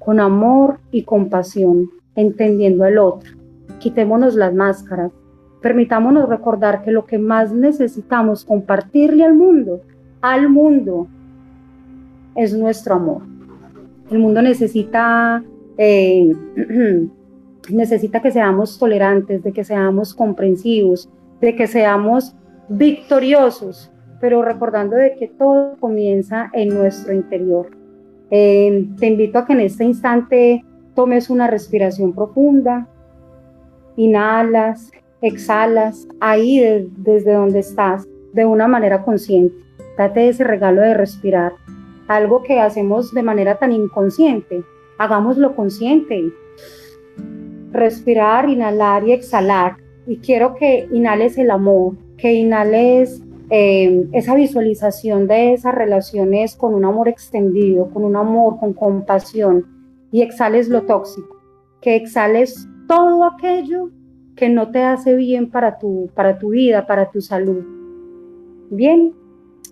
con 0.00 0.18
amor 0.18 0.80
y 0.90 1.04
compasión, 1.04 1.88
entendiendo 2.16 2.82
al 2.82 2.98
otro. 2.98 3.30
Quitémonos 3.78 4.34
las 4.34 4.54
máscaras. 4.54 5.12
Permitámonos 5.60 6.28
recordar 6.28 6.82
que 6.82 6.90
lo 6.90 7.06
que 7.06 7.18
más 7.18 7.52
necesitamos 7.52 8.44
compartirle 8.44 9.24
al 9.24 9.34
mundo, 9.34 9.80
al 10.20 10.48
mundo, 10.48 11.08
es 12.34 12.52
nuestro 12.54 12.96
amor. 12.96 13.22
El 14.10 14.18
mundo 14.18 14.42
necesita, 14.42 15.42
eh, 15.78 16.32
necesita 17.70 18.20
que 18.20 18.30
seamos 18.30 18.78
tolerantes, 18.78 19.42
de 19.42 19.52
que 19.52 19.64
seamos 19.64 20.14
comprensivos, 20.14 21.08
de 21.40 21.56
que 21.56 21.66
seamos 21.66 22.34
victoriosos, 22.68 23.90
pero 24.20 24.42
recordando 24.42 24.96
de 24.96 25.14
que 25.16 25.28
todo 25.28 25.76
comienza 25.80 26.50
en 26.52 26.68
nuestro 26.68 27.12
interior. 27.12 27.70
Eh, 28.30 28.88
te 28.98 29.06
invito 29.06 29.38
a 29.38 29.46
que 29.46 29.52
en 29.52 29.60
este 29.60 29.84
instante 29.84 30.64
tomes 30.94 31.30
una 31.30 31.46
respiración 31.46 32.14
profunda, 32.14 32.88
inhalas, 33.96 34.90
exhalas, 35.20 36.06
ahí 36.20 36.90
desde 36.96 37.32
donde 37.32 37.60
estás, 37.60 38.06
de 38.32 38.44
una 38.44 38.68
manera 38.68 39.02
consciente. 39.02 39.54
Date 39.96 40.28
ese 40.28 40.44
regalo 40.44 40.80
de 40.80 40.94
respirar, 40.94 41.52
algo 42.08 42.42
que 42.42 42.60
hacemos 42.60 43.12
de 43.14 43.22
manera 43.22 43.56
tan 43.58 43.72
inconsciente. 43.72 44.62
Hagámoslo 44.98 45.54
consciente. 45.56 46.32
respirar, 47.72 48.48
inhalar 48.48 49.06
y 49.08 49.12
exhalar. 49.12 49.78
Y 50.06 50.18
quiero 50.18 50.54
que 50.54 50.86
inhales 50.92 51.36
el 51.38 51.50
amor, 51.50 51.96
que 52.18 52.32
inhales 52.32 53.20
eh, 53.50 54.06
esa 54.12 54.34
visualización 54.34 55.26
de 55.26 55.54
esas 55.54 55.74
relaciones 55.74 56.54
con 56.54 56.74
un 56.74 56.84
amor 56.84 57.08
extendido, 57.08 57.90
con 57.90 58.04
un 58.04 58.16
amor, 58.16 58.58
con 58.60 58.74
compasión, 58.74 59.66
y 60.12 60.22
exhales 60.22 60.68
lo 60.68 60.82
tóxico, 60.82 61.36
que 61.80 61.96
exhales 61.96 62.68
todo 62.86 63.24
aquello 63.24 63.90
que 64.36 64.48
no 64.48 64.70
te 64.70 64.82
hace 64.82 65.14
bien 65.14 65.50
para 65.50 65.78
tu, 65.78 66.10
para 66.14 66.38
tu 66.38 66.50
vida, 66.50 66.86
para 66.86 67.10
tu 67.10 67.20
salud. 67.20 67.64
Bien, 68.70 69.14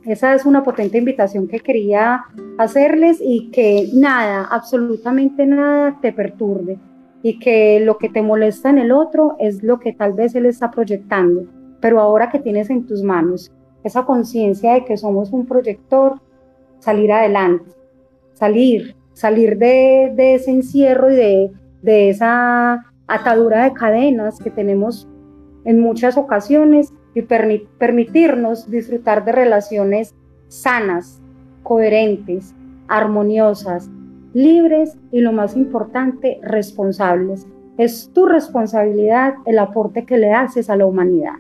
esa 0.05 0.35
es 0.35 0.45
una 0.45 0.63
potente 0.63 0.99
invitación 0.99 1.49
que 1.49 1.61
quería 1.61 2.25
hacerles 2.59 3.21
y 3.23 3.51
que 3.51 3.89
nada, 3.93 4.49
absolutamente 4.51 5.47
nada 5.47 5.99
te 6.01 6.13
perturbe 6.13 6.79
y 7.23 7.39
que 7.39 7.81
lo 7.81 7.99
que 7.99 8.09
te 8.09 8.23
molesta 8.23 8.71
en 8.71 8.79
el 8.79 8.93
otro 8.93 9.37
es 9.39 9.63
lo 9.63 9.79
que 9.79 9.93
tal 9.93 10.13
vez 10.13 10.35
él 10.35 10.47
está 10.47 10.71
proyectando, 10.71 11.47
pero 11.81 12.01
ahora 12.01 12.31
que 12.31 12.41
tienes 12.41 12.69
en 12.71 12.87
tus 12.87 13.03
manos 13.03 13.53
esa 13.85 14.05
conciencia 14.05 14.75
de 14.75 14.85
que 14.85 14.97
somos 14.97 15.33
un 15.33 15.47
proyector, 15.47 16.21
salir 16.79 17.13
adelante, 17.13 17.71
salir, 18.33 18.97
salir 19.13 19.59
de, 19.59 20.35
ese 20.35 20.51
encierro 20.51 21.13
y 21.13 21.17
de, 21.17 21.51
de 21.83 22.09
esa 22.09 22.92
atadura 23.07 23.65
de 23.65 23.73
cadenas 23.73 24.39
que 24.39 24.51
tenemos 24.51 25.09
en 25.65 25.81
muchas 25.81 26.17
ocasiones 26.17 26.93
y 27.15 27.23
permitirnos 27.23 28.71
disfrutar 28.71 29.25
de 29.25 29.33
relaciones 29.33 30.15
sanas, 30.49 31.21
coherentes, 31.63 32.55
armoniosas, 32.89 33.91
libres 34.35 34.99
y 35.11 35.21
lo 35.21 35.33
más 35.33 35.57
importante, 35.57 36.41
responsables. 36.43 37.47
Es 37.79 38.11
tu 38.13 38.27
responsabilidad 38.27 39.35
el 39.47 39.59
aporte 39.59 40.05
que 40.05 40.19
le 40.19 40.33
haces 40.33 40.71
a 40.71 40.77
la 40.77 40.87
humanidad. 40.87 41.37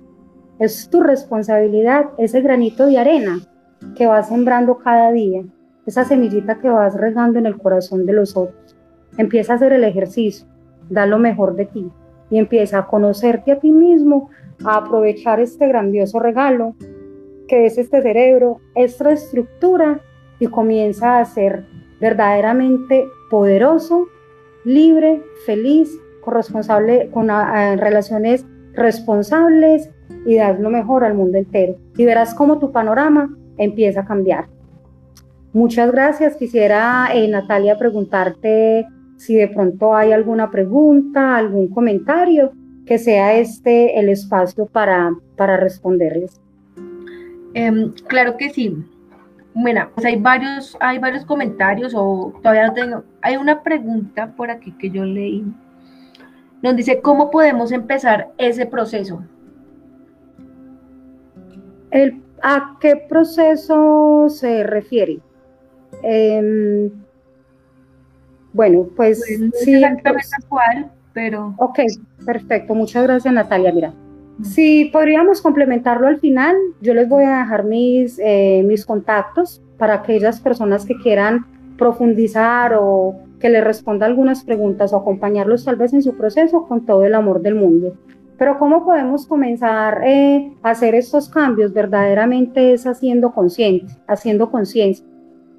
Es 0.59 0.89
tu 0.91 1.01
responsabilidad 1.01 2.11
ese 2.19 2.41
granito 2.41 2.87
de 2.87 2.99
arena 2.99 3.39
que 3.97 4.07
vas 4.07 4.29
sembrando 4.29 4.79
cada 4.79 5.11
día, 5.11 5.43
esa 5.87 6.05
semillita 6.05 6.61
que 6.61 6.69
vas 6.69 6.95
regando 6.95 7.39
en 7.39 7.47
el 7.47 7.59
corazón 7.59 8.07
de 8.07 8.13
los 8.13 8.37
otros. 8.37 8.77
Empieza 9.19 9.53
a 9.55 9.57
hacer 9.57 9.73
el 9.73 9.85
ejercicio, 9.85 10.47
da 10.93 11.07
lo 11.07 11.19
mejor 11.19 11.57
de 11.57 11.67
ti 11.67 11.91
y 12.31 12.39
empieza 12.39 12.79
a 12.79 12.87
conocerte 12.87 13.53
a 13.53 13.59
ti 13.59 13.71
mismo, 13.71 14.31
a 14.65 14.77
aprovechar 14.77 15.41
este 15.41 15.67
grandioso 15.67 16.19
regalo 16.19 16.75
que 17.49 17.67
es 17.67 17.77
este 17.77 18.01
cerebro, 18.01 18.61
esta 18.75 19.13
estructura 19.13 20.01
y 20.39 20.47
comienza 20.47 21.19
a 21.19 21.25
ser 21.25 21.65
verdaderamente 22.01 23.07
poderoso, 23.31 24.07
libre, 24.65 25.23
feliz, 25.45 25.91
corresponsable 26.23 27.11
con 27.11 27.29
relaciones 27.29 28.47
responsables 28.73 29.91
y 30.25 30.37
das 30.37 30.59
lo 30.61 30.71
mejor 30.71 31.05
al 31.05 31.15
mundo 31.15 31.39
entero. 31.39 31.77
Y 31.97 32.05
verás 32.05 32.35
cómo 32.35 32.59
tu 32.59 32.73
panorama 32.73 33.37
empieza 33.59 34.01
a 34.01 34.05
cambiar. 34.07 34.47
Muchas 35.53 35.93
gracias. 35.93 36.37
Quisiera, 36.37 37.09
eh, 37.13 37.29
Natalia, 37.29 37.77
preguntarte 37.77 38.87
si 39.23 39.37
de 39.37 39.47
pronto 39.47 39.95
hay 39.95 40.11
alguna 40.11 40.51
pregunta, 40.51 41.37
algún 41.37 41.69
comentario, 41.69 42.51
que 42.85 42.99
sea 42.99 43.37
este 43.37 44.01
el 44.01 44.09
espacio 44.09 44.67
para, 44.67 45.15
para 45.37 45.57
responderles. 45.57 46.41
Em, 47.55 47.93
claro 48.09 48.37
que 48.37 48.51
sí. 48.51 48.77
Bueno, 49.55 49.89
pues 49.95 50.07
hay 50.07 50.17
varios, 50.17 50.77
hay 50.81 50.99
varios 50.99 51.25
comentarios 51.25 51.93
o 51.95 52.33
todavía 52.43 52.67
no 52.67 52.73
tengo. 52.73 53.05
Hay 53.21 53.37
una 53.37 53.63
pregunta 53.63 54.35
por 54.35 54.51
aquí 54.51 54.73
que 54.73 54.91
yo 54.91 55.05
leí. 55.05 55.45
Nos 56.61 56.75
dice, 56.75 57.01
¿cómo 57.01 57.31
podemos 57.31 57.71
empezar 57.71 58.33
ese 58.39 58.67
proceso? 58.67 59.23
¿A 62.43 62.77
qué 62.81 62.97
proceso 63.09 64.27
se 64.29 64.65
refiere? 64.65 65.21
Em, 66.03 66.91
bueno, 68.53 68.89
pues, 68.97 69.23
pues 69.27 69.65
sí. 69.65 69.75
Exactamente 69.75 70.29
cuál, 70.49 70.91
pero. 71.13 71.55
Ok, 71.59 71.81
perfecto. 72.25 72.75
Muchas 72.75 73.03
gracias, 73.05 73.33
Natalia. 73.33 73.73
Mira, 73.73 73.95
si 74.43 74.87
podríamos 74.87 75.41
complementarlo 75.41 76.07
al 76.07 76.19
final, 76.19 76.57
yo 76.81 76.95
les 76.95 77.09
voy 77.09 77.25
a 77.25 77.39
dejar 77.39 77.65
mis, 77.65 78.19
eh, 78.23 78.63
mis 78.65 78.85
contactos 78.85 79.63
para 79.79 79.95
aquellas 79.95 80.41
personas 80.41 80.85
que 80.85 80.97
quieran 80.97 81.47
profundizar 81.77 82.75
o 82.79 83.17
que 83.41 83.51
les 83.51 83.65
responda 83.65 84.07
algunas 84.07 84.45
preguntas 84.45 84.93
o 84.93 84.97
acompañarlos 84.97 85.65
tal 85.65 85.77
vez 85.77 85.93
en 85.93 86.03
su 86.03 86.17
proceso 86.17 86.67
con 86.67 86.87
todo 86.87 87.05
el 87.05 87.15
amor 87.15 87.43
del 87.43 87.57
mundo. 87.57 87.97
Pero 88.39 88.59
¿cómo 88.59 88.85
podemos 88.85 89.27
comenzar 89.27 90.03
eh, 90.05 90.53
a 90.63 90.71
hacer 90.71 90.95
estos 90.95 91.29
cambios? 91.29 91.73
Verdaderamente 91.73 92.73
es 92.73 92.87
haciendo 92.87 93.33
consciente, 93.33 93.93
haciendo 94.07 94.51
conciencia, 94.51 95.07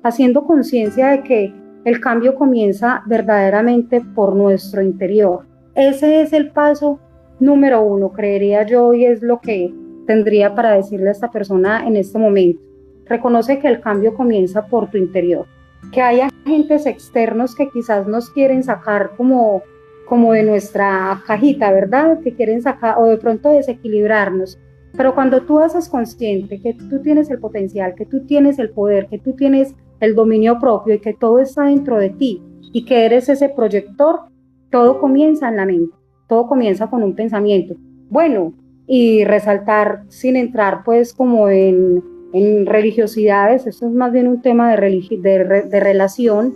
haciendo 0.01 0.45
conciencia 0.45 1.09
de 1.09 1.23
que 1.23 1.62
el 1.85 1.99
cambio 1.99 2.35
comienza 2.35 3.03
verdaderamente 3.05 4.01
por 4.01 4.35
nuestro 4.35 4.81
interior. 4.81 5.45
Ese 5.75 6.21
es 6.21 6.33
el 6.33 6.51
paso 6.51 6.99
número 7.39 7.81
uno, 7.81 8.11
creería 8.11 8.65
yo, 8.65 8.93
y 8.93 9.05
es 9.05 9.21
lo 9.21 9.39
que 9.41 9.73
tendría 10.07 10.55
para 10.55 10.71
decirle 10.71 11.09
a 11.09 11.13
esta 11.13 11.31
persona 11.31 11.87
en 11.87 11.97
este 11.97 12.17
momento. 12.17 12.61
Reconoce 13.05 13.59
que 13.59 13.67
el 13.67 13.81
cambio 13.81 14.13
comienza 14.13 14.67
por 14.67 14.89
tu 14.89 14.97
interior, 14.97 15.45
que 15.91 16.01
hay 16.01 16.21
agentes 16.21 16.85
externos 16.85 17.55
que 17.55 17.69
quizás 17.69 18.07
nos 18.07 18.29
quieren 18.29 18.63
sacar 18.63 19.11
como 19.17 19.63
como 20.05 20.33
de 20.33 20.43
nuestra 20.43 21.23
cajita, 21.25 21.71
¿verdad? 21.71 22.19
Que 22.19 22.33
quieren 22.33 22.61
sacar 22.61 22.95
o 22.97 23.05
de 23.05 23.17
pronto 23.17 23.49
desequilibrarnos. 23.49 24.59
Pero 24.95 25.15
cuando 25.15 25.41
tú 25.41 25.59
haces 25.59 25.89
consciente 25.89 26.61
que 26.61 26.73
tú 26.73 27.01
tienes 27.01 27.29
el 27.31 27.39
potencial, 27.39 27.95
que 27.95 28.05
tú 28.05 28.25
tienes 28.25 28.59
el 28.59 28.69
poder, 28.69 29.07
que 29.07 29.17
tú 29.17 29.33
tienes 29.33 29.73
el 30.03 30.15
dominio 30.15 30.59
propio 30.59 30.95
y 30.95 30.99
que 30.99 31.13
todo 31.13 31.39
está 31.39 31.63
dentro 31.63 31.97
de 31.97 32.09
ti 32.09 32.41
y 32.73 32.85
que 32.85 33.05
eres 33.05 33.29
ese 33.29 33.49
proyector, 33.49 34.21
todo 34.69 34.99
comienza 34.99 35.47
en 35.47 35.57
la 35.57 35.65
mente, 35.65 35.95
todo 36.27 36.47
comienza 36.47 36.89
con 36.89 37.03
un 37.03 37.15
pensamiento. 37.15 37.75
Bueno, 38.09 38.53
y 38.85 39.23
resaltar 39.23 40.03
sin 40.09 40.35
entrar 40.35 40.83
pues 40.83 41.13
como 41.13 41.49
en, 41.49 42.03
en 42.33 42.65
religiosidades, 42.65 43.65
esto 43.65 43.87
es 43.87 43.93
más 43.93 44.11
bien 44.11 44.27
un 44.27 44.41
tema 44.41 44.75
de, 44.75 45.01
de, 45.21 45.61
de 45.69 45.79
relación, 45.79 46.53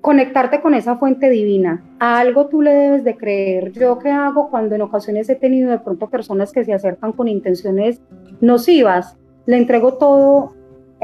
conectarte 0.00 0.60
con 0.60 0.74
esa 0.74 0.96
fuente 0.96 1.30
divina. 1.30 1.84
A 2.00 2.18
algo 2.18 2.48
tú 2.48 2.60
le 2.60 2.74
debes 2.74 3.04
de 3.04 3.16
creer. 3.16 3.72
Yo 3.72 3.98
qué 3.98 4.10
hago 4.10 4.50
cuando 4.50 4.74
en 4.74 4.82
ocasiones 4.82 5.28
he 5.30 5.36
tenido 5.36 5.70
de 5.70 5.78
pronto 5.78 6.10
personas 6.10 6.52
que 6.52 6.64
se 6.64 6.72
acercan 6.72 7.12
con 7.12 7.28
intenciones 7.28 8.02
nocivas, 8.40 9.16
le 9.46 9.58
entrego 9.58 9.94
todo 9.94 10.54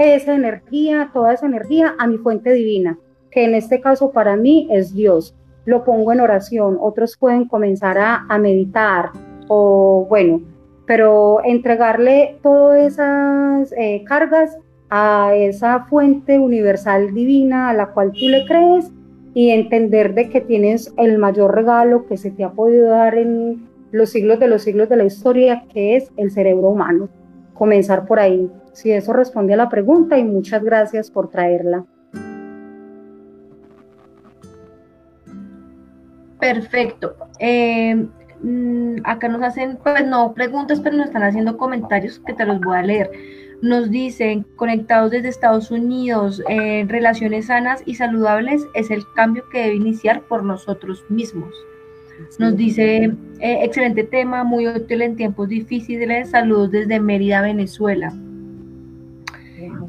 esa 0.01 0.35
energía, 0.35 1.11
toda 1.13 1.35
esa 1.35 1.47
energía 1.47 1.95
a 1.99 2.07
mi 2.07 2.19
fuente 2.19 2.53
divina, 2.53 2.99
que 3.31 3.45
en 3.45 3.55
este 3.55 3.81
caso 3.81 4.11
para 4.11 4.37
mí 4.37 4.69
es 4.71 4.95
Dios. 4.95 5.37
Lo 5.65 5.85
pongo 5.85 6.13
en 6.13 6.21
oración, 6.21 6.79
otros 6.81 7.17
pueden 7.17 7.47
comenzar 7.47 7.99
a, 7.99 8.39
meditar 8.39 9.11
o 9.49 10.07
bueno, 10.09 10.41
pero 10.87 11.45
entregarle 11.45 12.39
todas 12.43 12.93
esas 12.93 13.73
eh, 13.77 14.03
cargas 14.05 14.57
a 14.89 15.35
esa 15.35 15.85
fuente 15.85 16.39
universal 16.39 17.15
divina 17.15 17.71
a 17.71 17.75
la 17.75 17.93
cual 17.93 18.11
tú 18.13 18.27
le 18.29 18.45
crees 18.47 18.91
y 19.35 19.51
entender 19.51 20.15
de 20.15 20.29
que 20.29 20.41
tienes 20.41 20.93
el 20.97 21.19
mayor 21.19 21.55
regalo 21.55 22.07
que 22.07 22.17
se 22.17 22.31
te 22.31 22.43
ha 22.43 22.51
podido 22.51 22.89
dar 22.89 23.17
en 23.17 23.69
los 23.93 24.11
siglos 24.11 24.41
de 24.41 24.49
los 24.49 24.63
siglos 24.63 24.89
de 24.89 24.97
la 24.97 25.05
historia, 25.05 25.65
que 25.73 25.97
es 25.97 26.11
el 26.17 26.31
cerebro 26.31 26.69
humano. 26.69 27.09
Comenzar 27.55 28.07
por 28.07 28.19
ahí. 28.19 28.51
Si 28.73 28.91
eso 28.91 29.13
responde 29.13 29.55
a 29.55 29.57
la 29.57 29.69
pregunta 29.69 30.19
y 30.19 30.25
muchas 30.25 30.63
gracias 30.63 31.11
por 31.11 31.29
traerla. 31.29 31.85
Perfecto. 36.39 37.17
Eh, 37.39 38.07
mm, 38.43 38.97
acá 39.05 39.29
nos 39.29 39.43
hacen, 39.43 39.79
pues 39.83 40.07
no 40.07 40.33
preguntas, 40.33 40.81
pero 40.81 40.97
nos 40.97 41.07
están 41.07 41.23
haciendo 41.23 41.59
comentarios 41.59 42.19
que 42.21 42.33
te 42.33 42.47
los 42.47 42.61
voy 42.61 42.77
a 42.77 42.83
leer 42.83 43.11
nos 43.63 43.91
dicen, 43.91 44.47
conectados 44.57 45.11
desde 45.11 45.29
Estados 45.29 45.71
Unidos, 45.71 46.43
en 46.49 46.89
relaciones 46.89 47.47
sanas 47.47 47.83
y 47.85 47.95
saludables 47.95 48.67
es 48.75 48.91
el 48.91 49.03
cambio 49.15 49.45
que 49.51 49.63
debe 49.63 49.75
iniciar 49.75 50.23
por 50.23 50.43
nosotros 50.43 51.05
mismos. 51.09 51.55
Nos 52.39 52.57
dice, 52.57 53.05
eh, 53.41 53.59
excelente 53.63 54.05
tema, 54.05 54.45
muy 54.45 54.67
útil 54.69 55.03
en 55.03 55.17
tiempos 55.17 55.49
difíciles, 55.49 56.31
saludos 56.31 56.71
desde 56.71 57.01
Mérida, 57.01 57.41
Venezuela. 57.41 58.13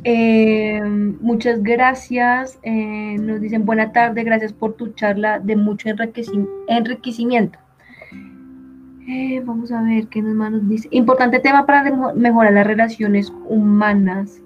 Eh, 0.04 0.82
muchas 1.20 1.62
gracias. 1.62 2.60
Eh, 2.64 3.18
nos 3.20 3.41
dicen 3.41 3.66
buena 3.66 3.91
tarde, 3.91 4.24
gracias 4.24 4.54
por 4.54 4.74
tu 4.74 4.89
charla 4.93 5.39
de 5.39 5.56
mucho 5.56 5.89
enriquecimiento. 6.68 7.60
Eh, 9.08 9.41
vamos 9.45 9.72
a 9.72 9.82
ver 9.82 10.08
qué 10.08 10.22
más 10.22 10.52
nos 10.52 10.68
dice. 10.68 10.88
Importante 10.91 11.39
tema 11.39 11.66
para 11.66 12.14
mejorar 12.14 12.54
las 12.54 12.68
relaciones 12.68 13.34
humanas. 13.47 14.41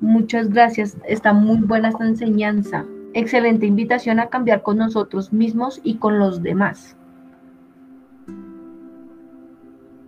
Muchas 0.00 0.50
gracias. 0.50 0.96
Está 1.06 1.32
muy 1.32 1.58
buena 1.58 1.90
esta 1.90 2.06
enseñanza. 2.06 2.84
excelente 3.12 3.66
invitación 3.66 4.20
a 4.20 4.28
cambiar 4.28 4.62
con 4.62 4.78
nosotros 4.78 5.32
mismos 5.32 5.80
y 5.82 5.96
con 5.96 6.20
los 6.20 6.42
demás. 6.44 6.96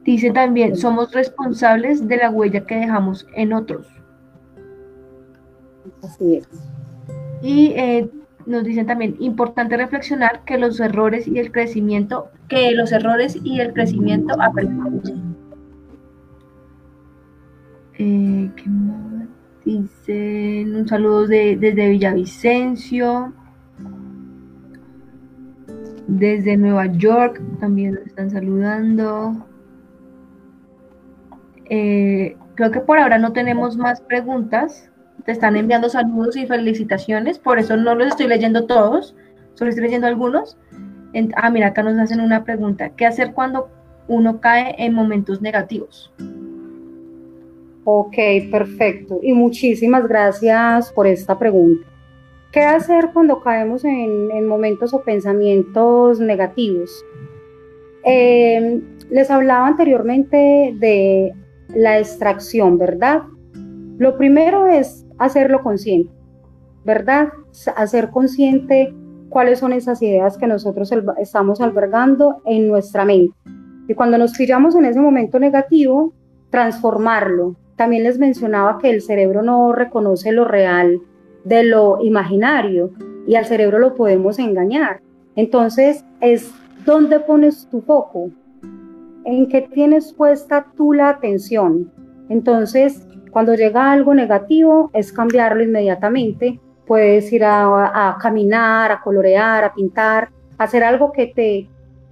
Dice 0.04 0.30
también, 0.30 0.76
somos 0.76 1.12
responsables 1.12 2.06
de 2.06 2.16
la 2.18 2.30
huella 2.30 2.64
que 2.64 2.76
dejamos 2.76 3.26
en 3.34 3.52
otros. 3.52 4.01
Así 6.02 6.36
es. 6.36 6.48
Y 7.42 7.72
eh, 7.76 8.10
nos 8.46 8.64
dicen 8.64 8.86
también, 8.86 9.16
importante 9.20 9.76
reflexionar 9.76 10.44
que 10.44 10.58
los 10.58 10.80
errores 10.80 11.26
y 11.28 11.38
el 11.38 11.52
crecimiento, 11.52 12.30
que 12.48 12.72
los 12.72 12.92
errores 12.92 13.38
y 13.42 13.60
el 13.60 13.72
crecimiento 13.72 14.40
aprendemos. 14.40 15.12
Eh, 17.98 18.50
¿Qué 18.56 18.68
más? 18.68 19.28
Dicen 19.64 20.74
un 20.74 20.88
saludo 20.88 21.26
desde 21.28 21.88
Villavicencio. 21.88 23.32
Desde 26.08 26.56
Nueva 26.56 26.86
York 26.86 27.40
también 27.60 27.94
nos 27.94 28.06
están 28.06 28.30
saludando. 28.30 29.46
Eh, 31.70 32.36
creo 32.54 32.70
que 32.70 32.80
por 32.80 32.98
ahora 32.98 33.18
no 33.18 33.32
tenemos 33.32 33.76
más 33.76 34.00
preguntas. 34.00 34.91
Te 35.24 35.32
están 35.32 35.56
enviando 35.56 35.88
saludos 35.88 36.36
y 36.36 36.46
felicitaciones, 36.46 37.38
por 37.38 37.58
eso 37.58 37.76
no 37.76 37.94
los 37.94 38.08
estoy 38.08 38.26
leyendo 38.26 38.66
todos, 38.66 39.14
solo 39.54 39.70
estoy 39.70 39.84
leyendo 39.84 40.06
algunos. 40.06 40.58
ah, 41.36 41.50
mira, 41.50 41.68
acá 41.68 41.82
nos 41.82 41.98
hacen 41.98 42.20
una 42.20 42.44
pregunta. 42.44 42.90
¿Qué 42.90 43.06
hacer 43.06 43.32
cuando 43.32 43.68
uno 44.08 44.40
cae 44.40 44.74
en 44.78 44.94
momentos 44.94 45.40
negativos? 45.40 46.12
Ok, 47.84 48.16
perfecto. 48.50 49.20
Y 49.22 49.32
muchísimas 49.32 50.06
gracias 50.06 50.92
por 50.92 51.06
esta 51.06 51.38
pregunta. 51.38 51.86
¿Qué 52.52 52.60
hacer 52.60 53.10
cuando 53.12 53.40
caemos 53.40 53.84
en, 53.84 54.46
momentos 54.46 54.92
o 54.92 55.02
pensamientos 55.02 56.20
negativos? 56.20 57.04
Eh, 58.04 58.80
les 59.10 59.30
hablaba 59.30 59.68
anteriormente 59.68 60.74
de 60.76 61.32
la 61.74 61.98
extracción, 61.98 62.76
¿verdad? 62.76 63.22
Lo 63.98 64.18
primero 64.18 64.66
es 64.66 65.01
hacerlo 65.18 65.62
consciente, 65.62 66.12
¿verdad? 66.84 67.28
Hacer 67.76 68.10
consciente 68.10 68.94
cuáles 69.28 69.58
son 69.58 69.72
esas 69.72 70.02
ideas 70.02 70.36
que 70.36 70.46
nosotros 70.46 70.92
estamos 71.18 71.60
albergando 71.60 72.42
en 72.44 72.68
nuestra 72.68 73.04
mente. 73.04 73.34
Y 73.88 73.94
cuando 73.94 74.18
nos 74.18 74.32
pillamos 74.36 74.76
en 74.76 74.84
ese 74.84 75.00
momento 75.00 75.38
negativo, 75.38 76.12
transformarlo. 76.50 77.56
También 77.76 78.04
les 78.04 78.18
mencionaba 78.18 78.78
que 78.78 78.90
el 78.90 79.00
cerebro 79.00 79.42
no 79.42 79.72
reconoce 79.72 80.32
lo 80.32 80.44
real 80.44 81.00
de 81.44 81.64
lo 81.64 81.98
imaginario 82.02 82.90
y 83.26 83.34
al 83.34 83.46
cerebro 83.46 83.78
lo 83.78 83.94
podemos 83.94 84.38
engañar. 84.38 85.00
Entonces 85.34 86.04
es 86.20 86.52
dónde 86.84 87.20
pones 87.20 87.68
tu 87.70 87.80
foco, 87.80 88.30
en 89.24 89.48
qué 89.48 89.62
tienes 89.62 90.12
puesta 90.12 90.66
tú 90.76 90.92
la 90.92 91.08
atención. 91.08 91.90
Entonces, 92.28 93.06
cuando 93.32 93.54
llega 93.54 93.90
algo 93.90 94.14
negativo, 94.14 94.90
es 94.92 95.10
cambiarlo 95.10 95.62
inmediatamente. 95.62 96.60
Puedes 96.86 97.32
ir 97.32 97.44
a, 97.44 98.18
caminar, 98.20 98.92
a 98.92 99.00
colorear, 99.00 99.64
a 99.64 99.72
pintar, 99.72 100.28
hacer 100.58 100.84
algo 100.84 101.12
que 101.12 101.28
te, 101.28 101.68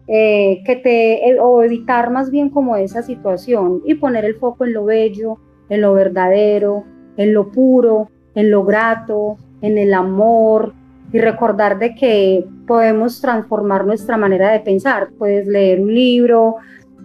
eh, 0.09 0.63
que 0.65 0.77
te, 0.77 1.29
eh, 1.29 1.39
o 1.39 1.63
evitar 1.63 2.11
más 2.11 2.31
bien 2.31 2.49
como 2.49 2.75
esa 2.77 3.03
situación 3.03 3.83
y 3.85 3.97
poner 3.97 4.25
el 4.25 4.37
foco 4.37 4.65
en 4.65 4.73
lo 4.73 4.87
bello, 4.87 5.37
en 5.69 5.83
lo 5.83 5.93
verdadero, 5.93 6.85
en 7.19 7.35
lo 7.35 7.51
puro, 7.51 8.09
en 8.35 8.51
lo 8.51 8.65
grato, 8.65 9.37
en 9.61 9.77
el 9.77 9.93
amor, 9.93 10.73
y 11.13 11.19
recordar 11.19 11.79
de 11.79 11.95
que 11.95 12.47
podemos 12.67 13.21
transformar 13.21 13.85
nuestra 13.85 14.17
manera 14.17 14.53
de 14.53 14.61
pensar. 14.61 15.11
Puedes 15.19 15.47
leer 15.47 15.83
un 15.83 15.95
libro, 15.95 16.57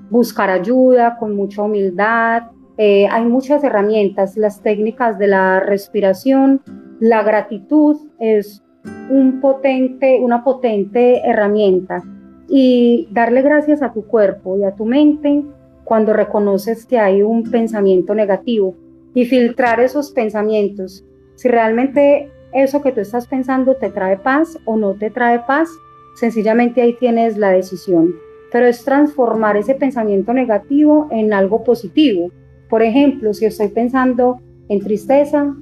buscar 0.10 0.50
ayuda 0.50 1.18
con 1.18 1.36
mucha 1.36 1.64
humildad. 1.64 2.44
Eh, 2.78 3.08
hay 3.10 3.26
muchas 3.26 3.64
herramientas, 3.64 4.36
las 4.38 4.62
técnicas 4.62 5.18
de 5.18 5.28
la 5.28 5.60
respiración, 5.60 6.62
la 7.00 7.24
gratitud 7.24 7.98
es 8.20 8.64
una 9.10 10.44
potente 10.44 11.22
herramienta 11.28 12.04
y 12.48 13.08
darle 13.12 13.42
gracias 13.42 13.82
a 13.82 13.94
tu 13.94 14.06
cuerpo 14.06 14.58
y 14.58 14.64
a 14.64 14.76
tu 14.76 14.86
mente 14.86 15.44
cuando 15.84 16.14
reconoces 16.14 16.86
que 16.86 17.00
hay 17.00 17.22
un 17.22 17.44
pensamiento 17.44 18.14
negativo 18.14 18.76
y 19.14 19.26
filtrar 19.26 19.80
esos 19.80 20.12
pensamientos. 20.12 21.06
Si 21.36 21.48
realmente 21.48 22.30
eso 22.54 22.82
que 22.82 22.92
tú 22.92 23.02
estás 23.02 23.28
pensando 23.28 23.76
te 23.76 23.90
trae 23.90 24.18
paz 24.18 24.58
o 24.66 24.78
no 24.78 24.94
te 24.94 25.10
trae 25.10 25.40
paz, 25.40 25.70
sencillamente 26.16 26.82
ahí 26.82 26.94
tienes 26.94 27.38
la 27.38 27.52
decisión 27.52 28.16
pero 28.56 28.68
es 28.68 28.86
transformar 28.86 29.58
ese 29.58 29.76
pensamiento 29.76 30.32
negativo 30.32 31.10
en 31.12 31.34
algo 31.34 31.66
positivo. 31.66 32.32
Por 32.70 32.82
ejemplo, 32.82 33.34
si 33.34 33.46
estoy 33.46 33.70
pensando 33.70 34.40
en 34.70 34.80
tristeza, 34.80 35.56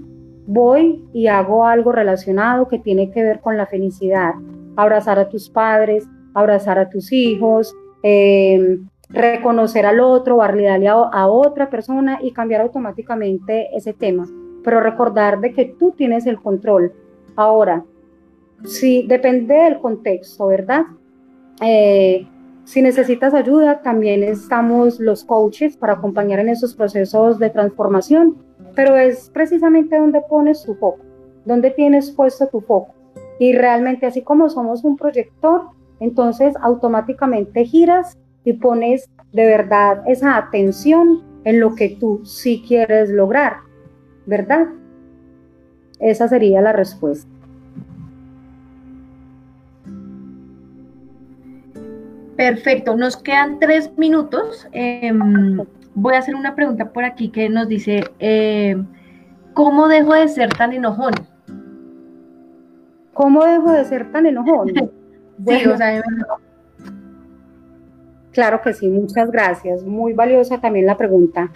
voy 0.47 1.03
y 1.13 1.27
hago 1.27 1.65
algo 1.65 1.91
relacionado 1.91 2.67
que 2.67 2.79
tiene 2.79 3.11
que 3.11 3.23
ver 3.23 3.39
con 3.39 3.57
la 3.57 3.65
felicidad. 3.65 4.33
Abrazar 4.75 5.19
a 5.19 5.29
tus 5.29 5.49
padres, 5.49 6.07
abrazar 6.33 6.79
a 6.79 6.89
tus 6.89 7.11
hijos, 7.11 7.75
eh, 8.01 8.79
reconocer 9.09 9.85
al 9.85 9.99
otro, 9.99 10.37
darle 10.37 10.67
a, 10.67 10.93
a 10.93 11.27
otra 11.27 11.69
persona 11.69 12.19
y 12.21 12.31
cambiar 12.31 12.61
automáticamente 12.61 13.69
ese 13.75 13.93
tema. 13.93 14.27
Pero 14.63 14.79
recordar 14.79 15.39
de 15.39 15.53
que 15.53 15.65
tú 15.65 15.91
tienes 15.91 16.25
el 16.25 16.41
control. 16.41 16.93
Ahora, 17.35 17.83
sí, 18.63 19.05
depende 19.07 19.55
del 19.55 19.79
contexto, 19.79 20.47
¿verdad? 20.47 20.83
Eh, 21.61 22.27
si 22.65 22.81
necesitas 22.81 23.33
ayuda, 23.33 23.81
también 23.81 24.23
estamos 24.23 24.99
los 24.99 25.25
coaches 25.25 25.75
para 25.75 25.93
acompañar 25.93 26.39
en 26.39 26.49
esos 26.49 26.73
procesos 26.73 27.37
de 27.37 27.49
transformación, 27.49 28.37
pero 28.75 28.95
es 28.95 29.29
precisamente 29.29 29.97
donde 29.97 30.21
pones 30.29 30.63
tu 30.63 30.73
foco, 30.75 31.01
donde 31.45 31.71
tienes 31.71 32.11
puesto 32.11 32.47
tu 32.47 32.61
foco. 32.61 32.93
Y 33.37 33.53
realmente 33.53 34.05
así 34.05 34.21
como 34.21 34.49
somos 34.49 34.83
un 34.85 34.95
proyector, 34.95 35.63
entonces 35.99 36.55
automáticamente 36.61 37.65
giras 37.65 38.17
y 38.45 38.53
pones 38.53 39.09
de 39.33 39.45
verdad 39.45 40.03
esa 40.07 40.37
atención 40.37 41.21
en 41.43 41.59
lo 41.59 41.75
que 41.75 41.89
tú 41.89 42.21
sí 42.23 42.63
quieres 42.65 43.09
lograr, 43.09 43.57
¿verdad? 44.25 44.67
Esa 45.99 46.27
sería 46.29 46.61
la 46.61 46.71
respuesta. 46.71 47.32
Perfecto, 52.35 52.95
nos 52.95 53.17
quedan 53.17 53.59
tres 53.59 53.91
minutos. 53.97 54.67
Em, 54.71 55.59
voy 55.93 56.15
a 56.15 56.19
hacer 56.19 56.35
una 56.35 56.55
pregunta 56.55 56.91
por 56.91 57.03
aquí 57.03 57.29
que 57.29 57.49
nos 57.49 57.67
dice, 57.67 58.03
em, 58.19 58.85
¿cómo 59.53 59.87
dejo 59.87 60.13
de 60.13 60.27
ser 60.27 60.49
tan 60.53 60.73
enojón? 60.73 61.13
¿Cómo 63.13 63.45
dejo 63.45 63.71
de 63.71 63.85
ser 63.85 64.11
tan 64.11 64.25
enojón? 64.25 64.67
sí, 65.47 65.65
o 65.67 65.77
sea, 65.77 66.01
claro 68.31 68.61
que 68.61 68.73
sí, 68.73 68.89
muchas 68.89 69.29
gracias. 69.29 69.83
Muy 69.83 70.13
valiosa 70.13 70.59
también 70.59 70.87
la 70.87 70.97
pregunta. 70.97 71.51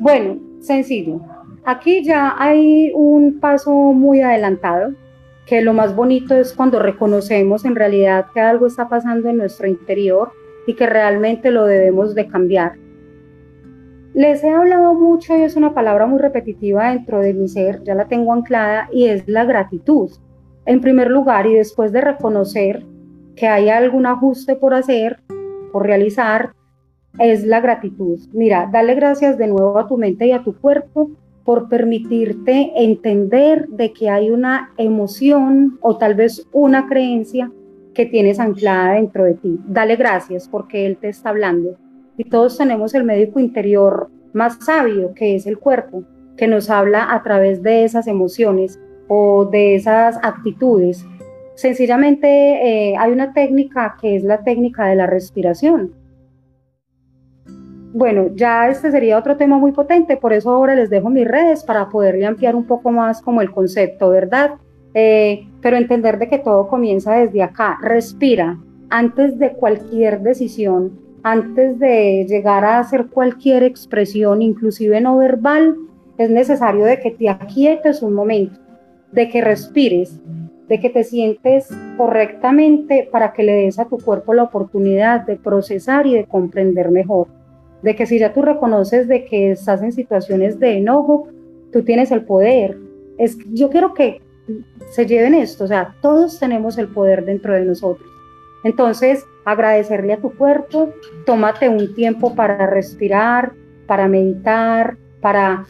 Bueno, 0.00 0.38
sencillo. 0.60 1.20
Aquí 1.64 2.02
ya 2.02 2.34
hay 2.36 2.90
un 2.94 3.38
paso 3.38 3.70
muy 3.70 4.20
adelantado 4.20 4.92
que 5.46 5.62
lo 5.62 5.72
más 5.72 5.94
bonito 5.94 6.34
es 6.34 6.52
cuando 6.52 6.78
reconocemos 6.78 7.64
en 7.64 7.76
realidad 7.76 8.26
que 8.32 8.40
algo 8.40 8.66
está 8.66 8.88
pasando 8.88 9.28
en 9.28 9.36
nuestro 9.36 9.66
interior 9.66 10.32
y 10.66 10.74
que 10.74 10.86
realmente 10.86 11.50
lo 11.50 11.66
debemos 11.66 12.14
de 12.14 12.26
cambiar. 12.26 12.72
Les 14.14 14.44
he 14.44 14.50
hablado 14.50 14.94
mucho 14.94 15.36
y 15.36 15.42
es 15.42 15.56
una 15.56 15.74
palabra 15.74 16.06
muy 16.06 16.20
repetitiva 16.20 16.90
dentro 16.90 17.20
de 17.20 17.34
mi 17.34 17.48
ser, 17.48 17.82
ya 17.82 17.94
la 17.94 18.06
tengo 18.06 18.32
anclada 18.32 18.88
y 18.92 19.06
es 19.08 19.26
la 19.26 19.44
gratitud. 19.44 20.10
En 20.66 20.80
primer 20.80 21.10
lugar 21.10 21.46
y 21.46 21.54
después 21.54 21.92
de 21.92 22.00
reconocer 22.00 22.84
que 23.36 23.48
hay 23.48 23.68
algún 23.68 24.06
ajuste 24.06 24.56
por 24.56 24.72
hacer, 24.72 25.20
por 25.72 25.84
realizar, 25.84 26.52
es 27.18 27.44
la 27.44 27.60
gratitud. 27.60 28.20
Mira, 28.32 28.68
dale 28.72 28.94
gracias 28.94 29.36
de 29.36 29.48
nuevo 29.48 29.78
a 29.78 29.86
tu 29.86 29.98
mente 29.98 30.26
y 30.26 30.32
a 30.32 30.42
tu 30.42 30.54
cuerpo 30.56 31.10
por 31.44 31.68
permitirte 31.68 32.72
entender 32.76 33.68
de 33.68 33.92
que 33.92 34.08
hay 34.08 34.30
una 34.30 34.72
emoción 34.78 35.78
o 35.80 35.98
tal 35.98 36.14
vez 36.14 36.46
una 36.52 36.86
creencia 36.86 37.50
que 37.92 38.06
tienes 38.06 38.40
anclada 38.40 38.94
dentro 38.94 39.24
de 39.24 39.34
ti. 39.34 39.58
Dale 39.66 39.96
gracias 39.96 40.48
porque 40.48 40.86
Él 40.86 40.96
te 40.96 41.08
está 41.08 41.28
hablando. 41.30 41.76
Y 42.16 42.24
todos 42.24 42.56
tenemos 42.56 42.94
el 42.94 43.04
médico 43.04 43.40
interior 43.40 44.10
más 44.32 44.58
sabio, 44.64 45.12
que 45.14 45.34
es 45.36 45.46
el 45.46 45.58
cuerpo, 45.58 46.04
que 46.36 46.48
nos 46.48 46.70
habla 46.70 47.12
a 47.12 47.22
través 47.22 47.62
de 47.62 47.84
esas 47.84 48.06
emociones 48.06 48.80
o 49.08 49.44
de 49.44 49.74
esas 49.74 50.18
actitudes. 50.22 51.06
Sencillamente 51.54 52.26
eh, 52.26 52.96
hay 52.98 53.12
una 53.12 53.32
técnica 53.32 53.96
que 54.00 54.16
es 54.16 54.24
la 54.24 54.42
técnica 54.42 54.86
de 54.86 54.96
la 54.96 55.06
respiración 55.06 55.92
bueno, 57.94 58.26
ya 58.34 58.68
este 58.68 58.90
sería 58.90 59.18
otro 59.18 59.38
tema 59.38 59.56
muy 59.56 59.72
potente, 59.72 60.18
por 60.18 60.34
eso 60.34 60.50
ahora 60.50 60.74
les 60.74 60.90
dejo 60.90 61.08
mis 61.08 61.26
redes 61.26 61.64
para 61.64 61.88
poderle 61.88 62.26
ampliar 62.26 62.54
un 62.54 62.66
poco 62.66 62.90
más 62.90 63.22
como 63.22 63.40
el 63.40 63.50
concepto, 63.50 64.10
¿verdad? 64.10 64.58
eh, 64.94 65.48
pero 65.60 65.76
entender 65.76 66.18
de 66.18 66.28
que 66.28 66.38
todo 66.38 66.68
comienza 66.68 67.16
desde 67.16 67.42
acá. 67.42 67.78
Respira 67.82 68.58
antes 68.90 69.38
de 69.38 69.52
cualquier 69.52 70.20
decisión, 70.20 70.98
antes 71.24 71.78
de 71.78 72.24
llegar 72.28 72.64
a 72.64 72.78
hacer 72.78 73.06
cualquier 73.06 73.64
expresión, 73.64 74.40
inclusive 74.40 75.00
no 75.00 75.18
verbal, 75.18 75.76
es 76.16 76.30
necesario 76.30 76.84
de 76.84 77.00
que 77.00 77.10
te 77.10 77.28
aquietes 77.28 78.02
un 78.02 78.14
momento, 78.14 78.60
de 79.10 79.28
que 79.28 79.40
respires, 79.40 80.20
de 80.68 80.78
que 80.78 80.90
te 80.90 81.02
sientes 81.02 81.68
correctamente 81.96 83.08
para 83.10 83.32
que 83.32 83.42
le 83.42 83.52
des 83.52 83.78
a 83.80 83.86
tu 83.86 83.98
cuerpo 83.98 84.32
la 84.32 84.44
oportunidad 84.44 85.26
de 85.26 85.36
procesar 85.36 86.06
y 86.06 86.14
de 86.14 86.24
comprender 86.24 86.90
mejor. 86.90 87.26
De 87.84 87.94
que 87.94 88.06
si 88.06 88.18
ya 88.18 88.32
tú 88.32 88.42
reconoces 88.42 89.06
de 89.06 89.24
que 89.24 89.52
estás 89.52 89.82
en 89.82 89.92
situaciones 89.92 90.58
de 90.58 90.78
enojo, 90.78 91.28
tú 91.72 91.84
tienes 91.84 92.10
el 92.10 92.24
poder. 92.24 92.78
Es, 93.18 93.38
yo 93.52 93.70
quiero 93.70 93.94
que 93.94 94.20
se 94.90 95.06
lleven 95.06 95.34
esto, 95.34 95.64
o 95.64 95.66
sea, 95.66 95.94
todos 96.02 96.38
tenemos 96.40 96.78
el 96.78 96.88
poder 96.88 97.24
dentro 97.24 97.54
de 97.54 97.64
nosotros. 97.64 98.08
Entonces, 98.64 99.24
agradecerle 99.44 100.14
a 100.14 100.20
tu 100.20 100.34
cuerpo, 100.34 100.90
tómate 101.26 101.68
un 101.68 101.94
tiempo 101.94 102.34
para 102.34 102.66
respirar, 102.66 103.52
para 103.86 104.08
meditar, 104.08 104.96
para 105.20 105.66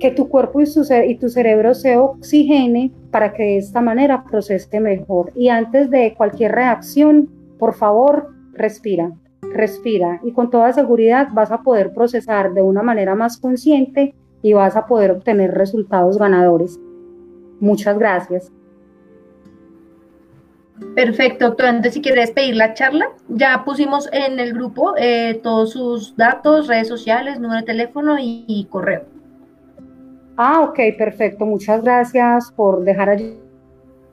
que 0.00 0.10
tu 0.10 0.28
cuerpo 0.28 0.60
y, 0.60 0.64
y 1.06 1.14
tu 1.16 1.28
cerebro 1.28 1.74
se 1.74 1.96
oxigene 1.96 2.92
para 3.10 3.32
que 3.32 3.44
de 3.44 3.58
esta 3.58 3.80
manera 3.80 4.24
procese 4.24 4.80
mejor. 4.80 5.30
Y 5.36 5.48
antes 5.48 5.90
de 5.90 6.14
cualquier 6.16 6.52
reacción, 6.52 7.30
por 7.58 7.74
favor, 7.74 8.28
respira, 8.52 9.12
respira 9.54 10.20
y 10.22 10.32
con 10.32 10.50
toda 10.50 10.72
seguridad 10.72 11.28
vas 11.32 11.50
a 11.50 11.62
poder 11.62 11.92
procesar 11.94 12.52
de 12.52 12.62
una 12.62 12.82
manera 12.82 13.14
más 13.14 13.38
consciente 13.38 14.14
y 14.42 14.52
vas 14.52 14.76
a 14.76 14.86
poder 14.86 15.10
obtener 15.10 15.52
resultados 15.52 16.18
ganadores. 16.18 16.78
Muchas 17.60 17.98
gracias. 17.98 18.52
Perfecto, 20.94 21.46
doctor. 21.46 21.66
Entonces, 21.66 21.94
si 21.94 22.02
quieres 22.02 22.32
pedir 22.32 22.56
la 22.56 22.74
charla, 22.74 23.06
ya 23.28 23.64
pusimos 23.64 24.08
en 24.12 24.40
el 24.40 24.52
grupo 24.52 24.94
eh, 24.96 25.40
todos 25.42 25.72
sus 25.72 26.16
datos, 26.16 26.66
redes 26.66 26.88
sociales, 26.88 27.38
número 27.38 27.60
de 27.60 27.66
teléfono 27.66 28.16
y, 28.18 28.66
correo. 28.70 29.04
Ah, 30.36 30.62
ok, 30.62 30.78
perfecto. 30.98 31.46
Muchas 31.46 31.82
gracias 31.82 32.50
por 32.52 32.82
dejar 32.84 33.08
allí 33.08 33.38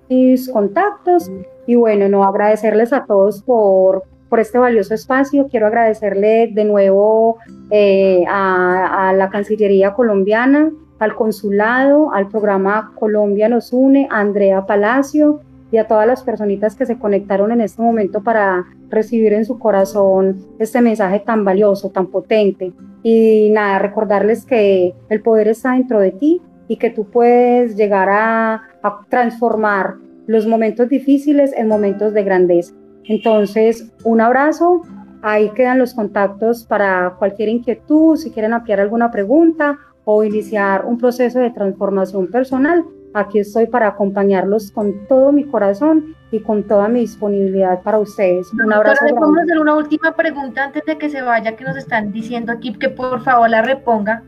mis 0.07 0.49
contactos. 0.49 1.31
Y 1.65 1.75
bueno, 1.75 2.07
no 2.09 2.23
agradecerles 2.23 2.93
a 2.93 3.05
todos 3.05 3.41
por, 3.41 4.03
por 4.31 4.39
este 4.39 4.57
valioso 4.57 4.93
espacio. 4.93 5.49
Quiero 5.49 5.67
agradecerle 5.67 6.49
de 6.53 6.63
nuevo 6.63 7.37
eh, 7.69 8.23
a, 8.29 9.09
a 9.09 9.13
la 9.13 9.29
Cancillería 9.29 9.93
colombiana, 9.93 10.71
al 10.99 11.15
consulado, 11.15 12.13
al 12.13 12.29
programa 12.29 12.93
Colombia 12.97 13.49
nos 13.49 13.73
une, 13.73 14.07
a 14.09 14.21
Andrea 14.21 14.65
Palacio 14.65 15.41
y 15.69 15.77
a 15.77 15.87
todas 15.87 16.07
las 16.07 16.23
personitas 16.23 16.75
que 16.75 16.85
se 16.85 16.97
conectaron 16.97 17.51
en 17.51 17.59
este 17.59 17.81
momento 17.81 18.23
para 18.23 18.65
recibir 18.89 19.33
en 19.33 19.43
su 19.43 19.59
corazón 19.59 20.45
este 20.59 20.79
mensaje 20.79 21.19
tan 21.19 21.43
valioso, 21.43 21.89
tan 21.89 22.07
potente. 22.07 22.71
Y 23.03 23.49
nada, 23.51 23.79
recordarles 23.79 24.45
que 24.45 24.93
el 25.09 25.21
poder 25.21 25.49
está 25.49 25.73
dentro 25.73 25.99
de 25.99 26.11
ti 26.11 26.41
y 26.69 26.77
que 26.77 26.89
tú 26.89 27.03
puedes 27.03 27.75
llegar 27.75 28.07
a, 28.09 28.63
transformar 29.09 29.95
los 30.25 30.47
momentos 30.47 30.87
difíciles 30.87 31.53
en 31.57 31.67
momentos 31.67 32.13
de 32.13 32.23
grandeza. 32.23 32.73
Entonces, 33.05 33.91
un 34.03 34.21
abrazo, 34.21 34.81
ahí 35.21 35.49
quedan 35.49 35.79
los 35.79 35.93
contactos 35.93 36.63
para 36.63 37.15
cualquier 37.17 37.49
inquietud, 37.49 38.15
si 38.15 38.31
quieren 38.31 38.53
ampliar 38.53 38.79
alguna 38.79 39.11
pregunta 39.11 39.77
o 40.05 40.23
iniciar 40.23 40.85
un 40.85 40.97
proceso 40.97 41.39
de 41.39 41.51
transformación 41.51 42.27
personal, 42.27 42.85
Aquí 43.13 43.39
estoy 43.39 43.67
para 43.67 43.87
acompañarlos 43.87 44.71
con 44.71 45.05
todo 45.07 45.33
mi 45.33 45.43
corazón 45.43 46.15
y 46.31 46.39
con 46.39 46.63
toda 46.63 46.87
mi 46.87 47.01
disponibilidad 47.01 47.81
para 47.81 47.99
ustedes. 47.99 48.53
Un 48.53 48.71
abrazo. 48.71 49.03
Vamos 49.13 49.37
a 49.37 49.41
hacer 49.41 49.59
una 49.59 49.75
última 49.75 50.13
pregunta 50.15 50.63
antes 50.63 50.85
de 50.85 50.97
que 50.97 51.09
se 51.09 51.21
vaya, 51.21 51.55
que 51.57 51.65
nos 51.65 51.75
están 51.75 52.13
diciendo 52.13 52.53
aquí 52.53 52.73
que 52.73 52.89
por 52.89 53.21
favor 53.21 53.49
la 53.49 53.63
reponga. 53.63 54.23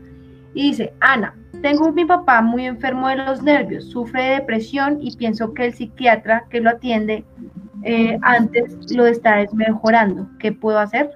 Y 0.52 0.68
dice, 0.68 0.92
Ana, 1.00 1.34
tengo 1.62 1.92
mi 1.92 2.04
papá 2.04 2.42
muy 2.42 2.66
enfermo 2.66 3.08
de 3.08 3.16
los 3.16 3.42
nervios, 3.42 3.86
sufre 3.86 4.22
de 4.22 4.34
depresión 4.34 4.98
y 5.00 5.16
pienso 5.16 5.54
que 5.54 5.64
el 5.64 5.72
psiquiatra 5.72 6.44
que 6.50 6.60
lo 6.60 6.68
atiende 6.68 7.24
eh, 7.84 8.18
antes 8.22 8.92
lo 8.94 9.06
está 9.06 9.36
desmejorando. 9.36 10.28
¿Qué 10.38 10.52
puedo 10.52 10.78
hacer? 10.78 11.10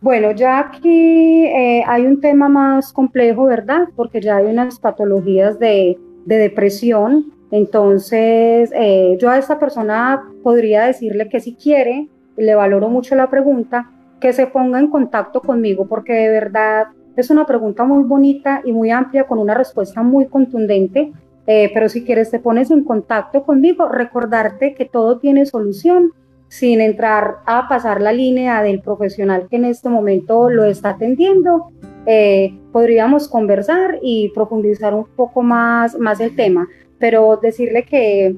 Bueno, 0.00 0.32
ya 0.32 0.60
aquí 0.60 1.44
eh, 1.44 1.84
hay 1.86 2.06
un 2.06 2.20
tema 2.20 2.48
más 2.48 2.90
complejo, 2.90 3.44
¿verdad? 3.44 3.88
Porque 3.96 4.22
ya 4.22 4.36
hay 4.36 4.46
unas 4.46 4.78
patologías 4.78 5.58
de, 5.58 5.98
depresión. 6.24 7.32
Entonces, 7.50 8.72
eh, 8.74 9.18
yo 9.20 9.28
a 9.28 9.36
esta 9.36 9.58
persona 9.58 10.22
podría 10.42 10.84
decirle 10.84 11.28
que 11.28 11.40
si 11.40 11.54
quiere, 11.54 12.08
le 12.36 12.54
valoro 12.54 12.88
mucho 12.88 13.14
la 13.14 13.28
pregunta, 13.28 13.90
que 14.20 14.32
se 14.32 14.46
ponga 14.46 14.78
en 14.78 14.88
contacto 14.88 15.42
conmigo, 15.42 15.86
porque 15.86 16.14
de 16.14 16.28
verdad 16.30 16.86
es 17.16 17.28
una 17.28 17.44
pregunta 17.44 17.84
muy 17.84 18.04
bonita 18.04 18.62
y 18.64 18.72
muy 18.72 18.90
amplia, 18.90 19.24
con 19.24 19.38
una 19.38 19.54
respuesta 19.54 20.02
muy 20.02 20.26
contundente. 20.26 21.12
Eh, 21.46 21.70
pero 21.72 21.88
si 21.88 22.04
quieres, 22.04 22.30
te 22.30 22.38
pones 22.38 22.70
en 22.70 22.84
contacto 22.84 23.42
conmigo, 23.44 23.88
recordarte 23.88 24.74
que 24.74 24.84
todo 24.84 25.18
tiene 25.18 25.46
solución 25.46 26.12
sin 26.48 26.80
entrar 26.80 27.36
a 27.46 27.68
pasar 27.68 28.00
la 28.00 28.12
línea 28.12 28.62
del 28.62 28.80
profesional 28.80 29.46
que 29.48 29.56
en 29.56 29.64
este 29.64 29.88
momento 29.88 30.50
lo 30.50 30.64
está 30.64 30.90
atendiendo, 30.90 31.70
eh, 32.06 32.58
podríamos 32.72 33.28
conversar 33.28 33.98
y 34.02 34.30
profundizar 34.30 34.92
un 34.94 35.06
poco 35.14 35.42
más, 35.42 35.96
más 35.98 36.18
el 36.20 36.34
tema, 36.34 36.66
pero 36.98 37.38
decirle 37.40 37.84
que, 37.84 38.36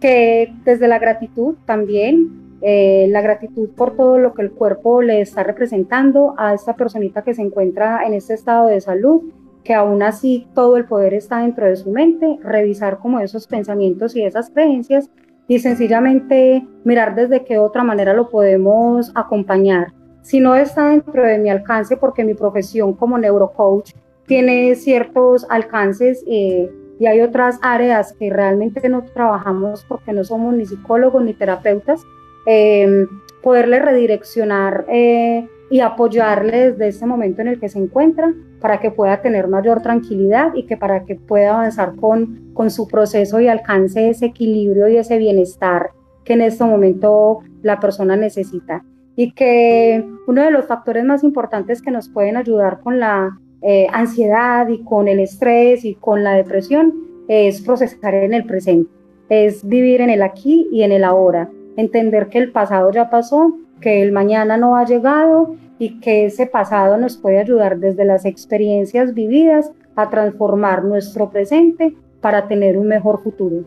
que 0.00 0.52
desde 0.64 0.88
la 0.88 0.98
gratitud 0.98 1.56
también, 1.66 2.58
eh, 2.62 3.06
la 3.10 3.20
gratitud 3.20 3.68
por 3.70 3.96
todo 3.96 4.18
lo 4.18 4.32
que 4.32 4.42
el 4.42 4.50
cuerpo 4.50 5.02
le 5.02 5.20
está 5.20 5.42
representando 5.42 6.34
a 6.38 6.54
esta 6.54 6.74
personita 6.74 7.22
que 7.22 7.34
se 7.34 7.42
encuentra 7.42 8.02
en 8.06 8.14
este 8.14 8.32
estado 8.32 8.68
de 8.68 8.80
salud, 8.80 9.24
que 9.66 9.74
aún 9.74 10.02
así 10.02 10.46
todo 10.54 10.76
el 10.76 10.84
poder 10.84 11.12
está 11.12 11.40
dentro 11.40 11.66
de 11.66 11.74
su 11.74 11.90
mente, 11.90 12.38
revisar 12.42 12.98
como 12.98 13.18
esos 13.18 13.48
pensamientos 13.48 14.14
y 14.14 14.22
esas 14.22 14.50
creencias 14.50 15.10
y 15.48 15.58
sencillamente 15.58 16.64
mirar 16.84 17.16
desde 17.16 17.44
qué 17.44 17.58
otra 17.58 17.82
manera 17.82 18.14
lo 18.14 18.30
podemos 18.30 19.10
acompañar. 19.16 19.92
Si 20.22 20.38
no 20.38 20.54
está 20.54 20.90
dentro 20.90 21.24
de 21.24 21.38
mi 21.38 21.50
alcance, 21.50 21.96
porque 21.96 22.24
mi 22.24 22.34
profesión 22.34 22.94
como 22.94 23.18
neurocoach 23.18 23.92
tiene 24.26 24.74
ciertos 24.76 25.46
alcances 25.50 26.24
eh, 26.28 26.70
y 27.00 27.06
hay 27.06 27.20
otras 27.20 27.58
áreas 27.62 28.12
que 28.12 28.30
realmente 28.30 28.88
no 28.88 29.04
trabajamos 29.04 29.84
porque 29.88 30.12
no 30.12 30.22
somos 30.22 30.54
ni 30.54 30.64
psicólogos 30.64 31.24
ni 31.24 31.34
terapeutas, 31.34 32.04
eh, 32.46 33.06
poderle 33.42 33.80
redireccionar 33.80 34.86
eh, 34.88 35.48
y 35.70 35.80
apoyarle 35.80 36.70
desde 36.70 36.88
ese 36.88 37.06
momento 37.06 37.42
en 37.42 37.48
el 37.48 37.60
que 37.60 37.68
se 37.68 37.78
encuentra 37.78 38.32
para 38.60 38.80
que 38.80 38.90
pueda 38.90 39.20
tener 39.20 39.48
mayor 39.48 39.82
tranquilidad 39.82 40.54
y 40.54 40.66
que 40.66 40.76
para 40.76 41.04
que 41.04 41.16
pueda 41.16 41.54
avanzar 41.54 41.96
con, 41.96 42.52
con 42.54 42.70
su 42.70 42.86
proceso 42.86 43.40
y 43.40 43.48
alcance 43.48 44.08
ese 44.08 44.26
equilibrio 44.26 44.88
y 44.88 44.96
ese 44.96 45.18
bienestar 45.18 45.90
que 46.24 46.34
en 46.34 46.42
este 46.42 46.64
momento 46.64 47.40
la 47.62 47.80
persona 47.80 48.16
necesita. 48.16 48.84
Y 49.16 49.32
que 49.32 50.04
uno 50.26 50.42
de 50.42 50.50
los 50.50 50.66
factores 50.66 51.04
más 51.04 51.24
importantes 51.24 51.80
que 51.80 51.90
nos 51.90 52.08
pueden 52.08 52.36
ayudar 52.36 52.80
con 52.80 53.00
la 53.00 53.38
eh, 53.62 53.86
ansiedad 53.92 54.68
y 54.68 54.84
con 54.84 55.08
el 55.08 55.20
estrés 55.20 55.84
y 55.84 55.94
con 55.94 56.22
la 56.22 56.34
depresión 56.34 56.92
es 57.28 57.62
procesar 57.62 58.14
en 58.14 58.34
el 58.34 58.44
presente, 58.44 58.90
es 59.28 59.66
vivir 59.66 60.00
en 60.00 60.10
el 60.10 60.22
aquí 60.22 60.68
y 60.70 60.82
en 60.82 60.92
el 60.92 61.04
ahora, 61.04 61.50
entender 61.76 62.28
que 62.28 62.38
el 62.38 62.52
pasado 62.52 62.90
ya 62.92 63.08
pasó 63.08 63.56
que 63.86 64.02
el 64.02 64.10
mañana 64.10 64.56
no 64.56 64.74
ha 64.74 64.84
llegado 64.84 65.54
y 65.78 66.00
que 66.00 66.26
ese 66.26 66.46
pasado 66.46 66.96
nos 66.96 67.16
puede 67.16 67.38
ayudar 67.38 67.78
desde 67.78 68.04
las 68.04 68.24
experiencias 68.24 69.14
vividas 69.14 69.70
a 69.94 70.10
transformar 70.10 70.82
nuestro 70.82 71.30
presente 71.30 71.94
para 72.20 72.48
tener 72.48 72.76
un 72.76 72.88
mejor 72.88 73.22
futuro. 73.22 73.62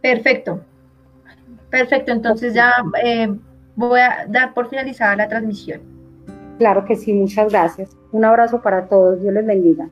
Perfecto. 0.00 0.60
Perfecto, 1.70 2.12
entonces 2.12 2.54
ya 2.54 2.72
eh, 3.02 3.34
voy 3.74 3.98
a 3.98 4.24
dar 4.28 4.54
por 4.54 4.68
finalizada 4.68 5.16
la 5.16 5.28
transmisión. 5.28 5.80
Claro 6.58 6.84
que 6.84 6.94
sí, 6.94 7.12
muchas 7.12 7.50
gracias. 7.50 7.96
Un 8.12 8.24
abrazo 8.24 8.62
para 8.62 8.86
todos, 8.86 9.20
Dios 9.20 9.34
les 9.34 9.44
bendiga. 9.44 9.88